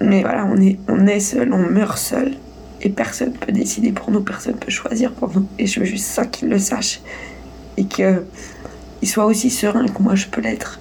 Mais 0.00 0.22
voilà, 0.22 0.46
on 0.46 0.56
est, 0.60 0.78
on 0.88 1.06
est 1.06 1.20
seul, 1.20 1.52
on 1.52 1.58
meurt 1.70 1.98
seul. 1.98 2.34
Et 2.80 2.88
personne 2.88 3.32
peut 3.32 3.52
décider 3.52 3.92
pour 3.92 4.10
nous, 4.10 4.22
personne 4.22 4.54
peut 4.54 4.70
choisir 4.70 5.12
pour 5.12 5.30
nous. 5.34 5.46
Et 5.58 5.66
je 5.66 5.80
veux 5.80 5.86
juste 5.86 6.06
ça 6.06 6.24
qu'ils 6.24 6.48
le 6.48 6.58
sachent. 6.58 7.00
Et 7.76 7.84
qu'ils 9.02 9.10
soient 9.10 9.24
aussi 9.24 9.50
sereins 9.50 9.88
que 9.88 10.00
moi 10.00 10.14
je 10.14 10.26
peux 10.26 10.40
l'être. 10.40 10.78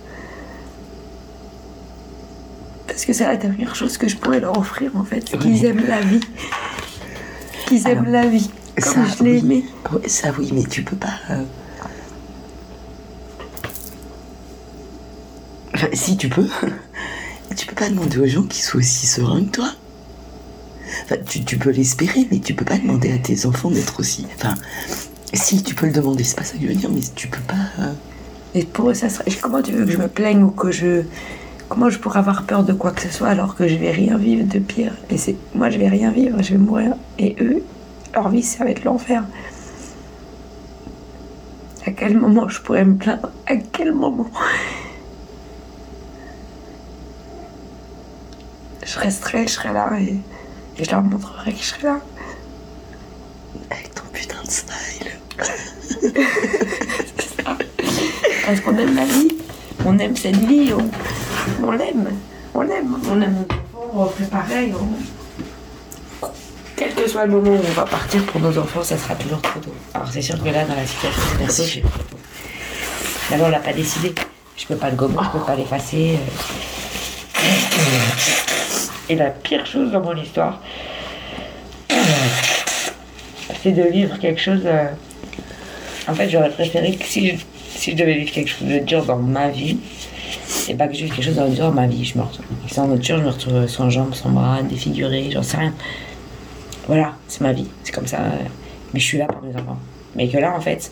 Parce 2.86 3.04
que 3.04 3.14
c'est 3.14 3.26
la 3.26 3.36
dernière 3.36 3.74
chose 3.74 3.98
que 3.98 4.08
je 4.08 4.16
pourrais 4.16 4.40
leur 4.40 4.56
offrir 4.60 4.92
en 4.96 5.04
fait. 5.04 5.28
c'est 5.28 5.40
Qu'ils 5.40 5.66
aiment 5.66 5.88
la 5.88 6.02
vie. 6.02 6.20
Qu'ils 7.66 7.88
aiment 7.88 8.00
Alors, 8.06 8.12
la 8.12 8.28
vie. 8.28 8.52
Comme 8.80 8.94
ça, 8.94 9.06
je 9.18 9.24
l'ai 9.24 9.42
oui. 9.42 9.66
Ouais, 9.92 10.08
ça 10.08 10.32
oui, 10.38 10.52
mais 10.54 10.64
tu 10.66 10.84
peux 10.84 10.96
pas. 10.96 11.16
euh, 11.32 11.44
Enfin, 15.74 15.88
si 15.94 16.16
tu 16.16 16.30
peux, 16.30 16.48
tu 17.58 17.66
peux 17.66 17.74
pas 17.76 17.90
demander 17.90 18.20
aux 18.20 18.28
gens 18.28 18.44
qu'ils 18.44 18.62
soient 18.64 18.82
aussi 18.82 19.08
sereins 19.08 19.46
que 19.46 19.50
toi. 19.52 19.72
Enfin, 21.06 21.16
tu, 21.28 21.44
tu 21.44 21.58
peux 21.58 21.72
l'espérer, 21.72 22.28
mais 22.30 22.38
tu 22.38 22.54
peux 22.54 22.66
pas 22.66 22.78
demander 22.78 23.12
à 23.14 23.18
tes 23.18 23.48
enfants 23.48 23.72
d'être 23.72 24.00
aussi. 24.00 24.28
Enfin, 24.36 24.54
si 25.34 25.64
tu 25.64 25.74
peux 25.74 25.88
le 25.88 25.92
demander, 25.94 26.24
c'est 26.24 26.36
pas 26.36 26.44
ça 26.44 26.54
que 26.56 26.62
je 26.62 26.68
veux 26.68 26.76
dire, 26.76 26.92
mais 26.92 27.00
tu 27.16 27.28
peux 27.28 27.42
pas. 27.42 27.56
euh, 27.80 27.94
Et 28.54 28.66
pour 28.66 28.90
eux, 28.90 28.94
ça 28.94 29.10
serait. 29.10 29.32
Comment 29.42 29.62
tu 29.62 29.72
veux 29.72 29.86
que 29.86 29.92
je 29.92 29.98
me 29.98 30.08
plaigne 30.08 30.44
ou 30.44 30.52
que 30.52 30.72
je. 30.72 31.04
Comment 31.70 31.90
je 31.90 32.00
pourrais 32.00 32.20
avoir 32.20 32.44
peur 32.44 32.64
de 32.64 32.74
quoi 32.74 32.92
que 32.92 33.02
ce 33.02 33.10
soit 33.10 33.30
alors 33.30 33.56
que 33.56 33.68
je 33.68 33.76
vais 33.76 33.92
rien 33.92 34.18
vivre 34.18 34.46
de 34.46 34.60
pire? 34.60 34.94
Et 35.10 35.18
c'est. 35.18 35.36
Moi, 35.56 35.70
je 35.70 35.78
vais 35.78 35.88
rien 35.88 36.12
vivre, 36.12 36.42
je 36.42 36.52
vais 36.52 36.58
mourir. 36.58 36.96
Et 37.18 37.36
eux, 37.40 37.64
leur 38.14 38.30
vie, 38.30 38.44
ça 38.44 38.66
va 38.66 38.72
être 38.72 38.84
l'enfer. 38.84 39.24
À 41.86 41.92
quel 41.92 42.18
moment 42.18 42.48
je 42.50 42.62
pourrais 42.62 42.86
me 42.86 42.96
plaindre? 42.96 43.32
À 43.48 43.56
quel 43.56 43.94
moment? 43.94 44.30
Je 48.86 49.00
resterai, 49.00 49.48
je 49.48 49.54
serai 49.54 49.72
là 49.74 49.92
et, 50.00 50.18
et 50.78 50.84
je 50.84 50.92
leur 50.92 51.02
montrerai 51.02 51.54
que 51.54 51.60
je 51.60 51.64
serai 51.64 51.84
là. 51.84 52.00
Avec 53.70 53.96
ton 53.96 54.04
putain 54.12 54.42
de 54.44 54.50
style. 54.50 55.08
Parce 58.46 58.60
qu'on 58.62 58.78
aime 58.78 58.96
la 58.96 59.06
vie, 59.06 59.30
on 59.86 59.98
aime 60.00 60.16
cette 60.16 60.36
vie, 60.38 60.74
on, 61.64 61.72
l'aime, 61.72 62.10
on 62.54 62.62
l'aime, 62.62 62.98
on 63.10 63.22
aime 63.22 63.46
on 63.94 64.06
fait 64.08 64.30
pareil. 64.30 64.74
Quel 66.76 66.94
que 66.94 67.08
soit 67.10 67.26
le 67.26 67.34
moment 67.34 67.52
où 67.52 67.60
on 67.68 67.72
va 67.74 67.84
partir 67.84 68.24
pour 68.26 68.42
nos 68.42 68.58
enfants, 68.58 68.84
ça 68.84 68.98
sera 68.98 69.16
toujours 69.16 69.42
trop 69.42 69.60
tôt. 69.60 69.74
Alors 69.94 70.08
c'est 70.12 70.22
sûr 70.22 70.42
que 70.42 70.50
là, 70.50 70.66
dans 70.66 70.76
la 70.76 70.86
situation 70.86 71.22
trop 71.38 71.48
tôt. 71.48 71.64
D'abord, 73.30 73.48
on 73.48 73.52
l'a 73.52 73.60
pas 73.60 73.74
décidé. 73.74 74.14
Je 74.58 74.66
peux 74.66 74.76
pas 74.76 74.90
le 74.90 74.96
gommer, 74.96 75.18
je 75.24 75.30
peux 75.38 75.46
pas 75.46 75.56
l'effacer. 75.56 76.18
euh. 77.40 77.46
Et 79.10 79.16
la 79.16 79.30
pire 79.30 79.66
chose 79.66 79.92
dans 79.92 80.02
mon 80.02 80.16
histoire, 80.16 80.60
c'est 83.62 83.72
de 83.72 83.84
vivre 83.84 84.18
quelque 84.20 84.40
chose. 84.42 84.62
euh, 84.66 84.86
En 86.08 86.14
fait, 86.16 86.30
j'aurais 86.30 86.52
préféré 86.52 86.96
que 86.96 87.06
si 87.06 87.30
je, 87.30 87.36
si 87.82 87.92
je 87.92 87.96
devais 87.96 88.14
vivre 88.14 88.32
quelque 88.32 88.48
chose 88.48 88.68
de 88.68 88.78
dur 88.78 89.04
dans 89.06 89.18
ma 89.18 89.50
vie, 89.50 89.78
c'est 90.46 90.76
pas 90.76 90.88
que 90.88 90.94
j'ai 90.94 91.08
quelque 91.08 91.24
chose 91.24 91.36
de 91.36 91.48
dur 91.48 91.70
dans 91.70 91.74
ma 91.74 91.88
vie, 91.88 92.06
je 92.06 92.16
me 92.16 92.22
retrouve 92.22 92.46
sans 92.68 92.86
voiture, 92.86 93.18
je 93.18 93.24
me 93.24 93.30
retrouve 93.30 93.66
sans 93.66 93.90
jambes, 93.90 94.14
sans 94.14 94.30
bras, 94.30 94.62
défigurée, 94.62 95.32
j'en 95.32 95.42
sais 95.42 95.58
rien. 95.58 95.74
Voilà, 96.86 97.16
c'est 97.28 97.42
ma 97.42 97.54
vie, 97.54 97.66
c'est 97.84 97.92
comme 97.92 98.06
ça. 98.06 98.20
Mais 98.94 99.00
je 99.00 99.06
suis 99.06 99.18
là 99.18 99.26
pour 99.26 99.42
mes 99.42 99.56
enfants. 99.56 99.80
Mais 100.16 100.28
que 100.28 100.38
là, 100.38 100.56
en 100.56 100.62
fait, 100.62 100.92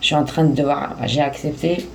je 0.00 0.06
suis 0.06 0.14
en 0.14 0.22
train 0.24 0.44
de 0.44 0.54
devoir. 0.54 0.94
J'ai 1.06 1.20
accepté. 1.20 1.88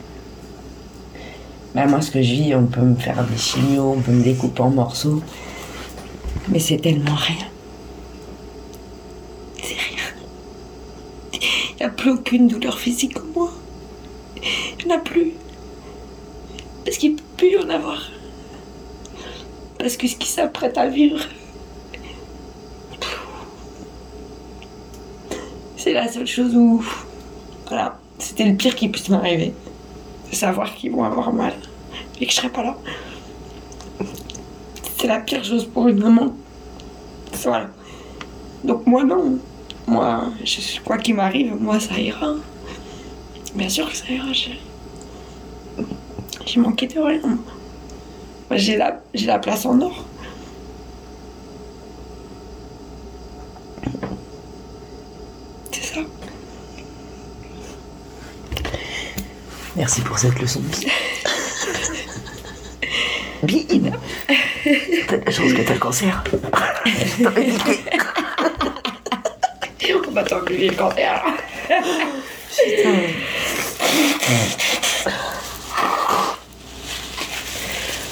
Bah, 1.73 1.85
moi, 1.85 2.01
ce 2.01 2.11
que 2.11 2.21
je 2.21 2.33
vis, 2.33 2.55
on 2.55 2.65
peut 2.65 2.81
me 2.81 2.95
faire 2.95 3.23
des 3.23 3.37
chimios, 3.37 3.95
on 3.97 4.01
peut 4.01 4.11
me 4.11 4.23
découper 4.23 4.61
en 4.61 4.69
morceaux. 4.69 5.23
Mais 6.49 6.59
c'est 6.59 6.79
tellement 6.79 7.15
rien. 7.15 7.47
C'est 9.63 9.75
rien. 9.75 10.03
Il 11.31 11.77
n'y 11.77 11.85
a 11.85 11.89
plus 11.89 12.11
aucune 12.11 12.49
douleur 12.49 12.77
physique 12.77 13.17
en 13.17 13.39
moi. 13.39 13.51
Il 14.85 14.89
n'y 14.89 14.93
en 14.93 14.97
a 14.97 15.01
plus. 15.01 15.33
Parce 16.85 16.97
qu'il 16.97 17.13
ne 17.13 17.17
peut 17.17 17.23
plus 17.37 17.51
y 17.53 17.57
en 17.57 17.69
avoir. 17.69 17.99
Parce 19.79 19.97
que 19.97 20.07
ce 20.07 20.15
qui 20.15 20.27
s'apprête 20.27 20.77
à 20.77 20.87
vivre, 20.87 21.19
c'est 25.77 25.93
la 25.93 26.07
seule 26.11 26.27
chose 26.27 26.55
où, 26.55 26.83
voilà, 27.67 27.97
c'était 28.19 28.45
le 28.45 28.55
pire 28.55 28.75
qui 28.75 28.89
puisse 28.89 29.09
m'arriver. 29.09 29.53
De 30.31 30.35
savoir 30.35 30.73
qu'ils 30.75 30.91
vont 30.91 31.03
avoir 31.03 31.31
mal 31.31 31.53
et 32.19 32.25
que 32.25 32.31
je 32.31 32.35
serai 32.37 32.49
pas 32.49 32.63
là. 32.63 32.75
C'est 34.97 35.07
la 35.07 35.19
pire 35.19 35.43
chose 35.43 35.65
pour 35.65 35.87
une 35.87 35.99
maman. 35.99 36.33
Voilà. 37.43 37.69
Donc 38.63 38.85
moi 38.87 39.03
non. 39.03 39.37
Moi, 39.87 40.25
je- 40.43 40.79
quoi 40.81 40.97
qu'il 40.97 41.13
m'arrive, 41.15 41.55
moi 41.59 41.79
ça 41.79 41.99
ira. 41.99 42.33
Bien 43.53 43.69
sûr 43.69 43.89
que 43.89 43.95
ça 43.95 44.05
ira. 44.09 44.25
J'ai 46.45 46.59
manqué 46.59 46.87
de 46.87 46.99
rien. 46.99 47.19
J'ai 48.51 48.77
la, 48.77 49.01
j'ai 49.13 49.25
la 49.25 49.39
place 49.39 49.65
en 49.65 49.81
or. 49.81 50.05
C'est 55.71 55.83
ça. 55.95 55.99
Merci 59.75 60.01
pour 60.01 60.17
cette 60.17 60.39
leçon 60.39 60.61
de 60.61 60.75
vie. 60.75 60.87
Bide 63.43 63.93
T'as 65.07 65.17
de 65.17 65.25
la 65.25 65.31
chance 65.31 65.53
que 65.53 65.61
t'as 65.61 65.73
le 65.73 65.79
cancer. 65.79 66.23
T'aurais 67.21 67.47
niqué. 67.47 67.79
On 70.07 70.11
va 70.11 70.23
t'enlever 70.23 70.69
le 70.69 70.75
cancer. 70.75 71.23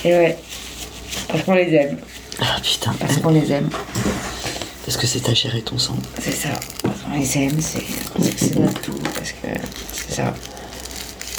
Et 0.05 0.11
ouais. 0.13 0.37
Parce 1.27 1.43
qu'on 1.43 1.53
les 1.53 1.73
aime. 1.73 1.97
Ah 2.39 2.57
putain, 2.61 2.93
Parce 2.99 3.17
qu'on 3.17 3.29
les 3.29 3.51
aime. 3.51 3.69
parce 4.85 4.97
que 4.97 5.07
c'est 5.07 5.27
à 5.29 5.33
gérer 5.33 5.61
ton 5.61 5.77
sang. 5.77 5.95
C'est 6.19 6.31
ça. 6.31 6.49
Parce 6.83 6.99
qu'on 7.01 7.17
les 7.17 7.37
aime, 7.37 7.61
c'est 7.61 7.83
c'est 8.37 8.55
notre 8.59 8.81
tout. 8.81 8.97
Parce 9.15 9.31
que 9.31 9.47
c'est 9.93 10.15
ça. 10.15 10.33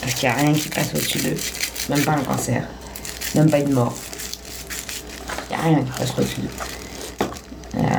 Parce 0.00 0.14
qu'il 0.14 0.28
n'y 0.28 0.34
a 0.34 0.38
rien 0.38 0.52
qui 0.52 0.68
passe 0.68 0.90
au-dessus 0.94 1.18
d'eux. 1.18 1.36
Même 1.90 2.04
pas 2.04 2.12
un 2.12 2.22
cancer. 2.22 2.66
Même 3.34 3.50
pas 3.50 3.58
une 3.58 3.72
mort. 3.72 3.94
Il 5.50 5.56
n'y 5.56 5.62
a 5.62 5.64
rien 5.64 5.84
qui 5.84 5.98
passe 5.98 6.10
au-dessus 6.18 6.40
d'eux. 6.40 7.26
Voilà. 7.74 7.98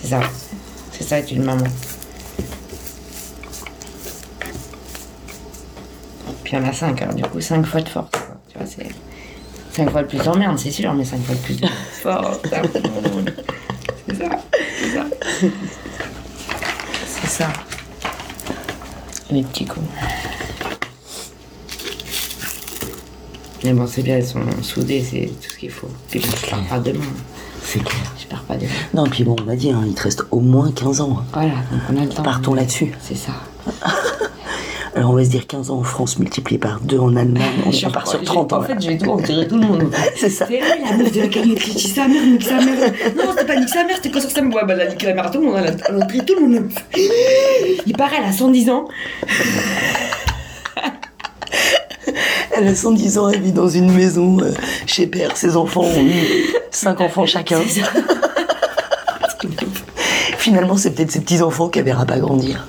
C'est 0.00 0.08
ça. 0.08 0.20
C'est 0.92 1.04
ça 1.04 1.18
être 1.18 1.30
une 1.32 1.42
maman. 1.44 1.64
Puis 6.44 6.52
il 6.52 6.58
y 6.58 6.62
en 6.62 6.68
a 6.68 6.72
cinq, 6.72 7.02
alors 7.02 7.14
du 7.14 7.22
coup, 7.24 7.40
cinq 7.40 7.66
fois 7.66 7.80
de 7.80 7.88
force. 7.88 8.08
5 9.74 9.90
fois 9.90 10.02
le 10.02 10.06
plus 10.06 10.18
d'emmerdes, 10.18 10.58
c'est 10.58 10.70
sûr, 10.70 10.92
mais 10.94 11.04
5 11.04 11.20
fois 11.22 11.34
le 11.34 11.40
plus 11.40 11.60
de 11.60 11.66
force. 12.02 12.38
c'est 14.08 14.16
ça. 14.16 14.30
C'est 14.78 14.94
ça. 14.94 15.04
C'est 17.06 17.26
ça. 17.28 17.48
Les 19.30 19.42
petits 19.42 19.64
coups. 19.64 19.86
Mais 23.64 23.72
bon, 23.72 23.86
c'est 23.86 24.02
bien, 24.02 24.16
elles 24.18 24.26
sont 24.26 24.40
soudées, 24.62 25.02
c'est 25.02 25.26
tout 25.40 25.50
ce 25.50 25.56
qu'il 25.58 25.70
faut. 25.70 25.88
Puis 26.10 26.20
bon, 26.20 26.28
pars 26.50 26.62
pas 26.64 26.78
demain. 26.78 27.00
C'est 27.64 27.82
clair. 27.82 28.02
Je 28.20 28.26
pars 28.26 28.42
pas 28.42 28.56
demain. 28.56 28.68
Non, 28.92 29.04
puis 29.08 29.24
bon, 29.24 29.34
on 29.40 29.44
l'a 29.46 29.56
dit, 29.56 29.70
hein, 29.70 29.82
il 29.86 29.94
te 29.94 30.02
reste 30.02 30.22
au 30.30 30.40
moins 30.40 30.70
15 30.70 31.00
ans. 31.00 31.24
Voilà, 31.32 31.54
donc 31.72 31.80
on 31.90 31.96
a 31.96 32.04
le 32.04 32.08
temps. 32.10 32.22
Partons 32.22 32.54
là-dessus. 32.54 32.92
C'est 33.00 33.16
ça. 33.16 33.32
Alors 34.96 35.10
on 35.10 35.14
va 35.14 35.24
se 35.24 35.30
dire 35.30 35.46
15 35.48 35.70
ans 35.70 35.78
en 35.78 35.82
France 35.82 36.18
multiplié 36.20 36.58
par 36.58 36.78
2 36.80 36.98
en 36.98 37.16
Allemagne, 37.16 37.42
on 37.66 37.70
Je 37.72 37.88
part 37.88 38.06
sur 38.06 38.20
j'ai- 38.20 38.24
30 38.26 38.52
ans. 38.52 38.58
En 38.58 38.62
fait, 38.62 38.80
je 38.80 38.88
vais 38.88 38.98
tout, 38.98 39.20
dirait 39.22 39.48
tout 39.48 39.56
le 39.56 39.66
monde. 39.66 39.90
C'est 40.16 40.30
ça. 40.30 40.46
C'est 40.48 40.60
la 40.60 40.96
meuf 40.96 41.10
de 41.10 41.20
la 41.20 41.26
cagnotte 41.28 41.58
qui 41.58 41.72
dit 41.74 41.88
sa 41.88 42.06
mère, 42.06 42.22
nique 42.24 42.44
sa 42.44 42.56
mère. 42.60 42.92
Non, 43.16 43.24
c'était 43.32 43.44
pas 43.46 43.56
nique 43.56 43.68
sa 43.68 43.84
mère, 43.84 43.96
c'était 43.96 44.10
quand 44.10 44.20
sur 44.20 44.30
sa 44.30 44.40
mère. 44.42 44.54
Ouais, 44.54 44.64
bah, 44.64 44.74
elle 44.74 44.82
a 44.82 44.90
niqué 44.90 45.06
la 45.06 45.14
mère 45.14 45.26
à 45.26 45.30
tout 45.30 45.40
le 45.40 45.46
monde, 45.46 45.56
elle 45.58 45.66
a, 45.66 45.76
elle 45.88 46.02
a 46.02 46.06
pris 46.06 46.20
tout 46.24 46.34
le 46.36 46.46
monde. 46.46 46.68
Il 47.86 47.96
paraît, 47.96 48.16
elle 48.20 48.28
a 48.28 48.32
110 48.32 48.70
ans. 48.70 48.86
Elle 52.56 52.68
a 52.68 52.74
110 52.74 53.18
ans, 53.18 53.28
elle 53.30 53.40
vit 53.40 53.50
dans 53.50 53.68
une 53.68 53.90
maison 53.90 54.38
euh, 54.40 54.52
chez 54.86 55.08
père, 55.08 55.36
ses 55.36 55.56
enfants 55.56 55.80
ont 55.82 56.04
eu 56.04 56.46
5 56.70 57.00
enfants 57.00 57.26
chacun. 57.26 57.58
Finalement, 60.38 60.76
c'est 60.76 60.92
peut-être 60.92 61.10
ses 61.10 61.20
petits-enfants 61.20 61.68
qu'elle 61.68 61.84
verra 61.84 62.06
pas 62.06 62.18
grandir. 62.20 62.68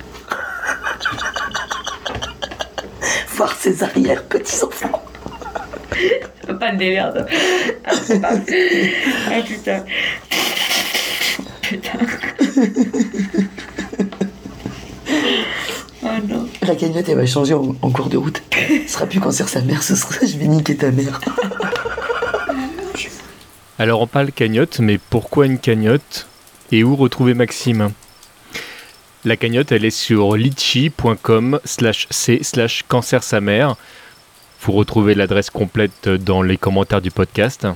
Ses 3.66 3.84
arrière-petits-enfants. 3.84 5.02
Pas 6.60 6.72
le 6.72 6.78
délire, 6.78 7.12
ça. 7.16 7.26
Ah, 7.86 7.92
pas- 8.22 8.30
Ah, 9.32 9.42
putain. 9.46 9.84
Putain. 11.62 12.00
Oh 16.04 16.08
non. 16.28 16.48
La 16.62 16.76
cagnotte, 16.76 17.10
elle 17.10 17.16
va 17.18 17.26
changer 17.26 17.54
en, 17.56 17.76
en 17.82 17.90
cours 17.90 18.10
de 18.10 18.18
route. 18.18 18.42
Ce 18.88 18.94
sera 18.94 19.06
plus 19.08 19.20
cancer 19.20 19.50
sa 19.50 19.62
mère, 19.62 19.82
ce 19.82 19.96
sera 19.96 20.24
je 20.26 20.38
vais 20.38 20.46
niquer 20.48 20.76
ta 20.78 20.92
mère. 20.92 21.20
Alors 23.80 24.02
on 24.02 24.08
parle 24.08 24.32
cagnotte, 24.32 24.80
mais 24.80 25.00
pourquoi 25.00 25.48
une 25.48 25.58
cagnotte? 25.58 26.28
Et 26.72 26.84
où 26.84 26.96
retrouver 26.96 27.34
Maxime? 27.34 27.90
La 29.26 29.38
cagnotte, 29.38 29.72
elle 29.72 29.86
est 29.86 29.90
sur 29.90 30.38
litchi.com 30.38 31.60
slash 31.66 32.06
c 32.12 32.44
slash 32.44 32.84
cancer 32.88 33.24
sa 33.24 33.42
mère. 33.42 33.76
Vous 34.62 34.72
retrouvez 34.72 35.16
l'adresse 35.16 35.50
complète 35.50 36.08
dans 36.08 36.44
les 36.44 36.58
commentaires 36.58 37.02
du 37.02 37.10
podcast. 37.10 37.68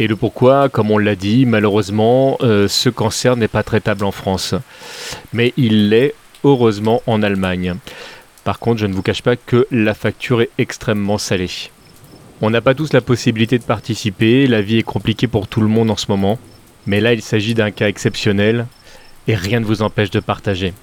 Et 0.00 0.08
le 0.08 0.16
pourquoi, 0.16 0.68
comme 0.68 0.90
on 0.90 0.98
l'a 0.98 1.14
dit, 1.14 1.46
malheureusement, 1.46 2.38
euh, 2.40 2.66
ce 2.66 2.88
cancer 2.88 3.36
n'est 3.36 3.46
pas 3.46 3.62
traitable 3.62 4.04
en 4.04 4.10
France. 4.10 4.56
Mais 5.32 5.54
il 5.56 5.90
l'est, 5.90 6.12
heureusement, 6.42 7.04
en 7.06 7.22
Allemagne. 7.22 7.76
Par 8.42 8.58
contre, 8.58 8.80
je 8.80 8.86
ne 8.86 8.94
vous 8.94 9.02
cache 9.02 9.22
pas 9.22 9.36
que 9.36 9.68
la 9.70 9.94
facture 9.94 10.42
est 10.42 10.50
extrêmement 10.58 11.18
salée. 11.18 11.70
On 12.40 12.50
n'a 12.50 12.60
pas 12.60 12.74
tous 12.74 12.92
la 12.92 13.00
possibilité 13.00 13.60
de 13.60 13.64
participer, 13.64 14.48
la 14.48 14.60
vie 14.60 14.78
est 14.78 14.82
compliquée 14.82 15.28
pour 15.28 15.46
tout 15.46 15.60
le 15.60 15.68
monde 15.68 15.92
en 15.92 15.96
ce 15.96 16.06
moment, 16.08 16.36
mais 16.84 17.00
là 17.00 17.14
il 17.14 17.22
s'agit 17.22 17.54
d'un 17.54 17.70
cas 17.70 17.86
exceptionnel 17.86 18.66
et 19.28 19.34
rien 19.34 19.60
ne 19.60 19.64
vous 19.64 19.82
empêche 19.82 20.10
de 20.10 20.20
partager. 20.20 20.74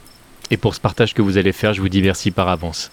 Et 0.50 0.58
pour 0.58 0.76
ce 0.76 0.80
partage 0.82 1.14
que 1.14 1.22
vous 1.22 1.38
allez 1.38 1.52
faire, 1.52 1.74
je 1.74 1.82
vous 1.82 1.90
dis 1.90 2.02
merci 2.02 2.32
par 2.32 2.50
avance. 2.50 2.92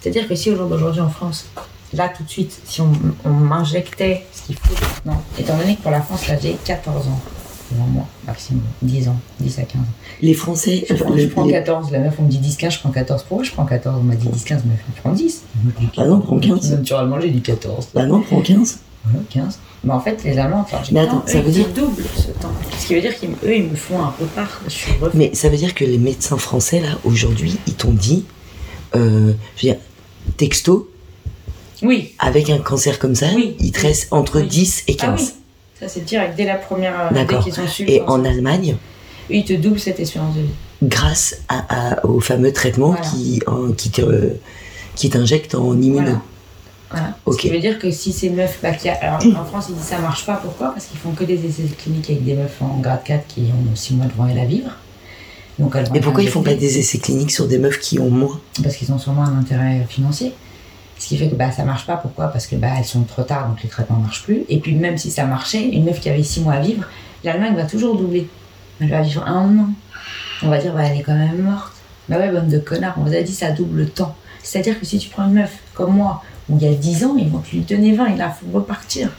C'est-à-dire 0.00 0.28
que 0.28 0.34
si 0.34 0.50
au 0.50 0.56
jour 0.56 0.68
d'aujourd'hui 0.68 1.00
en 1.00 1.08
France, 1.08 1.46
là 1.92 2.08
tout 2.08 2.22
de 2.22 2.28
suite, 2.28 2.60
si 2.64 2.80
on, 2.80 2.92
on 3.24 3.30
m'injectait 3.30 4.24
ce 4.32 4.42
qu'il 4.42 4.56
faut 4.56 4.74
maintenant, 4.74 5.22
étant 5.38 5.56
donné 5.56 5.76
que 5.76 5.82
pour 5.82 5.90
la 5.90 6.02
France, 6.02 6.28
là 6.28 6.36
j'ai 6.40 6.56
14 6.64 7.08
ans, 7.08 7.20
moi, 7.92 8.06
maximum, 8.26 8.62
10 8.82 9.08
ans, 9.08 9.16
10 9.40 9.58
à 9.58 9.62
15 9.62 9.80
ans. 9.82 9.84
Les 10.22 10.32
Français, 10.34 10.86
Je 10.88 10.94
prends, 10.94 11.16
je 11.16 11.26
prends 11.26 11.44
les- 11.44 11.52
14, 11.52 11.90
la 11.90 11.98
meuf 11.98 12.14
on 12.18 12.22
me 12.22 12.28
dit 12.30 12.38
10-15, 12.38 12.70
je 12.74 12.78
prends 12.80 12.90
14. 12.90 13.24
Pourquoi 13.28 13.44
je 13.44 13.50
prends 13.52 13.66
14 13.66 13.98
On 14.00 14.04
m'a 14.04 14.14
dit 14.14 14.28
10-15, 14.28 14.62
mais 14.66 14.74
je 14.96 15.00
prends 15.02 15.12
10. 15.12 15.42
Moi, 15.62 15.72
je 15.78 15.84
dis 15.86 15.90
Bah 15.96 16.06
non, 16.06 16.20
prends 16.20 16.38
15. 16.38 16.70
Naturellement 16.72 17.20
j'ai 17.20 17.30
dit 17.30 17.42
14. 17.42 17.88
Bah 17.94 18.06
non, 18.06 18.20
prends 18.22 18.40
15. 18.40 18.78
Voilà, 19.10 19.26
15. 19.30 19.58
Mais 19.84 19.92
en 19.92 20.00
fait, 20.00 20.22
les 20.24 20.36
Allemands, 20.38 20.60
enfin, 20.60 20.78
Mais 20.92 21.00
attends, 21.00 21.22
ça 21.26 21.40
veut 21.40 21.48
ils 21.48 21.52
dire- 21.52 21.68
doublent 21.68 22.02
ce 22.16 22.28
temps. 22.40 22.50
Ce 22.78 22.86
qui 22.86 22.94
veut 22.94 23.00
dire 23.00 23.18
qu'eux, 23.18 23.54
ils 23.56 23.64
me 23.64 23.76
font 23.76 24.00
un 24.00 24.12
retard 24.20 24.60
sur. 24.68 24.88
Mais 25.14 25.30
ça 25.34 25.48
veut 25.48 25.56
dire 25.56 25.74
que 25.74 25.84
les 25.84 25.98
médecins 25.98 26.36
français, 26.38 26.80
là, 26.80 26.98
aujourd'hui, 27.04 27.56
ils 27.66 27.74
t'ont 27.74 27.92
dit, 27.92 28.24
euh, 28.96 29.32
je 29.56 29.66
veux 29.68 29.72
dire, 29.74 29.76
texto, 30.36 30.90
Oui. 31.82 32.14
avec 32.18 32.50
un 32.50 32.58
cancer 32.58 32.98
comme 32.98 33.14
ça, 33.14 33.26
Oui. 33.34 33.56
il 33.60 33.70
te 33.72 33.80
reste 33.80 34.08
entre 34.10 34.40
Oui. 34.40 34.46
10 34.48 34.82
et 34.88 34.96
Ah 35.00 35.06
15. 35.06 35.20
oui. 35.20 35.28
Ça, 35.80 35.86
c'est 35.88 36.04
direct 36.04 36.34
dès 36.36 36.44
la 36.44 36.56
première. 36.56 37.00
euh, 37.10 37.14
D'accord. 37.14 37.44
Dès 37.44 37.50
qu'ils 37.52 37.60
ont 37.62 37.68
su. 37.68 37.84
Et 37.88 38.00
en. 38.02 38.24
Allemagne, 38.24 38.76
ils 39.30 39.44
te 39.44 39.52
doublent 39.52 39.78
cette 39.78 40.00
espérance 40.00 40.34
de 40.34 40.40
vie. 40.40 40.48
grâce 40.82 41.36
à, 41.48 41.92
à- 41.98 42.06
au 42.06 42.18
fameux 42.20 42.52
traitement 42.52 42.88
Voilà. 42.92 43.02
qui, 43.06 43.40
en- 43.46 43.70
qui 43.72 43.90
te, 43.90 44.30
qui 44.96 45.08
t'injecte 45.10 45.54
en 45.54 45.72
immuno. 45.80 46.02
Voilà. 46.02 46.22
Voilà. 46.90 47.14
Ce 47.30 47.36
qui 47.36 47.50
veut 47.50 47.58
dire 47.58 47.78
que 47.78 47.90
si 47.90 48.12
ces 48.12 48.30
meufs, 48.30 48.58
bah, 48.62 48.72
qui 48.72 48.88
a- 48.88 48.94
alors 48.94 49.18
en 49.40 49.44
France 49.44 49.66
ils 49.68 49.74
disent 49.74 49.84
ça 49.84 49.98
marche 49.98 50.24
pas, 50.24 50.36
pourquoi? 50.36 50.72
Parce 50.72 50.86
qu'ils 50.86 50.98
font 50.98 51.10
que 51.12 51.24
des 51.24 51.44
essais 51.44 51.64
cliniques 51.76 52.08
avec 52.10 52.24
des 52.24 52.34
meufs 52.34 52.62
en 52.62 52.78
grade 52.78 53.02
4 53.04 53.26
qui 53.26 53.42
ont 53.52 53.76
6 53.76 53.94
mois 53.94 54.06
devant 54.06 54.26
elles 54.26 54.38
à 54.38 54.44
vivre. 54.46 54.70
Donc 55.58 55.74
elles 55.76 55.82
être 55.82 56.00
pourquoi 56.02 56.22
ils 56.22 56.30
font 56.30 56.42
pas 56.42 56.54
des 56.54 56.78
essais 56.78 56.98
cliniques 56.98 57.30
sur 57.30 57.46
des 57.46 57.58
meufs 57.58 57.78
qui 57.78 57.98
ont 57.98 58.10
moins? 58.10 58.40
Parce 58.62 58.76
qu'ils 58.76 58.90
ont 58.92 58.98
sûrement 58.98 59.24
un 59.24 59.38
intérêt 59.38 59.84
financier. 59.88 60.32
Ce 60.98 61.08
qui 61.08 61.16
fait 61.18 61.28
que 61.28 61.34
bah, 61.34 61.52
ça 61.52 61.62
marche 61.64 61.86
pas, 61.86 61.96
pourquoi? 61.96 62.28
Parce 62.28 62.46
que 62.46 62.56
bah, 62.56 62.68
elles 62.78 62.84
sont 62.84 63.02
trop 63.02 63.22
tard, 63.22 63.48
donc 63.48 63.62
les 63.62 63.68
traitements 63.68 63.98
marchent 63.98 64.22
plus. 64.24 64.42
Et 64.48 64.58
puis 64.58 64.74
même 64.74 64.96
si 64.98 65.10
ça 65.10 65.24
marchait, 65.26 65.62
une 65.68 65.84
meuf 65.84 66.00
qui 66.00 66.08
avait 66.08 66.22
6 66.22 66.40
mois 66.40 66.54
à 66.54 66.60
vivre, 66.60 66.84
l'Allemagne 67.22 67.54
va 67.54 67.64
toujours 67.64 67.96
doubler. 67.96 68.28
Elle 68.80 68.90
va 68.90 69.02
vivre 69.02 69.24
un 69.26 69.58
an. 69.58 69.68
On 70.42 70.48
va 70.48 70.58
dire, 70.58 70.72
bah, 70.74 70.84
elle 70.84 70.98
est 70.98 71.02
quand 71.02 71.16
même 71.16 71.42
morte. 71.42 71.72
Bah 72.08 72.16
ouais, 72.18 72.30
bonne 72.30 72.48
de 72.48 72.58
connard, 72.58 72.94
on 72.96 73.02
vous 73.02 73.14
a 73.14 73.20
dit 73.20 73.34
ça 73.34 73.50
double 73.50 73.78
le 73.80 73.88
temps. 73.88 74.16
C'est-à-dire 74.42 74.80
que 74.80 74.86
si 74.86 74.98
tu 74.98 75.08
prends 75.10 75.26
une 75.26 75.34
meuf 75.34 75.52
comme 75.74 75.94
moi, 75.94 76.22
où 76.48 76.56
il 76.60 76.62
y 76.62 76.68
a 76.68 76.74
10 76.74 77.04
ans, 77.04 77.16
ils 77.18 77.28
vont 77.28 77.38
te 77.38 77.50
lui 77.50 77.60
donner 77.60 77.94
20, 77.94 78.08
il 78.08 78.16
la 78.18 78.30
faut 78.30 78.46
repartir. 78.52 79.10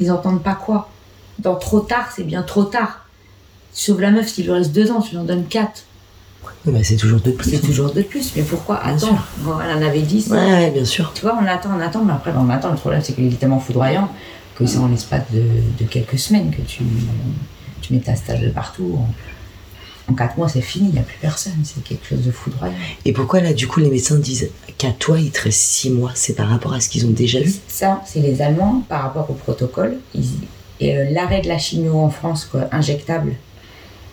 Ils 0.00 0.10
entendent 0.10 0.42
pas 0.42 0.54
quoi 0.54 0.90
Dans 1.38 1.54
trop 1.54 1.80
tard, 1.80 2.10
c'est 2.14 2.24
bien 2.24 2.42
trop 2.42 2.64
tard. 2.64 3.06
Tu 3.74 3.82
sauves 3.84 4.00
la 4.00 4.10
meuf, 4.10 4.28
s'il 4.28 4.44
lui 4.44 4.52
reste 4.52 4.72
2 4.72 4.90
ans, 4.90 5.00
tu 5.00 5.12
lui 5.12 5.18
en 5.18 5.24
donnes 5.24 5.46
4. 5.46 5.84
Oui, 6.64 6.72
bah, 6.72 6.78
c'est 6.82 6.96
toujours 6.96 7.20
de 7.20 7.30
plus. 7.30 7.50
C'est 7.50 7.60
toujours 7.60 7.92
de 7.92 8.02
plus. 8.02 8.32
Mais 8.36 8.42
pourquoi 8.42 8.84
attendre 8.84 9.24
Bon, 9.38 9.52
Elle 9.60 9.76
en 9.76 9.86
avait 9.86 10.02
10. 10.02 10.28
Ouais, 10.28 10.38
ouais, 10.38 10.70
bien 10.70 10.84
sûr. 10.84 11.12
Tu 11.14 11.22
vois, 11.22 11.38
on 11.40 11.46
attend, 11.46 11.70
on 11.76 11.80
attend, 11.80 12.04
mais 12.04 12.12
après, 12.12 12.32
on 12.36 12.48
attend. 12.50 12.70
Le 12.70 12.76
problème, 12.76 13.00
c'est 13.02 13.14
qu'il 13.14 13.32
est 13.32 13.36
tellement 13.36 13.60
foudroyant 13.60 14.08
que 14.56 14.66
c'est 14.66 14.78
en 14.78 14.88
l'espace 14.88 15.22
de, 15.32 15.42
de 15.78 15.84
quelques 15.88 16.18
semaines 16.18 16.50
que 16.50 16.60
tu, 16.62 16.82
tu 17.80 17.94
mets 17.94 18.00
ta 18.00 18.14
stage 18.16 18.40
de 18.40 18.50
partout. 18.50 18.98
En, 18.98 19.08
en 20.08 20.14
quatre 20.14 20.36
mois, 20.36 20.48
c'est 20.48 20.60
fini, 20.60 20.88
il 20.88 20.94
n'y 20.94 20.98
a 20.98 21.02
plus 21.02 21.16
personne. 21.20 21.52
C'est 21.64 21.82
quelque 21.84 22.06
chose 22.06 22.22
de 22.24 22.30
foudroyant. 22.32 22.74
Et 23.04 23.12
pourquoi 23.12 23.40
là, 23.40 23.52
du 23.52 23.66
coup, 23.68 23.80
les 23.80 23.88
médecins 23.90 24.18
disent 24.18 24.50
qu'à 24.78 24.90
toi, 24.90 25.18
il 25.20 25.30
te 25.30 25.42
reste 25.42 25.60
six 25.60 25.90
mois 25.90 26.10
C'est 26.14 26.34
par 26.34 26.48
rapport 26.48 26.72
à 26.74 26.80
ce 26.80 26.88
qu'ils 26.88 27.06
ont 27.06 27.10
déjà 27.10 27.40
vu? 27.40 27.52
Ça, 27.68 28.02
c'est 28.04 28.20
les 28.20 28.42
Allemands 28.42 28.82
par 28.88 29.02
rapport 29.02 29.30
au 29.30 29.34
protocole. 29.34 29.98
Ils- 30.14 30.26
et 30.80 30.96
euh, 30.96 31.10
l'arrêt 31.10 31.40
de 31.40 31.48
la 31.48 31.58
chimio 31.58 31.96
en 32.00 32.10
France, 32.10 32.44
quoi, 32.50 32.62
injectable, 32.72 33.34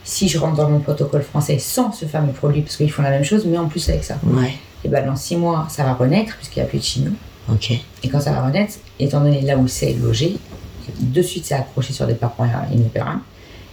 si 0.04 0.28
je 0.28 0.38
rentre 0.38 0.56
dans 0.56 0.70
mon 0.70 0.78
protocole 0.80 1.22
français 1.22 1.58
sans 1.58 1.90
ce 1.92 2.04
fameux 2.06 2.32
produit, 2.32 2.62
parce 2.62 2.76
qu'ils 2.76 2.90
font 2.92 3.02
la 3.02 3.10
même 3.10 3.24
chose, 3.24 3.44
mais 3.46 3.58
en 3.58 3.66
plus 3.66 3.88
avec 3.88 4.04
ça, 4.04 4.18
Ouais, 4.24 4.54
et 4.84 4.88
ben 4.88 5.04
dans 5.04 5.16
six 5.16 5.36
mois, 5.36 5.66
ça 5.68 5.82
va 5.84 5.94
renaître, 5.94 6.36
puisqu'il 6.36 6.60
n'y 6.60 6.66
a 6.66 6.68
plus 6.68 6.78
de 6.78 6.84
chimio. 6.84 7.10
ok. 7.52 7.72
Et 8.04 8.08
quand 8.08 8.20
ça 8.20 8.30
va 8.32 8.46
renaître, 8.46 8.74
étant 9.00 9.20
donné 9.20 9.40
là 9.42 9.56
où 9.56 9.66
c'est 9.68 9.92
logé, 9.94 10.36
de 11.00 11.22
suite 11.22 11.44
c'est 11.46 11.54
accroché 11.54 11.92
sur 11.92 12.06
des 12.06 12.14
parents 12.14 12.46
inopérables, 12.72 13.20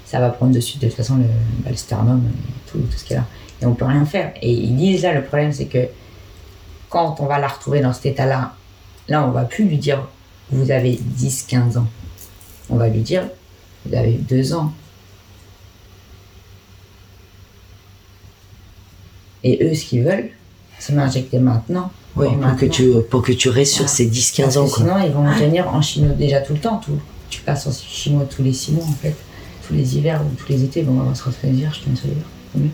ça 0.07 0.19
va 0.19 0.29
prendre 0.29 0.53
de 0.53 0.59
suite 0.59 0.81
de 0.81 0.87
toute 0.87 0.95
façon 0.95 1.17
le, 1.17 1.25
bah, 1.59 1.69
le 1.69 1.75
sternum 1.75 2.23
et 2.25 2.71
tout, 2.71 2.79
tout 2.79 2.97
ce 2.97 3.03
qu'il 3.03 3.13
y 3.15 3.17
a 3.17 3.21
là. 3.21 3.27
Et 3.61 3.65
on 3.65 3.73
peut 3.73 3.85
rien 3.85 4.05
faire. 4.05 4.33
Et 4.41 4.51
ils 4.51 4.75
disent 4.75 5.03
là, 5.03 5.13
le 5.13 5.23
problème 5.23 5.51
c'est 5.51 5.65
que 5.65 5.87
quand 6.89 7.17
on 7.19 7.25
va 7.25 7.39
la 7.39 7.47
retrouver 7.47 7.81
dans 7.81 7.93
cet 7.93 8.05
état-là, 8.07 8.53
là 9.09 9.27
on 9.27 9.31
va 9.31 9.43
plus 9.43 9.65
lui 9.65 9.77
dire 9.77 10.07
vous 10.49 10.71
avez 10.71 10.99
10-15 11.17 11.77
ans. 11.77 11.87
On 12.69 12.77
va 12.77 12.87
lui 12.87 13.01
dire 13.01 13.23
vous 13.85 13.95
avez 13.95 14.13
2 14.13 14.53
ans. 14.53 14.71
Et 19.43 19.63
eux, 19.63 19.73
ce 19.73 19.85
qu'ils 19.85 20.03
veulent, 20.03 20.29
c'est 20.79 20.93
m'injecter 20.93 21.39
maintenant. 21.39 21.91
Ouais, 22.15 22.27
pour, 22.27 22.55
que 22.55 22.65
tu, 22.65 22.91
pour 23.09 23.21
que 23.21 23.31
tu 23.31 23.49
restes 23.49 23.73
sur 23.73 23.87
ces 23.87 24.09
10-15 24.09 24.41
Parce 24.41 24.57
ans, 24.57 24.67
que. 24.67 24.75
Sinon, 24.77 24.97
ils 25.05 25.11
vont 25.11 25.21
me 25.21 25.37
tenir 25.37 25.67
en 25.67 25.81
chimio 25.81 26.13
déjà 26.13 26.41
tout 26.41 26.53
le 26.53 26.59
temps. 26.59 26.77
Tout. 26.77 26.99
Tu 27.29 27.41
passes 27.41 27.67
en 27.67 27.71
chimio 27.71 28.25
tous 28.29 28.41
les 28.41 28.53
six 28.53 28.71
mois, 28.71 28.83
en 28.85 28.93
fait. 28.93 29.15
Tous 29.67 29.73
les 29.73 29.97
hivers 29.97 30.21
ou 30.21 30.29
tous 30.35 30.49
les 30.49 30.63
étés. 30.63 30.83
Bon, 30.83 30.99
on 30.99 31.09
va 31.09 31.15
se 31.15 31.23
retrouver 31.23 31.53
l'hiver, 31.53 31.73
je 31.73 31.81
te 31.81 31.89
mets 31.89 31.95
sur 31.95 32.07
l'hiver. 32.07 32.23
c'est 32.53 32.61
mieux. 32.61 32.69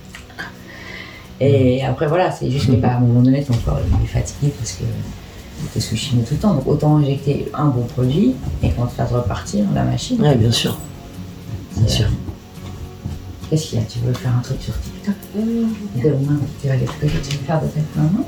Et 1.39 1.83
après, 1.83 2.07
voilà, 2.07 2.31
c'est 2.31 2.49
juste 2.49 2.67
que, 2.67 2.75
bah, 2.75 2.93
à 2.93 2.97
un 2.97 2.99
moment 2.99 3.21
donné, 3.21 3.43
ton 3.43 3.55
corps 3.65 3.79
il 3.99 4.05
est 4.05 4.07
fatigué 4.07 4.53
parce 4.57 4.73
que 4.73 4.83
tu 5.71 5.77
es 5.77 5.81
sous 5.81 5.95
chimio 5.95 6.23
tout 6.23 6.35
le 6.35 6.39
temps. 6.39 6.53
Donc, 6.53 6.67
autant 6.67 6.97
injecter 6.97 7.49
un 7.53 7.65
bon 7.65 7.83
produit 7.83 8.35
et 8.61 8.69
quand 8.71 8.85
tu 8.85 8.95
fasses 8.95 9.11
repartir 9.11 9.65
la 9.73 9.83
machine. 9.83 10.21
Ouais, 10.21 10.35
bien 10.35 10.51
sûr. 10.51 10.77
Bien 11.75 11.87
sûr. 11.87 12.07
Qu'est-ce 13.49 13.67
qu'il 13.67 13.79
y 13.79 13.81
a? 13.81 13.85
Tu 13.85 13.99
veux 13.99 14.13
faire 14.13 14.31
un 14.37 14.41
truc 14.41 14.61
sur 14.61 14.73
TikTok? 14.79 15.15
Demain, 15.35 16.39
tu 16.61 16.67
vas 16.67 16.77
chose 16.77 16.87
que 17.01 17.29
tu 17.29 17.37
veux 17.37 17.43
faire 17.45 17.61
de 17.63 17.67
cette 17.73 17.95
maman 17.95 18.25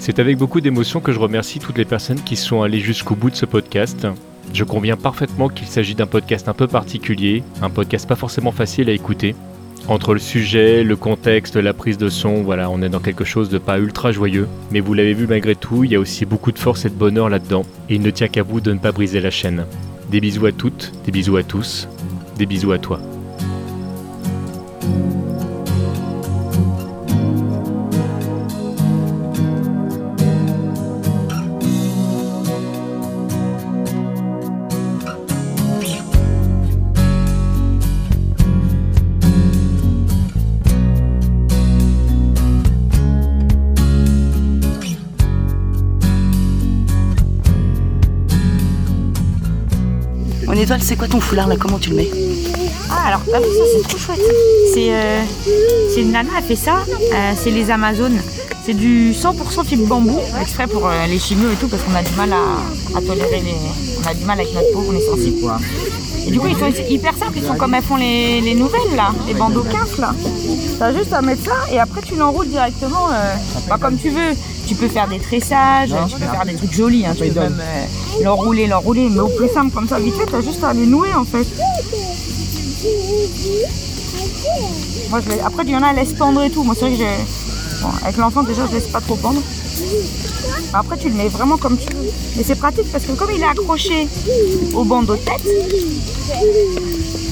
C'est 0.00 0.18
avec 0.18 0.38
beaucoup 0.38 0.62
d'émotion 0.62 1.00
que 1.00 1.12
je 1.12 1.18
remercie 1.18 1.58
toutes 1.58 1.76
les 1.76 1.84
personnes 1.84 2.22
qui 2.22 2.34
sont 2.34 2.62
allées 2.62 2.80
jusqu'au 2.80 3.14
bout 3.14 3.28
de 3.28 3.36
ce 3.36 3.44
podcast. 3.44 4.06
Je 4.54 4.64
conviens 4.64 4.96
parfaitement 4.96 5.50
qu'il 5.50 5.66
s'agit 5.66 5.94
d'un 5.94 6.06
podcast 6.06 6.48
un 6.48 6.54
peu 6.54 6.66
particulier, 6.66 7.44
un 7.60 7.68
podcast 7.68 8.08
pas 8.08 8.16
forcément 8.16 8.50
facile 8.50 8.88
à 8.88 8.94
écouter. 8.94 9.34
Entre 9.88 10.14
le 10.14 10.18
sujet, 10.18 10.84
le 10.84 10.96
contexte, 10.96 11.56
la 11.56 11.74
prise 11.74 11.98
de 11.98 12.08
son, 12.08 12.42
voilà, 12.42 12.70
on 12.70 12.80
est 12.80 12.88
dans 12.88 13.00
quelque 13.00 13.24
chose 13.24 13.50
de 13.50 13.58
pas 13.58 13.78
ultra 13.78 14.10
joyeux. 14.10 14.48
Mais 14.70 14.80
vous 14.80 14.94
l'avez 14.94 15.12
vu 15.12 15.26
malgré 15.26 15.54
tout, 15.54 15.84
il 15.84 15.92
y 15.92 15.96
a 15.96 16.00
aussi 16.00 16.24
beaucoup 16.24 16.50
de 16.50 16.58
force 16.58 16.86
et 16.86 16.90
de 16.90 16.94
bonheur 16.94 17.28
là-dedans. 17.28 17.66
Et 17.90 17.96
il 17.96 18.00
ne 18.00 18.10
tient 18.10 18.28
qu'à 18.28 18.42
vous 18.42 18.62
de 18.62 18.72
ne 18.72 18.78
pas 18.78 18.92
briser 18.92 19.20
la 19.20 19.30
chaîne. 19.30 19.66
Des 20.10 20.22
bisous 20.22 20.46
à 20.46 20.52
toutes, 20.52 20.92
des 21.04 21.12
bisous 21.12 21.36
à 21.36 21.42
tous, 21.42 21.88
des 22.38 22.46
bisous 22.46 22.72
à 22.72 22.78
toi. 22.78 23.00
C'est 50.78 50.96
quoi 50.96 51.08
ton 51.08 51.20
foulard 51.20 51.48
là? 51.48 51.56
Comment 51.58 51.78
tu 51.78 51.90
le 51.90 51.96
mets? 51.96 52.10
Ah, 52.90 53.08
alors 53.08 53.22
ça, 53.30 53.38
c'est 53.74 53.88
trop 53.88 53.98
chouette. 53.98 54.20
C'est 54.74 54.92
euh, 54.92 55.22
c'est 55.92 56.00
une 56.02 56.12
nana, 56.12 56.30
elle 56.38 56.44
fait 56.44 56.56
ça. 56.56 56.76
euh, 56.88 57.32
c'est 57.36 57.50
les 57.50 57.70
Amazones. 57.70 58.18
C'est 58.64 58.74
du 58.74 59.12
100% 59.12 59.64
fibre 59.64 59.86
bambou, 59.86 60.20
exprès 60.40 60.66
pour 60.66 60.86
euh, 60.86 61.06
les 61.06 61.18
chimios 61.18 61.50
et 61.50 61.56
tout, 61.56 61.66
parce 61.68 61.82
qu'on 61.82 61.94
a 61.94 62.02
du 62.02 62.14
mal 62.14 62.32
à, 62.32 62.96
à 62.98 63.00
tolérer 63.00 63.40
les. 63.40 63.54
On 64.04 64.08
a 64.10 64.14
du 64.14 64.24
mal 64.24 64.38
avec 64.40 64.52
notre 64.54 64.70
peau, 64.72 64.84
on 64.88 64.94
est 64.94 65.00
sensible 65.00 65.40
quoi. 65.40 65.58
Et 66.26 66.30
du 66.30 66.38
coup, 66.40 66.46
ils 66.48 66.56
sont 66.56 66.70
hyper 66.88 67.16
simples, 67.16 67.32
ils 67.36 67.44
sont 67.44 67.54
comme 67.56 67.74
elles 67.74 67.82
font 67.82 67.96
les, 67.96 68.40
les 68.40 68.54
nouvelles 68.54 68.94
là, 68.96 69.12
les 69.26 69.34
bandeaux 69.34 69.62
15 69.64 69.98
là. 69.98 70.14
T'as 70.78 70.92
juste 70.92 71.12
à 71.12 71.20
mettre 71.22 71.44
ça 71.44 71.72
et 71.72 71.78
après 71.78 72.00
tu 72.02 72.14
l'enroules 72.16 72.48
directement 72.48 73.08
euh, 73.12 73.34
bah, 73.68 73.78
comme 73.80 73.98
tu 73.98 74.10
veux. 74.10 74.34
Tu 74.66 74.74
peux 74.76 74.88
faire 74.88 75.08
des 75.08 75.18
tressages, 75.18 75.88
tu 76.08 76.14
peux 76.14 76.20
faire 76.30 76.44
des 76.46 76.54
trucs 76.54 76.72
jolis, 76.72 77.04
hein, 77.04 77.12
tu 77.16 77.24
peux 77.24 77.40
même 77.40 77.60
euh, 77.60 78.22
l'enrouler, 78.24 78.66
l'enrouler, 78.68 79.08
mais 79.10 79.18
au 79.20 79.28
plus 79.28 79.48
simple 79.48 79.72
comme 79.74 79.88
ça, 79.88 79.98
vite 79.98 80.14
fait, 80.14 80.26
t'as 80.30 80.40
juste 80.42 80.62
à 80.62 80.72
les 80.72 80.86
nouer 80.86 81.12
en 81.14 81.24
fait. 81.24 81.46
Moi, 85.10 85.20
je 85.24 85.30
les- 85.30 85.40
Après, 85.40 85.64
il 85.64 85.70
y 85.70 85.76
en 85.76 85.82
a, 85.82 85.90
elles 85.90 85.96
laissent 85.96 86.12
pendre 86.12 86.42
et 86.42 86.50
tout. 86.50 86.62
Moi, 86.62 86.74
c'est 86.78 86.86
vrai 86.86 86.92
que 86.92 86.98
j'ai. 86.98 87.82
Bon, 87.82 87.88
avec 88.04 88.16
l'enfant, 88.16 88.42
déjà, 88.44 88.62
je 88.68 88.74
laisse 88.74 88.86
pas 88.86 89.00
trop 89.00 89.16
pendre. 89.16 89.42
Après, 90.72 90.96
tu 90.96 91.08
le 91.08 91.14
mets 91.14 91.28
vraiment 91.28 91.56
comme 91.56 91.76
tu 91.76 91.92
veux. 91.94 92.10
Mais 92.36 92.42
c'est 92.44 92.54
pratique 92.54 92.90
parce 92.92 93.04
que 93.04 93.12
comme 93.12 93.30
il 93.34 93.40
est 93.40 93.44
accroché 93.44 94.08
au 94.74 94.84
bandeau 94.84 95.16
de 95.16 95.20
tête, 95.20 95.46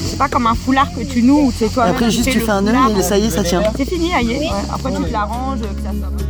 c'est 0.07 0.17
pas 0.17 0.27
comme 0.27 0.47
un 0.47 0.55
foulard 0.55 0.93
que 0.93 1.03
tu 1.03 1.21
noues 1.21 1.47
ou 1.47 1.53
c'est 1.57 1.69
toi. 1.69 1.85
Après, 1.85 2.11
juste 2.11 2.29
tu 2.29 2.39
fais 2.39 2.51
un 2.51 2.61
nœud 2.61 2.73
et 2.97 3.01
ça 3.01 3.17
y 3.17 3.25
est, 3.25 3.29
ça 3.29 3.43
tient. 3.43 3.63
C'est 3.77 3.85
fini, 3.85 4.13
aïe. 4.13 4.27
Ouais. 4.27 4.49
Après, 4.73 4.93
tu 4.93 5.03
te 5.03 5.11
l'arranges, 5.11 5.59
que 5.59 5.83
ça 5.83 5.91
soit. 5.91 6.28